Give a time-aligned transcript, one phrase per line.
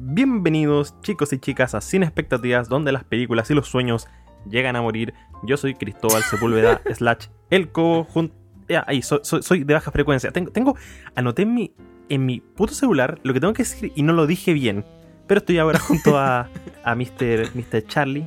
[0.00, 4.06] Bienvenidos chicos y chicas a Sin Expectativas, donde las películas y los sueños
[4.48, 5.12] llegan a morir.
[5.42, 8.04] Yo soy Cristóbal Sepúlveda slash El Cobo.
[8.04, 8.32] Jun...
[8.68, 10.30] Ya, ahí, soy, de baja frecuencia.
[10.30, 10.76] Tengo, tengo
[11.16, 11.72] anoté en mi,
[12.08, 14.84] en mi puto celular lo que tengo que decir y no lo dije bien.
[15.26, 16.48] Pero estoy ahora junto a,
[16.84, 17.50] a Mr.
[17.54, 17.84] Mr.
[17.88, 18.24] Charlie.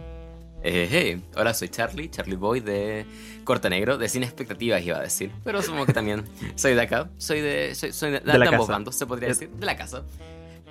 [0.64, 3.06] Eh, hey, hola, soy Charlie, Charlie Boy de
[3.46, 7.10] Corta Negro, de Sin Expectativas iba a decir, pero supongo que también soy de acá,
[7.18, 8.92] soy de, soy, soy de, De la casa.
[8.92, 10.04] se podría Es- decir, de la casa.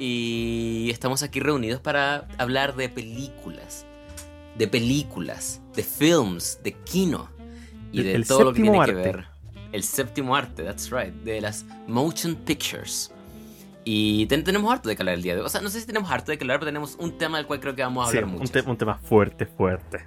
[0.03, 3.85] Y estamos aquí reunidos para hablar de películas,
[4.57, 7.29] de películas, de films, de kino
[7.93, 8.95] y El- de el todo lo que tiene que arte.
[8.95, 9.27] ver.
[9.73, 13.13] El séptimo arte, that's right, de las motion pictures.
[13.85, 15.47] Y ten- tenemos harto de que hablar el día de hoy.
[15.47, 17.47] O sea, no sé si tenemos harto de que hablar, pero tenemos un tema del
[17.47, 18.53] cual creo que vamos a Sí, hablar un, mucho.
[18.53, 19.99] te- un tema fuerte, fuerte.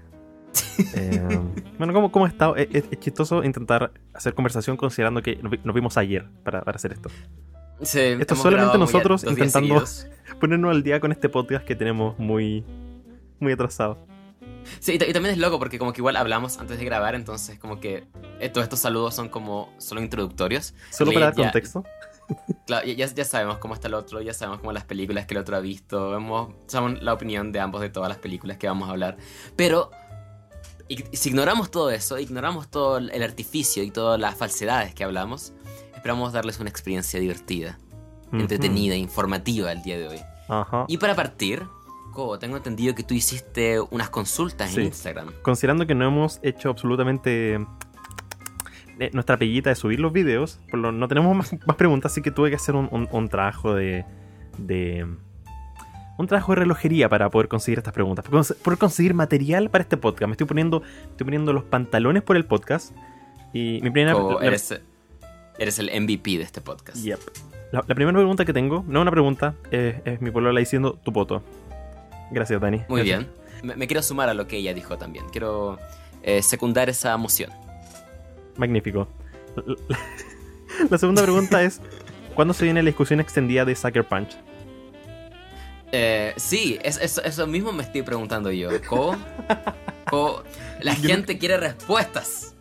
[0.96, 1.40] Eh,
[1.78, 2.52] bueno, ¿cómo, cómo está?
[2.58, 6.94] Es, es- es chistoso intentar hacer conversación considerando que nos vimos ayer para, para hacer
[6.94, 7.10] esto.
[7.82, 9.84] Sí, Esto solamente nosotros intentando-.
[10.40, 12.64] Ponernos al día con este podcast que tenemos muy,
[13.40, 13.98] muy atrasado.
[14.80, 17.16] Sí, y, ta- y también es loco porque como que igual hablamos antes de grabar,
[17.16, 18.06] entonces como que
[18.40, 20.74] eh, todos estos saludos son como solo introductorios.
[20.92, 21.84] Solo para dar contexto.
[22.66, 25.42] Claro, ya, ya- sabemos cómo está el otro, ya sabemos cómo las películas que el
[25.42, 28.88] otro ha visto, vemos, sabemos la opinión de ambos de todas las películas que vamos
[28.88, 29.18] a hablar.
[29.58, 29.92] Pero
[31.12, 35.54] si ignoramos todo eso, ignoramos todo el artificio y todas las falsedades que hablamos,
[36.04, 37.80] esperamos darles una experiencia divertida,
[38.34, 40.20] entretenida, informativa el día de hoy.
[40.50, 40.84] Ajá.
[40.90, 41.64] Y para partir,
[42.12, 44.82] Cobo, tengo entendido que tú hiciste unas consultas Sí.
[44.82, 45.30] en Instagram.
[45.44, 47.56] Considerando que no hemos hecho absolutamente
[49.00, 52.22] eh, nuestra peguita de subir los videos, por lo- no tenemos más, más preguntas, así
[52.22, 54.04] que tuve que hacer un, un- un trabajo de,
[54.58, 55.08] de-
[56.18, 58.26] Un trabajo de relojería para poder conseguir estas preguntas.
[58.26, 60.28] Por, cons- por conseguir material para este podcast.
[60.28, 62.94] Me estoy poniendo, estoy poniendo los pantalones por el podcast.
[63.54, 64.14] Y mi primera...
[64.14, 64.82] Cobo, la- eres,
[65.58, 66.98] eres el MVP de este podcast.
[66.98, 67.20] Yep.
[67.72, 71.00] La, la primera pregunta que tengo, no es una pregunta, es, es mi polola diciendo
[71.04, 71.42] tu poto.
[72.32, 72.82] Gracias, Dani.
[72.88, 73.20] Muy Gracias.
[73.20, 73.32] bien.
[73.64, 75.26] Me, me quiero sumar a lo que ella dijo también.
[75.32, 75.80] Quiero
[76.22, 77.50] eh, secundar esa emoción.
[78.58, 79.08] Magnífico.
[79.56, 79.98] La, la-
[80.90, 81.80] la segunda pregunta es:
[82.36, 84.36] ¿Cuándo se viene la discusión extendida de Sucker Punch?
[85.92, 88.70] Eh, sí, es- es- eso mismo me estoy preguntando yo.
[88.88, 89.16] Cobo,
[90.10, 90.44] Cobo,
[90.82, 92.53] la gente quiere respuestas.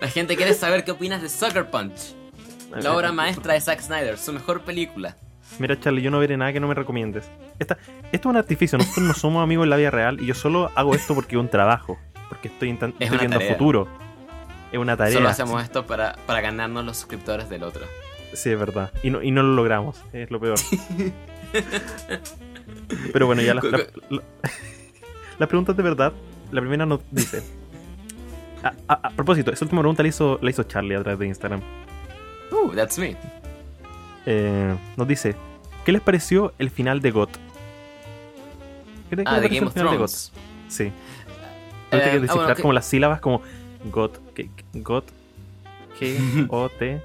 [0.00, 2.14] La gente quiere saber qué opinas de Sucker Punch,
[2.74, 5.16] la obra maestra de Zack Snyder, su mejor película.
[5.58, 7.28] Mira, Charlie, yo no veré nada que no me recomiendes.
[7.58, 7.76] Esta,
[8.12, 8.78] esto es un artificio.
[8.78, 11.40] Nosotros no somos amigos en la vida real y yo solo hago esto porque es
[11.40, 11.98] un trabajo.
[12.28, 13.52] Porque estoy, estoy viendo tarea.
[13.52, 13.88] futuro.
[14.72, 15.14] Es una tarea.
[15.14, 17.82] Solo hacemos esto para, para ganarnos los suscriptores del otro.
[18.32, 18.92] Sí, es verdad.
[19.02, 20.00] Y no, y no lo logramos.
[20.12, 20.56] Es lo peor.
[23.12, 23.78] Pero bueno, ya las la,
[24.08, 24.22] la-
[25.38, 26.12] las preguntas de verdad.
[26.52, 27.42] La primera nos dice.
[28.62, 31.26] A, a- a propósito, esa última pregunta la hizo, la hizo Charlie a través de
[31.26, 31.60] Instagram.
[32.52, 33.16] Uh, that's me.
[34.26, 35.34] Eh, nos dice:
[35.84, 37.30] ¿Qué les pareció el final de GOT?
[39.08, 40.32] ¿Qué te- Ah, de Game of final de Thrones.
[40.34, 40.42] GOT?
[40.70, 40.84] Sí.
[40.84, 40.92] Eh,
[41.90, 43.42] Tuviste que ah, descifrar bueno, como las sílabas como
[43.86, 45.06] GOT, que- GOT,
[45.98, 47.00] G, O, T.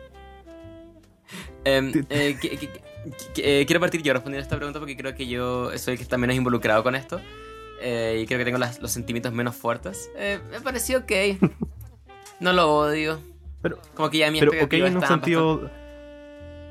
[1.63, 2.37] Em, eh,
[3.37, 6.03] eh, quiero partir yo respondiendo a esta pregunta porque creo que yo soy el que
[6.03, 7.19] está menos involucrado con esto.
[7.85, 10.09] Eh, y creo que tengo las- los sentimientos menos fuertes.
[10.17, 11.11] Eh, me pareció ok.
[12.39, 13.19] No lo odio.
[13.61, 15.69] Pero, Como que ya mi pero ok, en un sentido.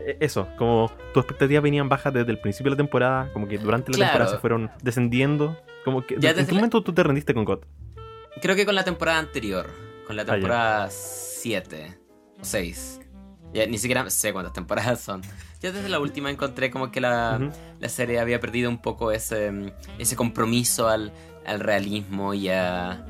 [0.01, 3.57] eh, Eso, como tus expectativas venían bajas desde el principio de la temporada, como que
[3.59, 4.11] durante la Claro.
[4.13, 5.57] temporada se fueron descendiendo.
[5.85, 7.67] Como que, Ya ¿En desde qué la- momento tú te rendiste con bastante-
[8.43, 9.71] Creo que con la temporada anterior.
[10.07, 11.99] Con la Ah, temporada 7
[12.41, 13.01] o 6.
[13.55, 15.23] Ya ni siquiera sé cuántas temporadas son.
[15.63, 17.51] Ya desde la última encontré como que la, Ujú.
[17.81, 21.13] la serie había perdido un poco ese, ese compromiso al,
[21.47, 23.07] al realismo y a.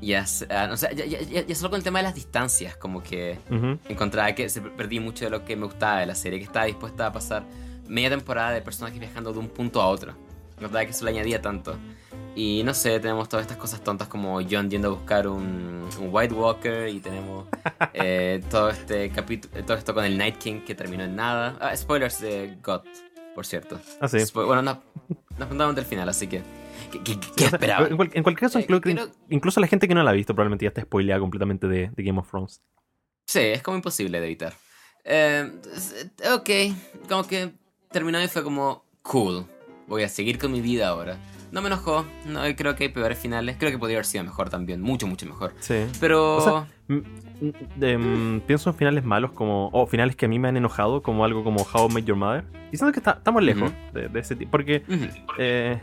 [0.00, 2.76] Y a, a- o sea, ya, ya- ya- solo con el tema de las distancias,
[2.76, 3.78] como que Ujú.
[3.88, 6.66] encontraba que se perdí mucho de lo que me gustaba de la serie, que estaba
[6.66, 7.44] dispuesta a pasar
[7.88, 10.14] media temporada de personajes viajando de un punto a otro.
[10.56, 11.76] Encontraba que eso le añadía tanto.
[12.38, 16.08] Y no sé, tenemos todas estas cosas tontas como John yendo a buscar un, un
[16.12, 17.48] White Walker y tenemos
[17.94, 21.56] eh, todo este capítulo, todo esto con el Night King que terminó en nada.
[21.60, 22.82] Ah, spoilers de God,
[23.34, 23.80] por cierto.
[24.00, 24.18] Ah, sí.
[24.18, 24.80] Spo- bueno, no,
[25.36, 26.42] nos contamos del final, así que.
[26.92, 27.88] ¿Qué, qué- esperaba?
[27.88, 30.32] En, cual- en cualquier caso, Eh, creo- incluso la gente que no la ha visto
[30.32, 32.62] probablemente ya está spoileada completamente de, de Game of Thrones.
[33.26, 34.52] Sí, es como imposible de evitar.
[35.04, 35.50] Eh,
[36.32, 36.50] ok,
[37.08, 37.50] como que
[37.90, 39.44] terminó y fue como cool.
[39.88, 41.18] Voy a seguir con mi vida ahora.
[41.50, 43.56] No me enojó, no creo que hay peores finales.
[43.58, 45.54] Creo que podría haber sido mejor también, mucho, mucho mejor.
[45.60, 45.84] Sí.
[46.00, 46.36] Pero.
[46.36, 49.68] O sea, Mm, pienso en finales malos como.
[49.72, 52.16] O finales que a mí me han enojado, como algo como How I Met Your
[52.16, 52.44] Mother.
[52.72, 54.50] Y siento que está- estamos lejos de, de ese tipo.
[54.50, 54.82] Porque,
[55.38, 55.78] eh,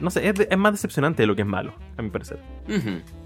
[0.00, 2.38] no sé, es, de- es más decepcionante de lo que es malo, a mi parecer.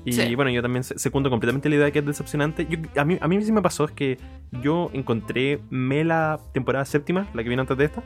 [0.04, 0.34] Y Sí.
[0.34, 2.66] bueno, yo también se- secundo completamente la idea de que es decepcionante.
[2.68, 4.18] Yo- a, mí, a mí sí me pasó es que
[4.62, 8.02] yo encontré me la temporada séptima, la que viene antes de esta.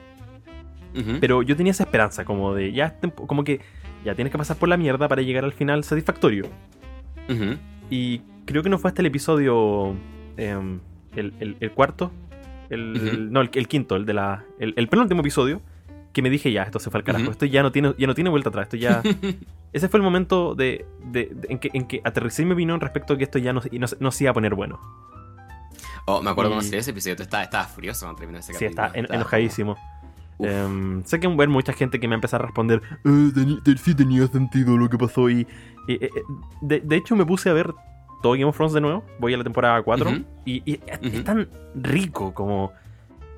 [1.21, 2.97] Pero yo tenía esa esperanza, como de ya,
[3.27, 3.61] como que
[4.05, 6.47] ya tienes que pasar por la mierda para llegar al final satisfactorio.
[7.91, 9.95] Y creo que no fue hasta el episodio.
[10.37, 10.81] em,
[11.17, 12.11] el, el- el cuarto.
[12.71, 13.33] El.
[13.33, 14.45] No, el, el quinto, el de la.
[14.59, 15.61] El, penúltimo episodio.
[16.13, 17.31] Que me dije ya, esto se fue al carajo.
[17.31, 18.65] Esto ya no tiene, ya no tiene vuelta atrás.
[18.65, 19.03] Esto ya.
[19.73, 23.15] ese fue el momento de, de- de- en, que, en que aterricé mi opinión respecto
[23.15, 24.79] a que esto ya no, no, se- no se iba a poner bueno.
[26.07, 27.17] Oh, me acuerdo Y- cuando salió ese episodio.
[27.17, 28.87] Tú estabas, estabas furioso cuando terminó ese Sí, capítulo.
[28.87, 29.77] está en- Estabas enojadísimo.
[30.43, 32.83] Em, sé que va a haber mucha gente que me va a empezar a responder,
[33.05, 35.43] "Eh, sí tenía sentido lo que pasó y...
[35.89, 36.11] eh, eh,
[36.61, 37.73] de, de hecho me puse a ver
[38.23, 40.25] todo Game of Thrones de nuevo, voy a la temporada 4 Ujú.
[40.45, 42.73] y, y es, tan rico como...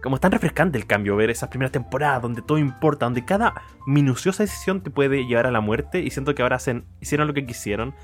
[0.02, 3.62] Como es tan refrescante el cambio, ver esas primeras temporadas donde todo importa, donde cada
[3.86, 7.32] minuciosa decisión te puede llevar a la muerte y siento que ahora hacen, hicieron lo
[7.32, 7.94] que quisieron.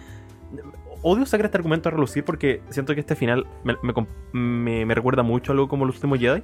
[1.02, 3.92] Odio sacar este argumento a relucir porque siento que este final me, me
[4.32, 6.42] me- me recuerda mucho a algo como los últimos Jedi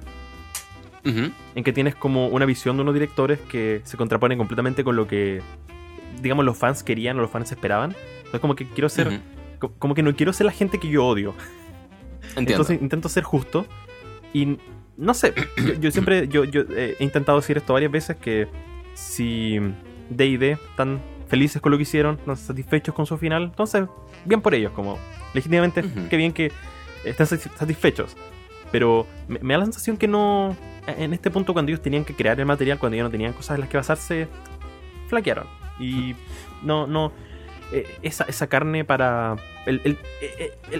[1.55, 5.07] En que tienes como una visión de unos directores que se contraponen completamente con lo
[5.07, 5.41] que,
[6.21, 7.95] digamos, los fans querían o los fans esperaban.
[8.17, 9.21] Entonces, como que quiero ser,
[9.79, 11.33] como que no quiero ser la gente que yo odio.
[12.35, 12.51] Entiendo.
[12.51, 13.65] Entonces, intento ser justo.
[14.33, 14.57] Y
[14.97, 18.47] no sé, yo, yo siempre yo, yo, he intentado decir esto varias veces: que
[18.93, 19.59] si
[20.09, 23.85] DD están felices con lo que hicieron, están satisfechos con su final, entonces,
[24.25, 24.97] bien por ellos, como
[25.33, 26.09] legítimamente, Ujú.
[26.09, 26.51] qué bien que
[27.05, 28.15] estén satis- satisfechos.
[28.71, 30.55] Pero me, da la sensación que no.
[30.87, 33.55] En este punto, cuando ellos tenían que crear el material, cuando ellos no tenían cosas
[33.55, 34.27] en las que basarse,
[35.09, 35.45] flaquearon.
[35.79, 36.15] Y
[36.63, 37.11] no, no.
[37.71, 39.35] eh, esa, esa carne para.
[39.65, 39.97] El, el-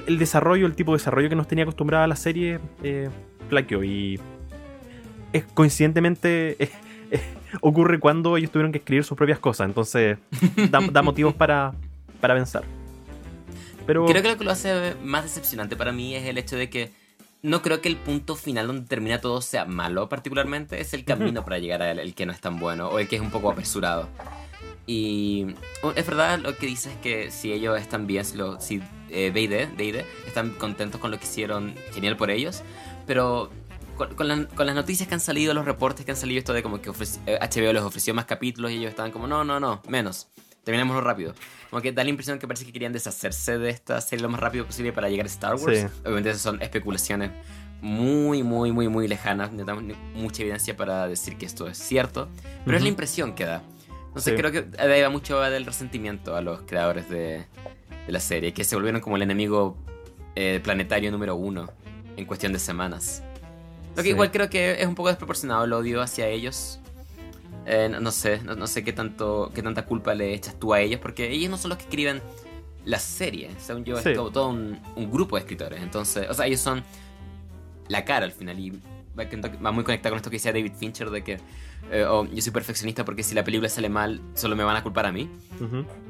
[0.08, 3.10] el- desarrollo, el tipo de desarrollo que nos tenía acostumbrada la serie, eh,
[3.50, 3.84] flaqueó.
[3.84, 4.20] Y.
[5.34, 6.56] Es, coincidentemente.
[7.12, 7.22] eh,
[7.62, 9.68] ocurre cuando ellos tuvieron que escribir sus propias cosas.
[9.68, 10.18] Entonces,
[10.70, 11.74] da, da motivos para,
[12.22, 12.64] para pensar.
[13.86, 14.06] Pero.
[14.06, 16.92] Creo que lo que lo hace más decepcionante para mí es el hecho de que
[17.48, 21.44] no creo que el punto final donde termina todo sea malo particularmente, es el camino
[21.44, 23.50] para llegar al el que no es tan bueno o el que es un poco
[23.52, 24.08] apresurado.
[24.86, 25.46] Y
[25.84, 29.32] uh, es verdad lo que dices que si ellos están bien, si, lo, si eh,
[29.34, 32.64] D&D, D&D están contentos con lo que hicieron, genial por ellos,
[33.06, 33.50] pero
[33.98, 36.54] con, con la- con las noticias que han salido, los reportes que han salido, esto
[36.54, 39.44] de como que ofreci- eh, HBO les ofreció más capítulos y ellos estaban como, no,
[39.44, 40.28] no, no, menos,
[40.64, 41.34] terminémoslo rápido.
[41.70, 44.40] Como que da la impresión que parece que querían deshacerse de esta serie lo más
[44.40, 45.80] rápido posible para llegar a Star Wars.
[45.80, 45.86] Sí.
[46.04, 47.32] Obviamente esas son especulaciones
[47.82, 49.52] muy, muy, muy, muy lejanas.
[49.52, 52.30] No tenemos mucha evidencia para decir que esto es cierto.
[52.66, 53.62] Pero es la impresión que da.
[54.08, 54.38] Entonces Sí.
[54.42, 57.46] creo que va mucho del resentimiento a los creadores de,
[58.06, 59.78] de la serie, que se volvieron como el enemigo
[60.36, 61.70] eh, planetario número uno
[62.16, 63.22] en cuestión de semanas.
[63.92, 64.10] Lo que Sí.
[64.10, 66.80] igual creo que es un poco desproporcionado el odio hacia ellos.
[67.70, 70.74] Eh, no, no sé, no, no sé qué tanto qué tanta culpa le echas tú
[70.74, 72.22] a ellos, porque ellos no son los que escriben
[72.86, 73.50] la serie.
[73.60, 74.10] Según yo, Sí.
[74.10, 75.82] es todo, todo un, un grupo de escritores.
[75.82, 76.84] Entonces, o sea, ellos son
[77.90, 78.58] la cara al final.
[78.58, 78.72] Y
[79.20, 81.40] va, muy conectado con esto que decía David Fincher de que
[81.92, 84.84] eh, oh, yo soy perfeccionista porque si la película sale mal, solo me van a
[84.84, 85.30] culpar a mí.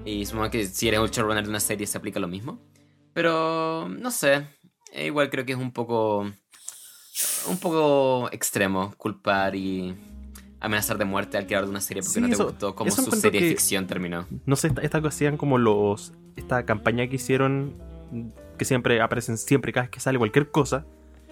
[0.06, 2.60] Y supongo que si eres un showrunner de una serie se aplica lo mismo.
[3.14, 4.46] Pero no sé.
[4.94, 6.30] eh, Igual creo que es un poco.
[7.48, 9.96] Un poco extremo culpar y
[10.60, 12.90] amenazar de muerte al creador de una serie porque Sí, no te eso- gustó cómo
[12.92, 14.26] su serie de ficción terminó.
[14.46, 16.14] No sé, esta, esta hacían como los.
[16.36, 17.74] Esta campaña que hicieron.
[18.58, 20.86] Que siempre aparecen, siempre, cada vez que sale cualquier cosa.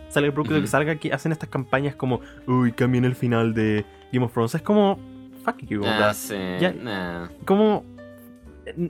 [0.10, 2.22] Sale el producto que salga, que hacen estas campañas como.
[2.48, 4.54] Uy, cambien el final de Game of Thrones.
[4.56, 5.00] Es como.
[5.44, 5.82] Fuck you.
[5.86, 6.36] Ah, sí.
[6.60, 7.28] ya- nah.
[7.46, 7.84] como.
[8.66, 8.90] eh,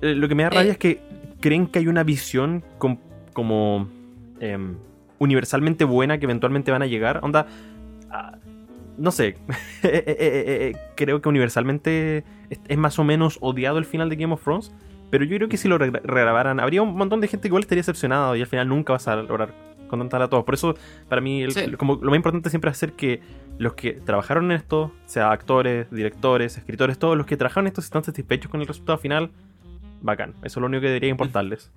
[0.00, 0.72] Lo que me da rabia Eh.
[0.72, 1.00] es que
[1.40, 2.98] creen que hay una visión com-
[3.32, 3.88] como.
[4.40, 4.76] em,
[5.18, 7.20] universalmente buena que eventualmente van a llegar.
[7.22, 7.46] Onda.
[8.10, 8.38] ah,
[9.00, 9.34] no sé.
[9.82, 12.22] Eh, eh, eh, creo que universalmente
[12.68, 14.72] es, más o menos odiado el final de Game of Thrones.
[15.10, 17.62] Pero yo creo que si lo regra- regrabaran, habría un montón de gente que igual
[17.62, 19.52] estaría decepcionado y al final nunca vas a lograr
[19.88, 20.44] contentar a todos.
[20.44, 20.74] Por eso,
[21.08, 21.72] para mí, el- Sí.
[21.72, 23.20] como lo más importante siempre es hacer que
[23.58, 27.80] los que trabajaron en esto, sea actores, directores, escritores, todos los que trabajaron en esto,
[27.80, 29.30] si están satisfechos con el resultado final,
[30.02, 30.34] bacán.
[30.44, 31.72] Eso es lo único que debería importarles.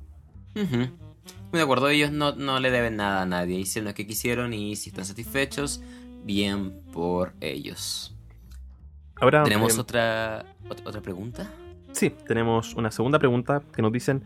[0.55, 3.57] Muy de acuerdo, ellos no, no le deben nada a nadie.
[3.57, 5.81] Hicieron lo que quisieron y si están satisfechos,
[6.23, 8.15] bien por ellos.
[9.15, 11.49] Ahora, ¿Tenemos eh, otra, ot- otra pregunta?
[11.91, 14.23] sí, tenemos una segunda pregunta que nos dicen: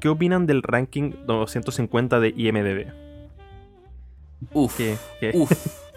[0.00, 2.92] ¿Qué opinan del ranking 250 de IMDb?
[4.52, 4.76] Uf.
[4.76, 4.96] Que-
[5.34, 5.52] Uf.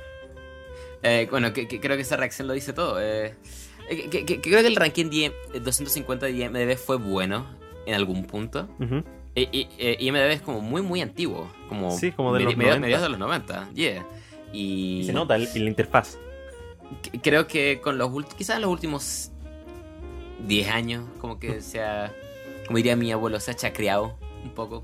[1.07, 2.97] Eh, bueno, que, que- creo que esa reacción lo dice todo.
[2.99, 3.35] eh.
[3.87, 7.45] Que, creo que el ranking de 250 de IMDB fue bueno
[7.85, 8.67] en algún punto.
[9.35, 11.47] IMDB es como muy, muy antiguo.
[11.69, 12.85] Como Sí, como de los mediados, 90.
[12.87, 13.69] mediados de los 90.
[13.75, 14.03] Yeah.
[14.55, 16.17] Y, y se nota en la interfaz.
[17.21, 19.31] creo que con los quizás los últimos
[20.47, 22.13] 10 años, como que se ha,
[22.67, 24.83] como diría mi abuelo, se ha chacreado un poco.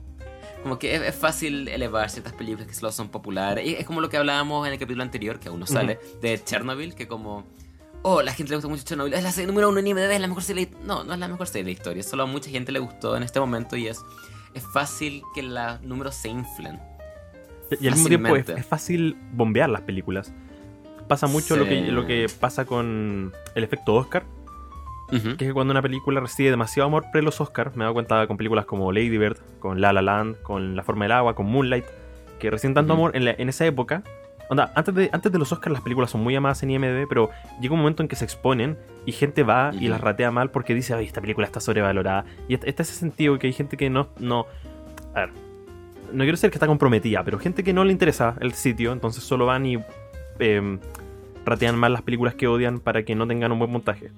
[0.63, 3.65] como que es, es fácil elevar ciertas películas que solo son populares.
[3.65, 6.43] Y es como lo que hablábamos en el capítulo anterior, que aún no sale, de
[6.43, 7.45] Chernobyl, que como...
[8.03, 9.13] Oh, la gente le gusta mucho Chernobyl.
[9.13, 10.71] Es la serie número uno en IMDb, es la mejor serie.
[10.83, 12.03] No, no es la mejor serie de la historia.
[12.03, 13.99] Solo a mucha gente le gustó en este momento y es,
[14.53, 16.79] es fácil que los números se inflen.
[17.79, 20.33] Y al mismo tiempo es, es fácil bombear las películas.
[21.07, 24.23] Pasa mucho lo, que, lo que pasa con el efecto Oscar,
[25.09, 27.93] que es que cuando una película recibe demasiado amor pre los Oscar, me he dado
[27.93, 31.35] cuenta con películas como Lady Bird, con La La Land, con La Forma del Agua,
[31.35, 31.83] con Moonlight,
[32.39, 34.03] que reciben tanto amor en, la- en esa época.
[34.49, 37.29] Onda, antes de, antes de los Oscars las películas son muy amadas en IMDb, pero
[37.61, 40.73] llega un momento en que se exponen y gente va y las ratea mal porque
[40.73, 42.23] dice, ay, esta película está sobrevalorada.
[42.47, 44.45] Y está está ese sentido que hay gente que no, no...
[45.13, 45.29] A ver,
[46.11, 49.23] no quiero decir que está comprometida, pero gente que no le interesa el sitio, entonces
[49.23, 49.77] solo van y
[50.39, 50.79] em,
[51.45, 54.11] ratean mal las películas que odian para que no tengan un buen montaje.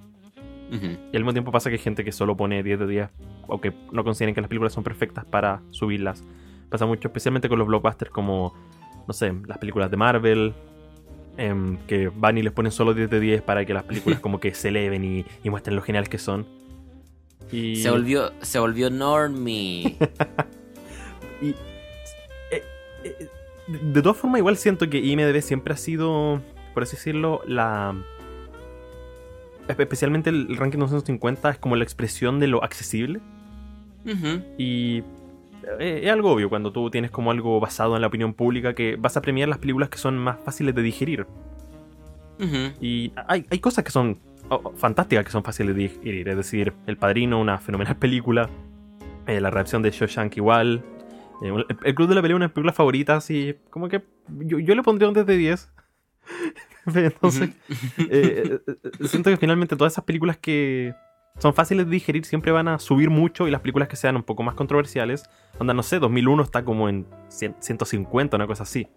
[0.71, 3.09] Y al mismo tiempo pasa que hay gente que solo pone 10 de 10
[3.47, 6.23] o que no consideren que las películas son perfectas para subirlas.
[6.69, 8.55] Pasa mucho, especialmente con los blockbusters como,
[9.07, 10.53] no sé, las películas de Marvel,
[11.37, 14.39] em, que van y les ponen solo 10 de 10 para que las películas como
[14.39, 16.47] que se eleven y, y muestren lo geniales que son.
[17.51, 19.95] Y, Se volvió, se volvió normie.
[21.41, 21.53] y-
[23.67, 26.41] de, todas formas, igual siento que IMDB siempre ha sido,
[26.73, 27.95] por así decirlo, la...
[29.67, 33.19] espe- Especialmente el ranking 250 es como la expresión de lo accesible.
[34.57, 35.03] Y
[35.79, 38.97] eh, es algo obvio cuando tú tienes como algo basado en la opinión pública que
[38.97, 41.25] vas a premiar las películas que son más fáciles de digerir.
[42.81, 44.19] Y hay, hay cosas que son
[44.49, 46.27] oh, fantásticas que son fáciles de digerir.
[46.27, 48.49] Es decir, El Padrino, una fenomenal película.
[49.27, 50.83] eh, la reacción de Shawshank igual.
[51.43, 53.29] Eh, el, el Club de la Pelea, una de mis películas favoritas.
[53.29, 54.03] Y como que
[54.39, 55.71] yo, yo le pondría un 10 de 10.
[56.95, 57.49] Entonces,
[57.97, 60.93] eh, eh, siento que finalmente todas esas películas que
[61.39, 64.23] son fáciles de digerir siempre van a subir mucho y las películas que sean un
[64.23, 65.23] poco más controversiales,
[65.59, 68.87] onda, no sé, 2001 está como en 100 150, una cosa así.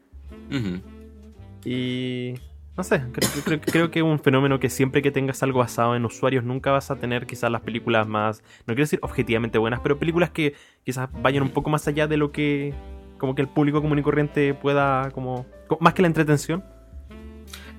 [1.64, 2.34] Y
[2.76, 5.96] no sé, creo, creo- creo que es un fenómeno que siempre que tengas algo basado
[5.96, 9.80] en usuarios nunca vas a tener quizás las películas más, no quiero decir objetivamente buenas,
[9.80, 10.54] pero películas que
[10.84, 12.74] quizás vayan un poco más allá de lo que
[13.18, 16.62] como que el público común y corriente pueda como, co- más que la entretención.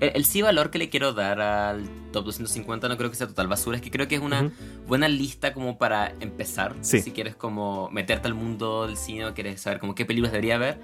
[0.00, 3.26] El, el sí valor que le quiero dar al top 250 no creo que sea
[3.26, 4.50] total basura, es que creo que es una
[4.86, 6.74] buena lista como para empezar.
[6.82, 7.00] Sí.
[7.02, 10.58] Si quieres como meterte al mundo del cine o quieres saber como qué películas debería
[10.58, 10.78] ver.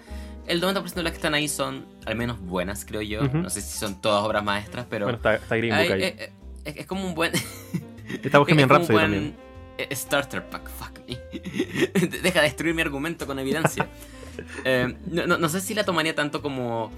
[0.46, 3.22] El 90% de las que están ahí son al menos buenas, creo yo.
[3.28, 5.06] No sé si son todas obras maestras, pero...
[5.06, 6.02] Bueno, está, está Green Book ahí.
[6.66, 7.32] es, es como un buen...
[8.22, 9.36] está Bohemian Rhapsody buen, también.
[9.78, 11.18] eh, Starter pack, fuck me.
[12.22, 13.86] Deja de destruir mi argumento con evidencia.
[14.64, 16.90] Eh, no, no- no sé si la tomaría tanto como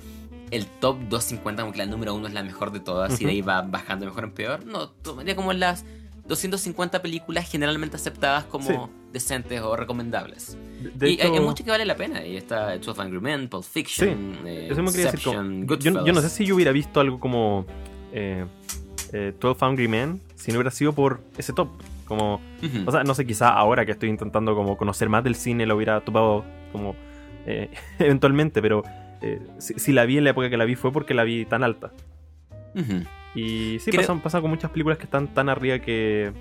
[0.51, 3.31] el top 250, como que la número uno es la mejor de todas y de
[3.33, 4.65] ahí va bajando de mejor en peor.
[4.67, 5.85] No, tomaría como las
[6.29, 8.75] 250 películas generalmente aceptadas como Sí.
[9.13, 10.57] decentes o recomendables.
[10.83, 12.25] De- de y hay, hay mucho que vale la pena.
[12.27, 15.23] Y está 12 Angry Men, Pulp Fiction, eh, Eso me quería decir.
[15.25, 17.65] como- Inception, yo, yo no sé si yo hubiera visto algo como
[18.13, 18.45] eh,
[19.13, 21.69] eh, 12 Angry Men si no hubiera sido por ese top.
[22.07, 22.41] Como,
[22.87, 25.75] o sea, no sé, quizá ahora que estoy intentando como conocer más del cine lo
[25.75, 26.95] hubiera topado como
[27.47, 28.85] eh, eventualmente, pero
[29.23, 31.45] eh, si, si la vi en la época que la vi fue porque la vi
[31.45, 31.93] tan alta.
[33.35, 36.33] Y sí, Creo- pasa, pasa con muchas películas que están tan arriba que,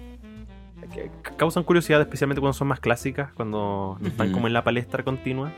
[0.93, 5.51] que causan curiosidad, especialmente cuando son más clásicas, cuando están como en la palestra continua.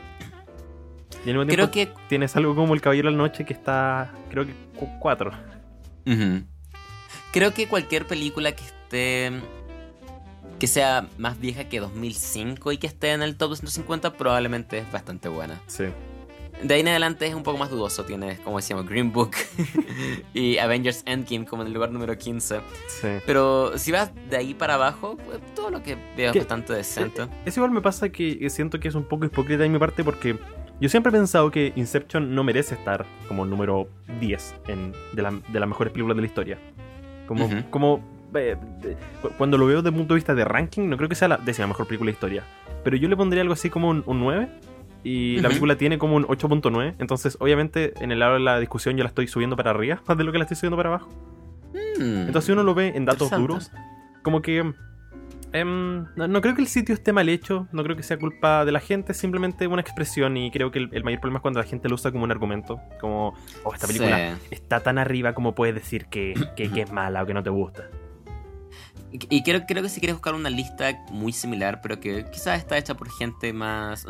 [1.24, 3.52] Y al mismo Creo tiempo que tienes algo como El Caballero de la Noche que
[3.52, 4.52] está, creo que
[5.00, 5.32] 4.
[6.06, 6.42] Ujú.
[7.32, 9.32] Creo que cualquier película que esté.
[10.58, 14.90] que sea más vieja que 2005 y que esté en el top 250 probablemente es
[14.92, 15.60] bastante buena.
[15.66, 15.84] Sí.
[16.62, 18.04] De ahí en adelante es un poco más dudoso.
[18.04, 19.32] Tienes, como decíamos, Green Book
[20.34, 22.60] y Avengers Endgame como en el lugar número 15.
[22.88, 23.08] Sí.
[23.26, 27.22] Pero si vas de ahí para abajo, pues, todo lo que veo es bastante decente.
[27.22, 30.02] Eh, Eso igual me pasa que siento que es un poco hipócrita de mi parte
[30.04, 30.38] porque
[30.80, 33.88] yo siempre he pensado que Inception no merece estar como número
[34.20, 36.58] 10 en, de, la- de las mejores películas de la historia.
[37.26, 38.00] Como, como
[38.34, 41.08] eh, de- cu- cuando lo veo desde el punto de vista de ranking, no creo
[41.08, 42.44] que sea la décima mejor película de la historia.
[42.84, 44.48] Pero yo le pondría algo así como un, un 9.
[45.04, 46.96] Y la película tiene como un 8.9.
[46.98, 50.18] Entonces, obviamente, en el lado de la discusión yo la estoy subiendo para arriba más
[50.18, 51.08] de lo que la estoy subiendo para abajo.
[51.72, 52.26] Mm.
[52.26, 53.70] Entonces si uno lo ve en datos duros,
[54.22, 54.58] como que...
[55.52, 58.64] em, no, no creo que el sitio esté mal hecho, no creo que sea culpa
[58.64, 61.42] de la gente, es simplemente una expresión y creo que el, el mayor problema es
[61.42, 64.46] cuando la gente lo usa como un argumento, como, oh, esta película Sí.
[64.50, 67.50] está tan arriba como puedes decir que, que- que es mala o que no te
[67.50, 67.84] gusta.
[69.10, 72.76] Y creo, creo que si quieres buscar una lista muy similar, pero que quizás está
[72.76, 74.06] hecha por gente más.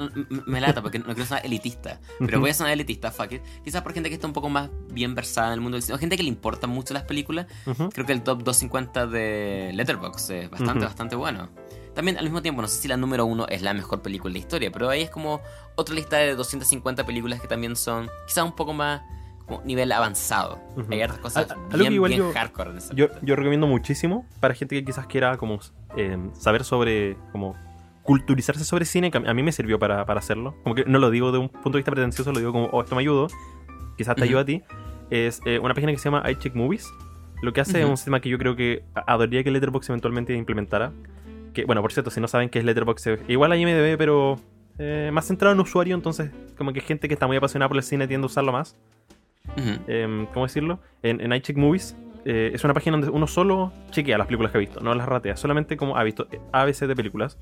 [0.47, 3.43] Me lata porque no quiero sonar elitista, pero voy a sonar elitista, fuck it.
[3.64, 5.95] Quizás por gente que está un poco más bien versada en el mundo del cine,
[5.95, 7.47] o gente que le importan mucho las películas.
[7.67, 7.90] Ujú.
[7.90, 10.85] Creo que el top 250 de Letterboxd es bastante, Ujú.
[10.87, 11.49] bastante bueno.
[11.95, 14.35] también al mismo tiempo, no sé si la número uno es la mejor película de
[14.35, 15.40] la historia, pero ahí es como
[15.75, 19.02] otra lista de 250 películas que también son quizás un poco más
[19.64, 20.59] nivel avanzado.
[20.76, 20.87] Ujú.
[20.93, 24.26] Hay hartas cosas A- bien, que igual bien yo- hardcore en ese Yo, recomiendo muchísimo
[24.40, 25.59] para gente que quizás quiera como
[25.97, 27.55] eh, saber sobre como
[28.02, 30.55] culturizarse sobre cine, que a mí me sirvió para, para hacerlo.
[30.62, 32.83] Como que no lo digo de un punto de vista pretencioso, lo digo como, oh,
[32.83, 33.26] esto me ayudó,
[33.99, 34.28] quizás te Ujú.
[34.28, 34.62] ayuda a ti.
[35.11, 36.90] Es eh, una página que se llama iCheck Movies.
[37.43, 40.93] Lo que hace es un sistema que yo creo que adoraría que Letterboxd eventualmente implementara.
[41.52, 44.38] Que, bueno, por cierto, si no saben qué es Letterboxd, igual a IMDb, pero
[44.78, 47.83] eh, más centrado en usuario, entonces como que gente que está muy apasionada por el
[47.83, 48.76] cine tiende a usarlo más
[49.57, 49.83] Ujú.
[49.87, 50.81] em, ¿cómo decirlo?
[51.02, 51.97] En, en iCheck Movies.
[52.25, 55.07] eh, es una página donde uno solo chequea las películas que ha visto, no las
[55.09, 57.38] ratea, solamente como ha visto ABC de películas.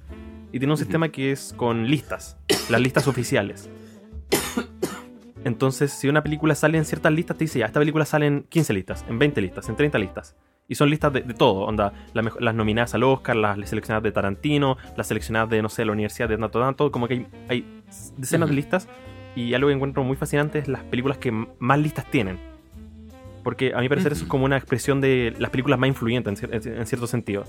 [0.52, 0.78] Y tiene un Ujú.
[0.84, 2.36] sistema que es con listas,
[2.68, 3.68] las listas oficiales.
[5.44, 8.42] Entonces, si una película sale en ciertas listas, te dice ya, esta película sale en
[8.44, 10.36] 15 listas, en 20 listas, en 30 listas.
[10.68, 14.10] Y son listas de, de todo, onda, la las nominadas al Oscar, las seleccionadas de
[14.10, 17.82] Tarantino, las seleccionadas de, no sé, la Universidad de tanto tanto, como que hay, hay
[18.16, 18.56] decenas de Ujú.
[18.56, 18.88] listas.
[19.36, 22.38] Y algo que encuentro muy fascinante es las películas que más listas tienen.
[23.44, 26.50] Porque a mi parecer eso es como una expresión de las películas más influyentes en,
[26.50, 27.44] cier- en cierto sentido.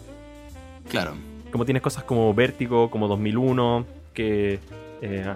[0.90, 1.14] Claro.
[1.52, 4.60] Como tienes cosas como Vértigo, como 2001, que...
[5.02, 5.34] eh,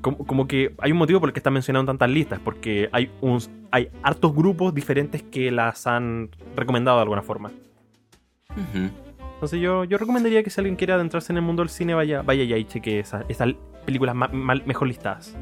[0.00, 3.10] como, como que hay un motivo por el que están mencionando tantas listas, porque hay,
[3.20, 3.38] un,
[3.70, 7.50] hay hartos grupos diferentes que las han recomendado de alguna forma.
[8.52, 8.90] Ujú.
[9.38, 12.22] Entonces yo, yo recomendaría que si alguien quiere adentrarse en el mundo del cine, vaya,
[12.22, 13.54] vaya ya y cheque esa- esas
[13.86, 14.26] películas ma-
[14.66, 15.36] mejor listadas.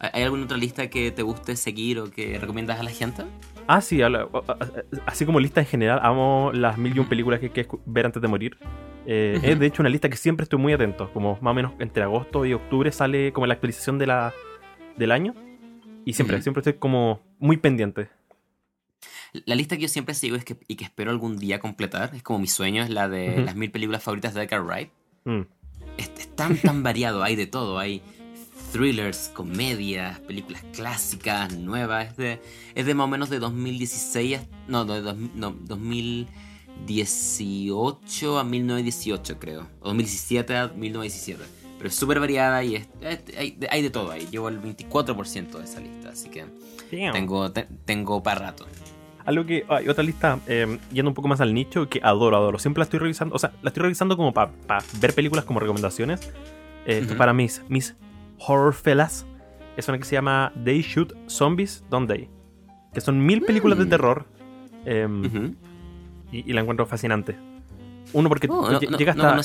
[0.00, 3.24] ¿Hay alguna otra lista que te guste seguir o que recomiendas a la gente?
[3.66, 4.00] Ah, sí,
[5.06, 8.06] así como lista en general, amo las mil y un películas que hay que ver
[8.06, 8.56] antes de morir.
[9.06, 9.38] Eh.
[9.42, 12.02] Es de hecho una lista que siempre estoy muy atento, como más o menos entre
[12.02, 14.32] agosto y octubre sale como la actualización de la,
[14.96, 15.34] del año.
[16.04, 18.08] Y siempre, siempre estoy como muy pendiente.
[19.44, 22.22] La lista que yo siempre sigo es que, y que espero algún día completar, es
[22.22, 23.40] como mi sueño, es la de Ujú.
[23.42, 24.90] las mil películas favoritas de Edgar Wright.
[25.24, 25.40] Mm.
[25.98, 28.00] Es, es tan, tan variado, hay de todo, hay
[28.72, 32.40] thrillers, comedias, películas clásicas, nuevas, es de,
[32.74, 35.50] es de más o menos de 2016, a- no, de dos- no,
[36.86, 41.44] 2018 a 1918 creo, o 2017 a 1917,
[41.78, 42.88] pero es súper variada y es-
[43.36, 46.44] hay, de- hay de todo ahí, llevo el 24% de esa lista, así que
[46.92, 47.12] Damn.
[47.12, 48.66] tengo, te- tengo para rato.
[49.28, 52.58] Algo que hay otra lista, eh, yendo un poco más al nicho, que adoro, adoro.
[52.58, 54.50] Siempre la estoy revisando, o sea, la estoy revisando como para
[55.00, 56.32] ver películas como recomendaciones.
[56.86, 57.18] Eh, esto Ujú.
[57.18, 57.94] para mis, mis
[58.38, 59.26] horror fellas.
[59.76, 62.28] Es una que se llama They Shoot Zombies, Don't They?
[62.94, 63.88] Que son mil películas de Mm.
[63.90, 64.24] terror.
[64.86, 65.54] eh, Ujú.
[66.32, 67.36] y, y la encuentro fascinante.
[68.14, 69.36] Uno, porque Oh, no, lle- no- llega no hasta.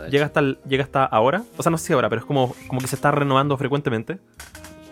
[0.00, 0.12] de hecho.
[0.12, 1.42] llega hasta llega hasta ahora.
[1.56, 4.18] O sea, no sé si ahora, pero es como, como que se está renovando frecuentemente.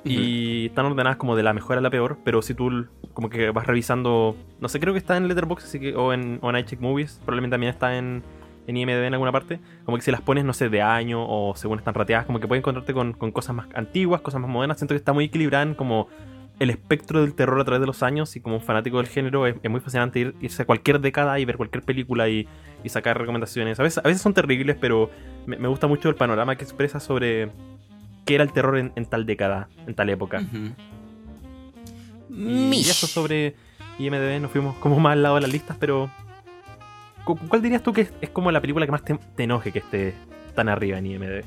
[0.05, 3.51] Y están ordenadas como de la mejor a la peor, pero si tú como que
[3.51, 6.57] vas revisando, no sé, creo que está en Letterboxd así que, o en, o en
[6.57, 8.23] iCheck Movies, probablemente también está en,
[8.67, 11.55] en IMDb en alguna parte, como que si las pones, no sé, de año o
[11.57, 14.79] según están rateadas, como que puedes encontrarte con, con cosas más antiguas, cosas más modernas,
[14.79, 16.09] siento que está muy equilibrada en como
[16.59, 19.47] el espectro del terror a través de los años y como un fanático del género
[19.47, 22.49] es, es muy fascinante ir, irse a cualquier década y ver cualquier película y,
[22.83, 23.79] y sacar recomendaciones.
[23.79, 25.11] A veces, a veces son terribles, pero
[25.47, 27.51] me, me gusta mucho el panorama que expresa sobre
[28.29, 30.41] qué era el terror en, en tal década, en tal época.
[30.41, 30.73] Ujú.
[32.37, 33.55] Y eso sobre
[33.99, 36.11] IMDB, nos fuimos como más al lado de las listas, pero
[37.25, 39.73] ¿cu- ¿cuál dirías tú que es, es como la película que más te, te enoje
[39.73, 40.15] que esté
[40.55, 41.45] tan arriba en IMDB?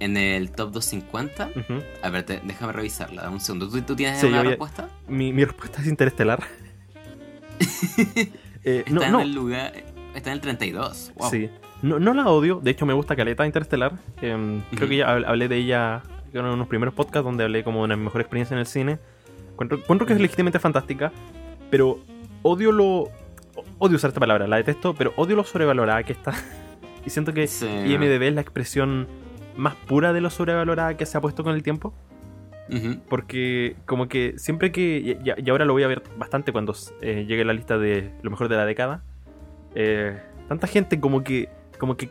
[0.00, 1.50] En el top 250.
[1.56, 1.82] Ujú.
[2.02, 3.22] A ver, te- déjame revisarla.
[3.22, 3.68] dame Un segundo.
[3.68, 4.88] ¿Tú, tú tienes Sí, una respuesta?
[5.08, 6.42] mi, mi respuesta es Interestelar.
[8.66, 9.74] Eh, Está no, en no, el lugar.
[10.14, 11.12] Está en el 32.
[11.16, 11.30] Wow.
[11.30, 11.50] sí.
[11.82, 13.92] No, no la odio, de hecho me gusta Caleta Interestelar.
[14.22, 16.02] Em, Creo que ya hab- hablé de ella
[16.40, 18.98] en unos primeros podcasts donde hablé como de una mejor experiencia en el cine.
[19.52, 21.12] Encuentro, encuentro que es legítimamente fantástica,
[21.70, 22.00] pero
[22.42, 23.10] odio lo...
[23.78, 26.32] Odio usar esta palabra, la detesto, pero odio lo sobrevalorada que está.
[27.06, 27.66] y siento que Sí.
[27.66, 29.06] IMDB es la expresión
[29.56, 31.94] más pura de lo sobrevalorada que se ha puesto con el tiempo.
[33.08, 35.18] Porque como que siempre que...
[35.22, 38.30] Y, y ahora lo voy a ver bastante cuando eh, llegue la lista de lo
[38.30, 39.02] mejor de la década.
[39.74, 40.18] eh,
[40.48, 41.48] tanta gente como que...
[41.78, 42.10] Como que...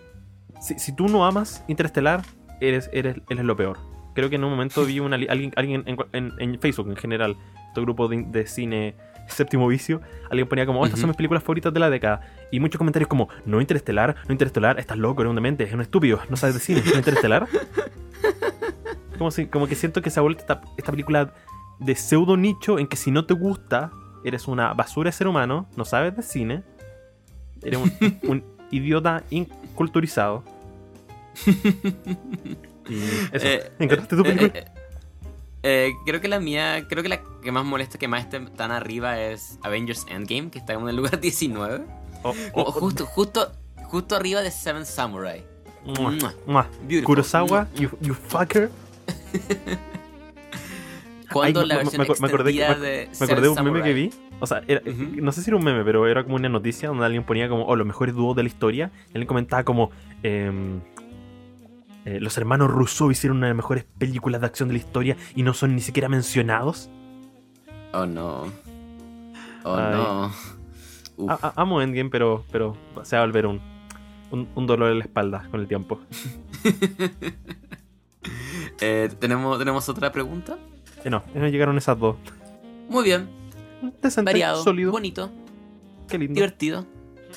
[0.62, 2.22] Si, si tú no amas Interestelar,
[2.62, 3.78] eres, eres, eres lo peor.
[4.14, 7.36] Creo que en un momento vi una, alguien, alguien en, en- en Facebook en general,
[7.70, 8.96] este grupo de, de cine
[9.28, 12.22] séptimo vicio, alguien ponía como, oh, estas son mis películas favoritas de la década.
[12.52, 15.82] Y muchos comentarios como, no Interestelar, no Interestelar, estás loco, eres un demente, es un
[15.82, 17.48] estúpido, no sabes de cine, no Interestelar.
[19.18, 21.34] como, si, como que siento que se ha vuelto esta, esta película
[21.80, 23.92] de pseudo nicho en que si no te gusta,
[24.24, 26.64] eres una basura de ser humano, no sabes de cine,
[27.64, 27.92] eres un,
[28.30, 30.44] un idiota inculturizado.
[32.90, 32.96] y
[33.32, 34.64] eso, Eh, ¿encontraste tu eh, película?
[35.64, 38.72] eh, creo que la mía, creo que la que más molesta, que más esté tan
[38.72, 41.84] arriba es Avengers Endgame, que está en el lugar 19.
[42.24, 43.52] Oh, Como oh, justo, justo,
[43.86, 45.44] justo arriba de Seven Samurai.
[45.86, 46.68] Mua.
[47.04, 48.70] Kurosawa, you, you fucker.
[51.32, 53.82] Cuando Ay, la me- versión me- me acordé me- de Me acordé de un meme
[53.82, 54.10] que vi.
[54.40, 57.06] O sea, era- no sé si era un meme, pero era como una noticia donde
[57.06, 58.92] alguien ponía como, oh, los mejores dúos de la historia.
[59.08, 59.90] Y alguien comentaba como,
[60.22, 60.80] em,
[62.06, 65.18] eh, los hermanos Rousseau hicieron una de las mejores películas de acción de la historia
[65.36, 66.90] y no son ni siquiera mencionados.
[67.94, 68.44] Oh no.
[69.64, 69.94] Oh Ay.
[69.96, 70.32] no.
[71.16, 71.30] Uf.
[71.32, 73.62] A- a- amo Endgame, pero, pero se va a volver un,
[74.32, 76.00] un, un dolor en la espalda con el tiempo.
[78.82, 80.58] Eh, ¿tenemos, ¿Tenemos otra pregunta?
[81.04, 82.16] Eh, no, no llegaron esas dos.
[82.90, 83.30] Muy bien.
[84.02, 84.64] Decente, Variado.
[84.64, 85.30] sólido, Bonito.
[86.08, 86.34] qué lindo.
[86.36, 86.86] Divertido.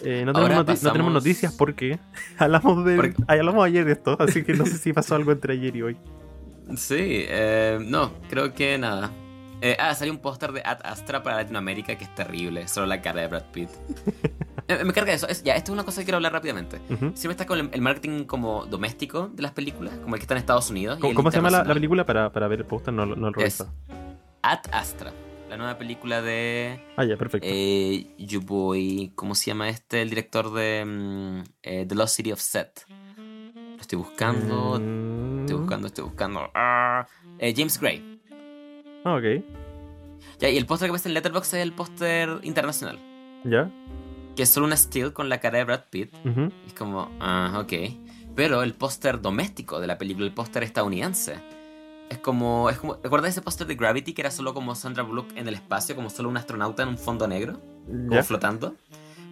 [0.04, 1.98] Eh, no, tenemos no noticias porque
[2.38, 5.54] hablamos de Porque- hablamos ayer de esto, así que no sé si pasó algo entre
[5.54, 5.96] ayer y hoy.
[6.76, 6.96] Sí,
[7.28, 9.10] eh, no, creo que nada.
[9.62, 13.00] Eh, ah, salió un póster de Ad Astra para Latinoamérica que es terrible, solo la
[13.00, 13.70] cara de Brad Pitt.
[14.84, 15.28] Me carga eso.
[15.28, 16.80] Es- ya, esto es una cosa que quiero hablar rápidamente.
[16.90, 17.12] Ujú.
[17.14, 20.34] Siempre está con el, el marketing como doméstico de las películas, como el que está
[20.34, 20.98] en Estados Unidos.
[20.98, 22.92] y ¿Cómo, el cómo se llama la, película para, para ver el póster?
[22.92, 23.64] No, lo- no lo Es.
[24.42, 25.12] Ad Astra,
[25.48, 27.46] la nueva película de Ah, ya, perfecto.
[27.50, 30.02] eh, You Boy, ¿cómo se llama este?
[30.02, 32.84] El director de mm, eh, The Lost City of Set.
[33.16, 36.50] Lo estoy buscando, Mm, estoy buscando, estoy buscando.
[36.54, 37.06] Ah,
[37.38, 38.20] eh, James Gray.
[39.04, 39.44] Ah, ok.
[40.40, 42.98] Ya, y el póster que ves en Letterboxd es el póster internacional.
[43.44, 43.70] Ya.
[44.34, 46.12] Que es solo una still con la cara de Brad Pitt.
[46.66, 47.72] Es como, ah, ok.
[48.34, 51.36] Pero el póster doméstico de la película, el póster estadounidense,
[52.10, 55.36] es como, es como, ¿recuerdas ese póster de Gravity que era solo como Sandra Bullock
[55.36, 58.22] en el espacio, como solo un astronauta en un fondo negro, como Ya.
[58.22, 58.74] flotando?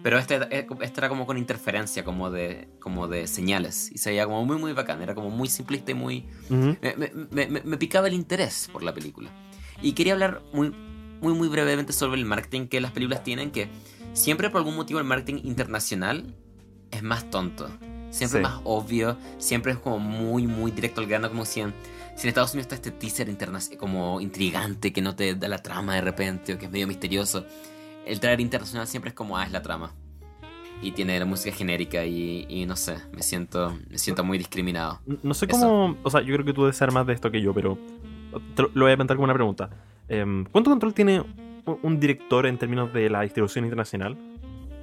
[0.03, 3.91] Pero este, eh, este era como con interferencia, como de, como de señales.
[3.91, 5.01] Y se veía como muy, muy bacán.
[5.01, 6.77] Era como muy simplista y muy, Ujú.
[6.79, 9.31] me, me- me- me- me picaba el interés por la película.
[9.81, 10.69] Y quería hablar muy,
[11.21, 13.67] muy, muy brevemente sobre el marketing que las películas tienen, que
[14.13, 16.35] siempre por algún motivo el marketing internacional
[16.91, 17.67] es más tonto.
[18.11, 18.37] Siempre Sí.
[18.37, 21.73] es más obvio, siempre es como muy, muy directo al grano, como si en,
[22.15, 23.27] si en Estados Unidos está este teaser
[23.77, 27.45] como intrigante que no te da la trama de repente o que es medio misterioso.
[28.05, 29.93] El trailer internacional siempre es como, ah, es la trama.
[30.81, 35.01] Y tiene la música genérica y, y no sé, me siento, me siento muy discriminado.
[35.23, 35.59] No sé Eso.
[35.59, 35.97] cómo.
[36.03, 37.77] O sea, yo creo que tú debes saber más de esto que yo, pero.
[38.55, 39.69] Te lo, lo voy a plantear como una pregunta.
[40.07, 41.23] Em, ¿Cuánto control tiene
[41.81, 44.17] un, director en términos de la distribución internacional?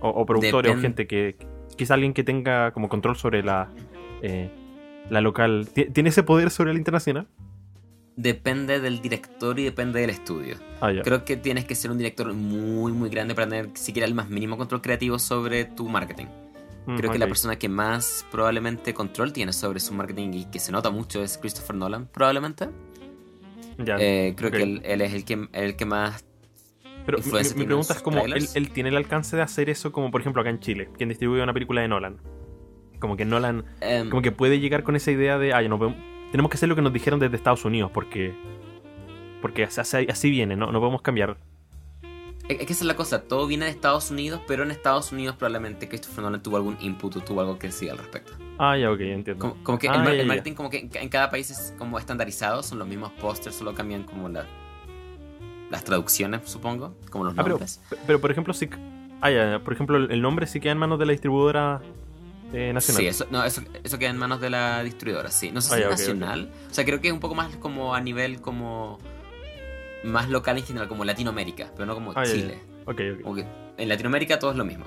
[0.00, 1.36] O, o productores o gente que.
[1.76, 3.68] Quizá alguien que tenga como control sobre la.
[4.22, 4.50] eh,
[5.10, 5.68] la local.
[5.72, 7.26] ¿Ti- ¿Tiene ese poder sobre la internacional?
[8.16, 10.56] Depende del director y depende del estudio.
[10.80, 10.92] Ah.
[11.02, 14.28] Creo que tienes que ser un director muy, muy grande para tener siquiera el más
[14.28, 16.26] mínimo control creativo sobre tu marketing.
[16.86, 20.58] Mm, Creo que la persona que más probablemente control tiene sobre su marketing y que
[20.58, 22.68] se nota mucho es Christopher Nolan, probablemente.
[23.78, 26.24] Eh, creo que él, él es el que, el que más...
[27.06, 28.54] Pero mi, mi pregunta es como, ¿él, trailers.
[28.56, 31.42] él tiene el alcance de hacer eso como por ejemplo acá en Chile, quien distribuye
[31.42, 32.18] una película de Nolan?
[33.02, 35.76] Como que Nolan, em, como que puede llegar con esa idea de, ay, no
[36.30, 38.32] tenemos que hacer lo que nos dijeron desde Estados Unidos, porque
[39.40, 40.70] porque así, así viene, ¿no?
[40.70, 41.36] No podemos cambiar.
[42.48, 45.34] Es que esa es la cosa, todo viene de Estados Unidos, pero en Estados Unidos
[45.36, 48.34] probablemente Christopher Nolan tuvo algún input o tuvo algo que decir al respecto.
[48.58, 49.40] Ah, ya, ok, entiendo.
[49.40, 50.26] Como, como que Ah, el, mar- ya, el ya.
[50.28, 53.56] marketing como que en, ca- en cada país es como estandarizado, son los mismos pósters,
[53.56, 54.46] solo cambian como la,
[55.70, 57.80] las traducciones, supongo, como los Ah, nombres.
[58.06, 58.68] pero por ejemplo, sí,
[59.20, 61.80] ah, ya, por ejemplo, el nombre sí queda en manos de la distribuidora
[62.52, 63.02] eh, nacional.
[63.02, 65.50] Sí, eso, no, eso, eso queda en manos de la distribuidora, sí.
[65.50, 66.50] No sé Ah, si es nacional.
[66.70, 68.98] O sea, creo que es un poco más como a nivel como...
[70.04, 72.24] Más local en general, como Latinoamérica, pero no como Ah.
[72.24, 72.60] Chile.
[72.96, 73.46] Que
[73.78, 74.84] en Latinoamérica todo es lo mismo.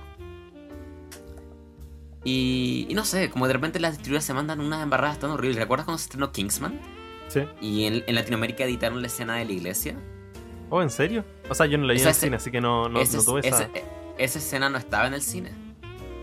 [2.24, 5.58] Y, y no sé, como de repente las distribuidoras se mandan unas embarradas tan horribles.
[5.58, 6.80] ¿Recuerdas cuando se estrenó Kingsman?
[7.28, 7.42] Sí.
[7.62, 9.96] Y en, en Latinoamérica editaron la escena de la iglesia.
[10.70, 11.24] Oh, ¿en serio?
[11.50, 13.24] O sea, yo no leí en Esa el cine, así que no, no, Ese- no
[13.24, 13.64] tuve esa...
[13.64, 13.84] ese-
[14.18, 15.52] esa escena no estaba en el cine.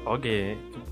[0.05, 0.27] Ok.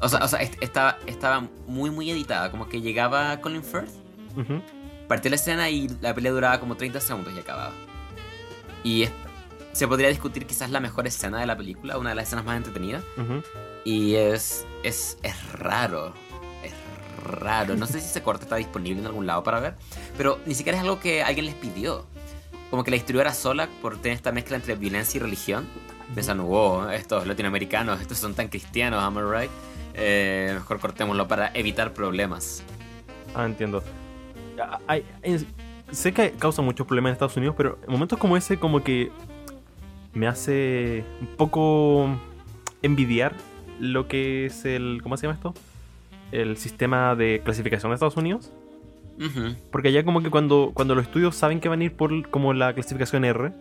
[0.00, 2.50] O sea, o sea, est- estaba, estaba muy, muy editada.
[2.50, 3.90] Como que llegaba Colin Firth,
[4.36, 4.62] Ujú.
[5.08, 7.72] partía la escena y la pelea duraba como 30 segundos y acababa.
[8.84, 9.12] Y es-
[9.72, 12.56] se podría discutir quizás la mejor escena de la película, una de las escenas más
[12.56, 13.04] entretenidas.
[13.16, 13.42] Ujú.
[13.84, 16.12] Y es, es, es raro.
[16.64, 16.72] Es
[17.40, 17.76] raro.
[17.76, 19.74] No sé si ese corte está disponible en algún lado para ver.
[20.16, 22.04] Pero ni siquiera es algo que alguien les pidió.
[22.70, 25.66] Como que la distribuidora sola, por tener esta mezcla entre violencia y religión,
[26.14, 29.50] pensaron, wow, estos latinoamericanos, estos son tan cristianos, am I right?
[29.94, 32.62] Eh, mejor cortémoslo para evitar problemas.
[33.34, 33.82] Ah, entiendo.
[35.90, 39.10] Sé que causa muchos problemas en Estados Unidos, pero en momentos como ese como que
[40.14, 42.08] me hace un poco
[42.82, 43.34] envidiar
[43.80, 45.00] lo que es el...
[45.02, 45.54] ¿Cómo se llama esto?
[46.30, 48.52] El sistema de clasificación de Estados Unidos.
[49.70, 52.52] Porque allá como que cuando, cuando los estudios saben que van a ir por como
[52.54, 53.52] la clasificación R,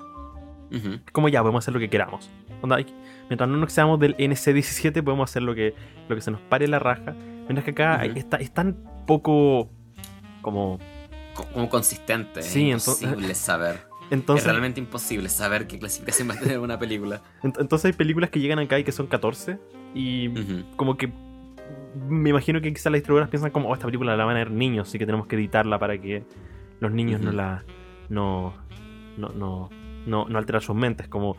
[0.72, 2.30] es como ya, podemos hacer lo que queramos.
[2.62, 2.78] Onda,
[3.30, 5.74] mientras no nos seamos del NC17 podemos hacer lo que,
[6.08, 7.14] lo que se nos pare la raja.
[7.44, 9.70] Mientras que acá está, es tan poco
[10.42, 10.78] como...
[11.34, 12.42] Co- Como consistente.
[12.42, 13.76] Sí, es entonces- imposible saber.
[13.76, 17.22] es Entonces, realmente imposible saber qué clasificación va a tener una película.
[17.44, 19.58] ent- entonces hay películas que llegan acá y que son 14
[19.96, 20.30] y
[20.76, 21.12] como que
[21.96, 24.52] me imagino que quizás las distribuidoras piensan como, oh, esta película la van a ver
[24.52, 26.24] niños, así que tenemos que editarla para que
[26.80, 27.64] los niños no la...
[28.10, 28.54] no...
[29.18, 29.30] no...
[29.30, 29.70] no...
[30.06, 31.38] no, no alterar sus mentes, como...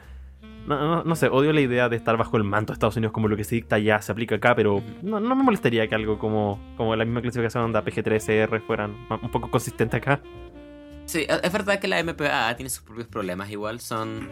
[0.66, 3.12] No, no, no sé, odio la idea de estar bajo el manto de Estados Unidos
[3.12, 5.94] como lo que se dicta ya se aplica acá, pero no, no me molestaría que
[5.94, 10.20] algo como, como la misma clasificación de PG-13R fueran un poco consistente acá.
[11.06, 14.28] Sí, e- es verdad que la MPAA tiene sus propios problemas igual, son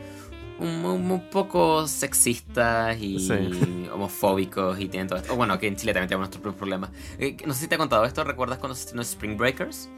[0.58, 3.88] un, poco sexistas y Sí.
[3.92, 5.32] homofóbicos y tienen todo esto.
[5.32, 6.90] O bueno, que en Chile también tenemos nuestros propios problemas.
[7.18, 9.88] Eh, no sé si te he contado esto, ¿recuerdas cuando se estrenó Spring Breakers?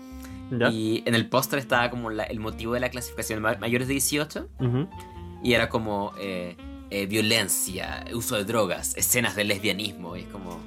[0.51, 0.69] ¿Ya?
[0.71, 3.93] Y en el póster estaba como la- el motivo de la clasificación ma- mayores de
[3.95, 4.89] 18 Ujú.
[5.45, 6.57] y era como eh,
[6.91, 10.59] eh, violencia, uso de drogas, escenas de lesbianismo y es como,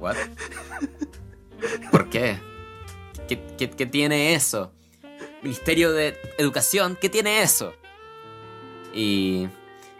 [0.00, 0.16] ¿what?
[1.92, 2.38] ¿Por qué?
[3.28, 4.72] ¿Qué, qué, qué tiene eso?
[5.42, 7.72] Ministerio de Educación, ¿qué tiene eso?
[8.98, 9.48] Y,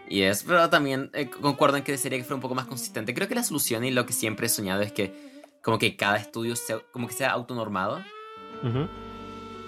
[0.09, 3.15] y es, pero también eh, concuerdo en que desearía que fuera un poco más consistente.
[3.15, 5.15] Creo que la solución y lo que siempre he soñado es que
[5.63, 8.03] como que cada estudio sea, como que sea autonormado.
[8.65, 8.89] Ujú.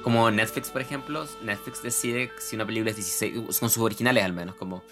[0.03, 4.33] Como Netflix, por ejemplo, Netflix decide si una película es 16, con sus originales al
[4.33, 4.83] menos, como,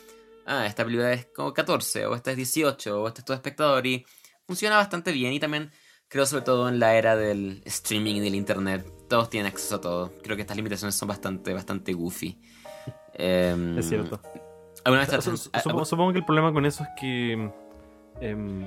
[0.46, 3.86] ah, esta película es como 14, o esta es 18, o este es todo espectador,
[3.86, 4.06] y
[4.46, 5.72] funciona bastante bien, y también
[6.08, 9.80] creo sobre todo en la era del streaming y del internet, todos tienen acceso a
[9.80, 12.38] todo, creo que estas limitaciones son bastante, bastante goofy.
[13.18, 14.20] Em, Es cierto.
[14.84, 17.50] ¿Alguna vez Su- te- su- ah, supongo, supongo que el problema con eso es que.
[18.20, 18.64] em,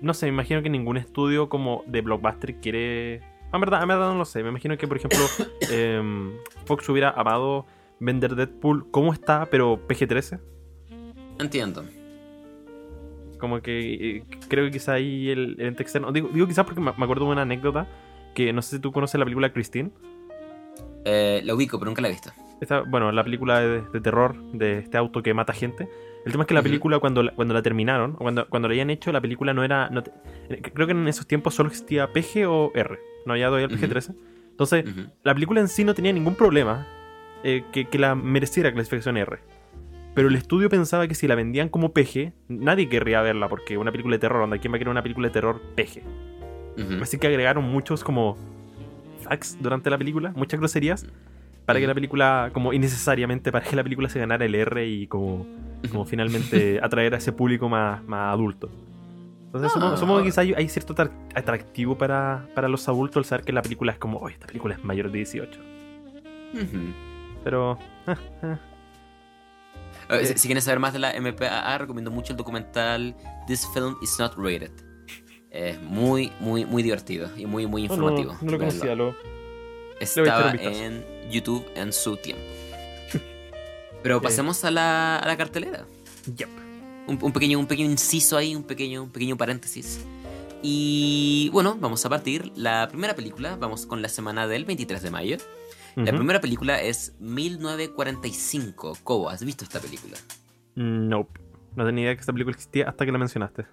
[0.00, 3.16] no sé, me imagino que ningún estudio como de blockbuster quiere.
[3.52, 4.42] En verdad, en verdad no lo sé.
[4.42, 5.18] Me imagino que, por ejemplo,
[5.72, 6.32] em,
[6.66, 7.66] Fox hubiera amado
[8.00, 10.40] vender Deadpool como está, pero PG-13.
[11.38, 11.84] Entiendo.
[13.38, 16.12] Como que eh, creo que quizá ahí el, el ente externo.
[16.12, 17.86] Digo, digo quizás porque me me acuerdo de una anécdota
[18.34, 19.90] que no sé si tú conoces la película Christine.
[21.04, 22.30] Eh, la ubico, pero nunca la he visto.
[22.64, 25.86] Esta, bueno, la película de, de terror de este auto que mata gente.
[26.24, 28.72] El tema es que la película, cuando la, cuando la terminaron, o cuando, cuando la
[28.72, 29.90] habían hecho, la película no era.
[29.90, 30.10] no te-
[30.48, 32.98] eh, creo que en esos tiempos solo existía PG o R.
[33.26, 33.84] No había todavía el Ujú.
[33.86, 34.14] PG-13.
[34.52, 35.10] Entonces, Ujú.
[35.22, 36.86] la película en sí no tenía ningún problema
[37.42, 39.38] eh, que, que la mereciera clasificación R.
[40.14, 43.90] Pero el estudio pensaba que si la vendían como PG, nadie querría verla, porque una
[43.90, 46.02] película de terror, onda, ¿quién va a querer una película de terror PG?
[47.02, 48.36] Así que agregaron muchos como
[49.22, 51.06] facts durante la película, muchas groserías,
[51.66, 55.06] para que la película, como innecesariamente, para que la película se ganara el R y
[55.06, 55.46] como,
[55.90, 58.70] como finalmente atraer a ese público más, más adulto.
[59.46, 59.96] Entonces Ah.
[59.96, 63.52] supongo que quizá hay, hay cierto atrac- atractivo para, para los adultos al saber que
[63.52, 65.60] la película es como, oye, esta película es mayor de 18.
[66.54, 66.62] Ujú.
[67.44, 67.78] Pero...
[68.06, 68.58] ah, ah,
[70.10, 70.26] Eh, Eh.
[70.26, 73.14] si, si quieren saber más de la MPAA, recomiendo mucho el documental
[73.46, 74.72] This Film Is Not Rated.
[75.50, 78.36] Es muy, muy, muy divertido y muy, muy no, no, informativo.
[78.42, 79.14] no lo conocía, lo...
[80.00, 82.42] Estaba en YouTube en su tiempo.
[84.02, 85.86] Pero pasemos a la, a la cartelera.
[86.36, 86.48] Yep.
[87.06, 90.00] Un, un pequeño, un pequeño inciso ahí, un pequeño, un pequeño paréntesis.
[90.62, 92.50] Y bueno, vamos a partir.
[92.56, 95.36] La primera película, vamos con la semana del 23 de mayo.
[95.96, 98.98] La primera película es 1945.
[99.04, 100.16] Cobo, ¿has visto esta película?
[100.74, 101.40] Nope.
[101.76, 103.66] No tenía idea que esta película existía hasta que la mencionaste.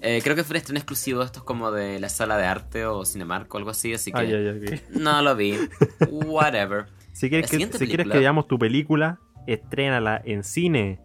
[0.00, 3.04] Eh, creo que fue un estreno exclusivo estos como de la sala de arte o
[3.04, 5.56] Cinemark o algo así, así que Ay, ay, ay, no lo vi.
[6.10, 6.86] Whatever.
[7.12, 11.00] Si quieres, que, si quieres que veamos tu película, estrénala en cine.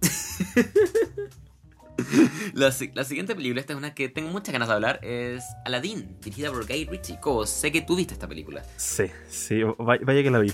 [2.52, 5.42] La, si- la siguiente película, esta es una que tengo muchas ganas de hablar, es
[5.64, 7.18] Aladdin, dirigida por Guy Ritchie.
[7.20, 8.62] Cobo, sé que tú viste esta película.
[8.76, 10.52] Sí, sí, vaya, vaya que la vi.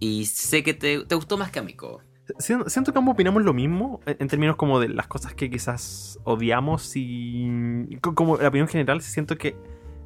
[0.00, 2.02] Y sé que te, te gustó más que a mí, Cobo.
[2.38, 6.18] Siento, que ambos opinamos lo mismo en en términos como de las cosas que quizás
[6.24, 9.48] odiamos y co- como la opinión general siento que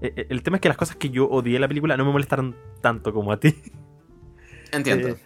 [0.01, 2.05] eh, eh, el tema es que las cosas que yo odié en la película no
[2.05, 3.55] me molestaron tanto como a ti.
[4.73, 5.09] Entiendo.
[5.09, 5.17] Eh,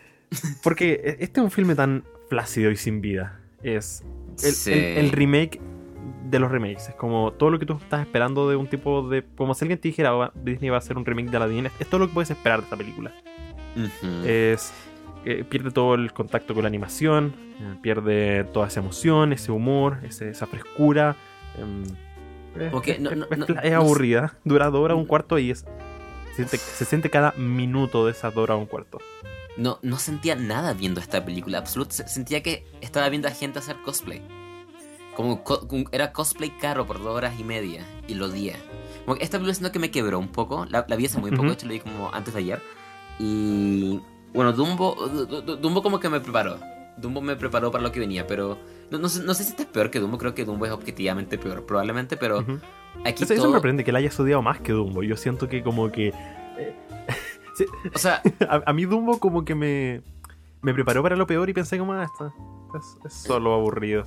[0.63, 3.41] porque este es un filme tan flácido y sin vida.
[3.63, 4.03] Es
[4.43, 4.73] el, Sí.
[4.73, 5.61] el- el remake
[6.31, 6.89] de los remakes.
[6.89, 9.79] Es como todo lo que tú estás esperando de un tipo de como si alguien
[9.81, 12.09] te dijera "Oh, Disney va a hacer un remake de Aladdin es, es todo lo
[12.09, 13.13] que puedes esperar de esta película.
[14.25, 14.73] Es
[15.27, 19.99] eh, pierde todo el contacto con la animación, eh, pierde toda esa emoción, ese humor,
[20.05, 21.17] ese- esa frescura.
[21.59, 21.85] em,
[22.61, 24.97] es, Como que es- no- es- no- es no- es no aburrida, dura dos horas
[24.97, 25.61] un cuarto y es
[26.31, 28.99] se siente, se siente cada minuto de esas dos horas un cuarto.
[29.57, 31.57] No, no sentía nada viendo esta película.
[31.59, 32.13] Absolutamente.
[32.13, 34.21] Sentía que estaba viendo a gente hacer cosplay.
[35.15, 37.87] Como co- era cosplay caro por dos horas y media.
[38.07, 38.29] Y lo.
[39.07, 40.67] Como que esta película siento que me quebró un poco.
[40.69, 41.49] La, la vi hace muy poco, Ujú.
[41.53, 42.61] de hecho la vi como antes de ayer.
[43.19, 44.01] Y
[44.37, 46.59] bueno, Dumbo, Du- Du- Dumbo como que me preparó.
[46.97, 48.57] Dumbo me preparó para lo que venía, pero
[48.91, 50.73] no, no, sé, no sé si este es peor que Dumbo, creo que Dumbo es
[50.73, 52.59] objetivamente peor, probablemente, pero Ujú.
[53.05, 55.03] aquí Eso, eso todo- me sorprende que la hayas odiado más que Dumbo.
[55.03, 56.09] Yo siento que como que...
[56.59, 56.75] eh,
[57.57, 60.03] sí, O sea, a, a mí Dumbo como que me,
[60.63, 62.33] me preparó para lo peor y pensé como, ah, esto
[62.79, 64.07] es, es solo aburrido.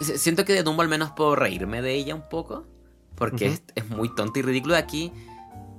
[0.00, 2.66] si- siento que de Dumbo al menos puedo reírme de ella un poco,
[3.14, 4.76] porque es, es muy tonta y ridículo.
[4.76, 5.10] Aquí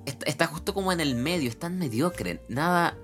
[0.07, 2.97] está, está justo como en el medio, es tan mediocre, nada...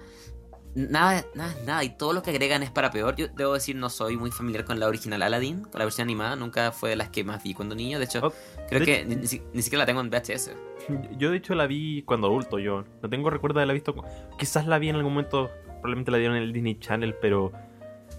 [0.78, 3.16] Nada, nada, nada, y todo lo que agregan es para peor.
[3.16, 6.36] Yo debo decir, no soy muy familiar con la original Aladdin, con la versión animada,
[6.36, 7.98] nunca fue de las que más vi cuando niño.
[7.98, 8.32] De hecho, Oh,
[8.70, 10.52] creo de- que ni, ni si- ni siquiera la tengo en VHS.
[11.18, 13.96] Yo de hecho la vi cuando adulto, yo no tengo recuerdo de haberla visto.
[14.38, 15.50] Quizás la vi en algún momento,
[15.82, 17.46] probablemente la dieron en el Disney Channel, pero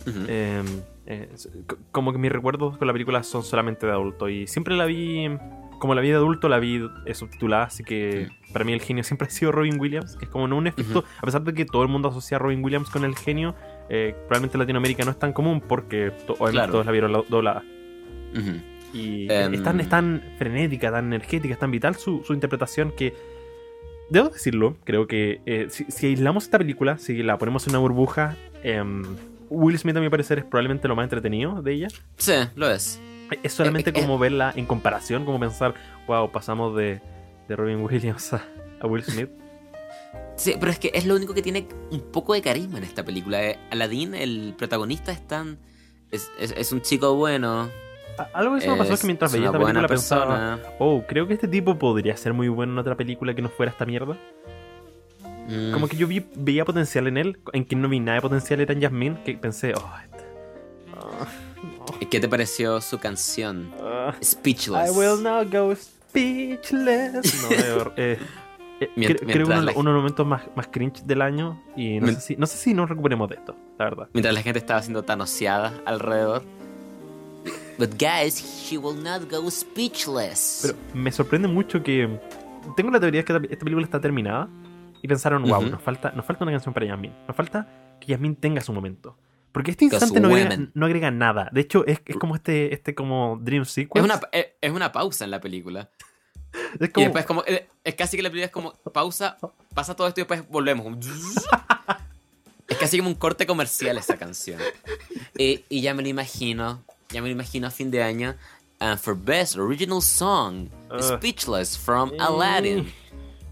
[0.07, 0.25] Ujú.
[0.29, 0.63] eh,
[1.07, 1.29] eh,
[1.93, 5.29] como que mis recuerdos con la película son solamente de adulto y siempre la vi,
[5.79, 9.05] como la vi de adulto, la vi eh, subtitulada, así que para mí el genio
[9.05, 11.65] siempre ha sido Robin Williams, que es como no un efecto, a pesar de que
[11.65, 13.55] todo el mundo asocia a Robin Williams con el genio,
[13.89, 16.73] eh, probablemente en Latinoamérica no es tan común porque to- obviamente Claro.
[16.73, 17.63] todos la vieron la- doblada.
[18.35, 18.53] Ujú.
[18.95, 19.53] Y Em.
[19.55, 23.15] es, tan, es tan frenética, tan energética, es tan vital su, su interpretación que.
[24.11, 27.81] Debo decirlo, creo que eh, si, si aislamos esta película, si la ponemos en una
[27.81, 29.03] burbuja, em,
[29.51, 31.89] Will Smith a mi parecer es probablemente lo más entretenido de ella.
[32.17, 32.99] Sí, lo es.
[33.43, 35.75] Es solamente Eh, eh, como verla en comparación, como pensar,
[36.07, 37.01] wow, pasamos de,
[37.49, 38.43] de Robin Williams a,
[38.81, 39.31] a Will Smith.
[40.37, 43.05] Sí, pero es que es lo único que tiene un poco de carisma en esta
[43.05, 43.43] película.
[43.45, 45.59] Eh, Aladdin, el protagonista, es tan.
[46.11, 47.69] Es, es- es un chico bueno.
[48.33, 50.75] Algo de eso me pasó es que mientras veía esta película pensaba, persona.
[50.81, 53.71] oh, creo que este tipo podría ser muy bueno en otra película que no fuera
[53.71, 54.17] esta mierda.
[55.49, 58.23] Mm, Como que yo vi, veía potencial en él, en quien no vi nada de
[58.23, 60.25] potencial era en Jasmine, que pensé, oh, este.
[60.91, 61.27] no,
[62.11, 63.71] ¿Qué te pareció su canción?
[63.83, 64.89] ah, Speechless.
[64.91, 67.43] I will now go speechless.
[67.43, 68.19] No, eh,
[68.81, 72.09] eh, creo uno, la- uno de los momentos más, más cringe del año y no,
[72.09, 74.09] sé si, no sé si nos recuperemos de esto, la verdad.
[74.13, 76.43] Mientras la gente estaba siendo tanoseada alrededor.
[77.79, 80.61] But guys, she will not go speechless.
[80.63, 82.19] Pero me sorprende mucho que.
[82.77, 84.49] Tengo la teoría de que esta película está terminada
[85.01, 87.15] y pensaron, wow, nos, falta, nos falta una canción para Jasmine.
[87.27, 87.69] Nos falta
[88.01, 89.17] que Jasmine tenga su momento.
[89.53, 91.49] Porque este instante no agrega, no agrega nada.
[91.53, 94.05] De hecho, es, es como este, este como Dream es, Sequence.
[94.05, 95.89] una, es, es una pausa en la película.
[96.81, 97.45] Es Y como- después como...
[97.47, 99.37] eh, Es casi que la película es como pausa,
[99.75, 100.87] pasa todo esto y después volvemos.
[102.69, 104.61] Es casi como un corte comercial esa canción.
[105.39, 108.35] Y, y ya me lo imagino, ya me lo imagino a fin de año.
[108.81, 111.03] And for Best Original Song, Ugh.
[111.03, 112.93] Speechless from Aladdin.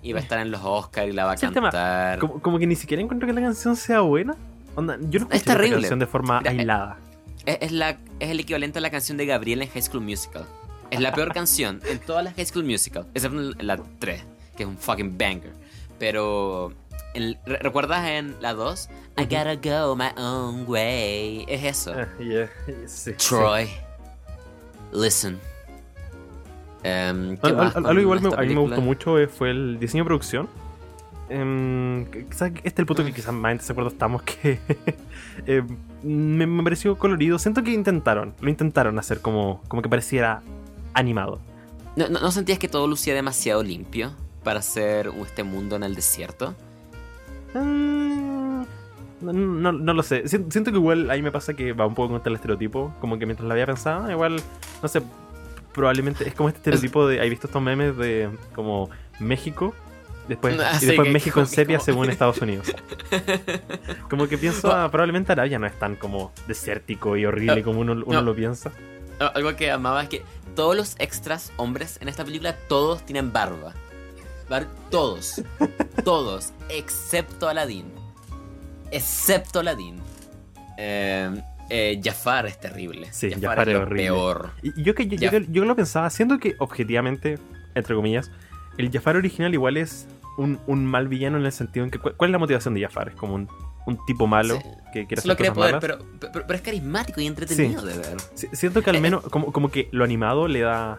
[0.02, 1.70] Y va a estar en los Oscars y la va a es tema.
[1.70, 2.18] cantar.
[2.18, 4.36] como, como que ni siquiera encuentro que la canción sea buena.
[4.76, 5.76] Onda, yo no Es terrible.
[5.80, 6.98] canción de forma Mira, aislada.
[7.44, 10.46] Es, es la, es el equivalente a la canción de Gabriel en High School Musical.
[10.90, 14.24] Es la peor canción en todas las High School Musical, excepto en la 3,
[14.56, 15.52] que es un fucking banger.
[15.98, 16.72] Pero,
[17.14, 18.88] en- ¿re- ¿recuerdas en la 2?
[19.18, 21.44] I gotta go my own way.
[21.48, 21.98] Es eso.
[21.98, 23.12] Eh, yeah, sí, sí.
[23.14, 23.68] Troy,
[24.92, 25.40] listen.
[26.82, 29.78] Em, ¿qué Al- al- algo igual me- a mí me gustó mucho eh, fue el
[29.80, 30.48] diseño de producción.
[31.28, 34.58] Em, este es el punto que quizás más en desacuerdo estamos que
[35.46, 35.62] eh,
[36.02, 37.38] me, me pareció colorido.
[37.38, 40.42] Siento que intentaron, lo intentaron hacer como, como que pareciera
[40.94, 41.40] animado.
[41.96, 44.12] ¿No, no, no sentías que todo lucía demasiado limpio
[44.44, 46.54] para hacer este mundo en el desierto?
[47.54, 48.64] Mm,
[49.22, 50.28] No, no- no lo sé.
[50.28, 52.94] Sien- Siento que igual ahí me pasa que va un poco contra el estereotipo.
[53.00, 54.40] Como que mientras la había pensado, igual,
[54.82, 55.00] no sé,
[55.72, 57.20] probablemente es como este estereotipo de.
[57.20, 59.74] ¿Hay visto estos memes de como México?
[60.28, 62.72] Después, Ah, y sí, después México en sepia como- según Estados Unidos.
[64.10, 67.92] Como que pienso, ah, probablemente Arabia no es tan como desértico y horrible como uno,
[67.92, 68.22] uno no.
[68.22, 68.70] lo piensa.
[69.20, 70.22] No, Algo que amaba es que
[70.54, 73.74] todos los extras hombres en esta película, todos tienen barba.
[74.48, 75.42] Bar- todos.
[76.04, 76.52] todos.
[76.68, 77.86] Excepto Aladdin.
[78.90, 79.96] Excepto Aladdin.
[80.78, 81.30] Eh,
[81.68, 83.08] eh, Jafar es terrible.
[83.12, 84.02] Sí, Jafar es lo horrible.
[84.04, 84.50] peor.
[84.62, 87.38] Y yo que yo, yo, yo lo pensaba, siendo que objetivamente,
[87.74, 88.30] entre comillas,
[88.78, 90.06] el Jafar original igual es
[90.38, 92.82] un, un mal villano en el sentido en que ¿cuál, cuál es la motivación de
[92.82, 93.08] Jafar?
[93.08, 93.48] Es como un,
[93.86, 94.62] un tipo malo Sí.
[94.92, 95.80] que quiere hacer quiere cosas poder, malas.
[96.18, 98.16] pero, pero, pero es carismático y entretenido de ver.
[98.34, 100.98] Si- Siento que al Eh, menos como, como que lo animado le da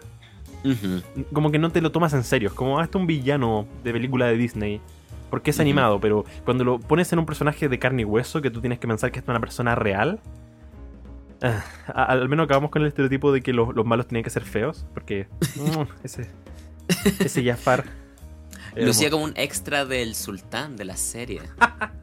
[1.32, 3.66] como que no te lo tomas en serio, es como ah, este es un villano
[3.84, 4.80] de película de Disney.
[5.30, 8.50] Porque es animado, pero cuando lo pones en un personaje de carne y hueso que
[8.50, 10.20] tú tienes que pensar que es una persona real,
[11.42, 11.62] ah,
[11.94, 14.86] al menos acabamos con el estereotipo de que los, los malos tenían que ser feos,
[14.94, 15.26] porque
[15.56, 16.30] mm, ese,
[17.20, 17.84] ese Jafar.
[18.76, 21.42] Lucía como un extra del sultán de la serie.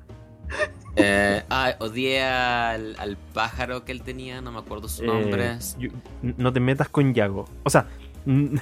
[0.97, 5.57] Eh, ah, odié al, al pájaro que él tenía, no me acuerdo su Eh, nombre.
[5.77, 5.89] yo-
[6.21, 7.49] no te metas con Yago.
[7.63, 7.87] O sea,
[8.25, 8.57] digo O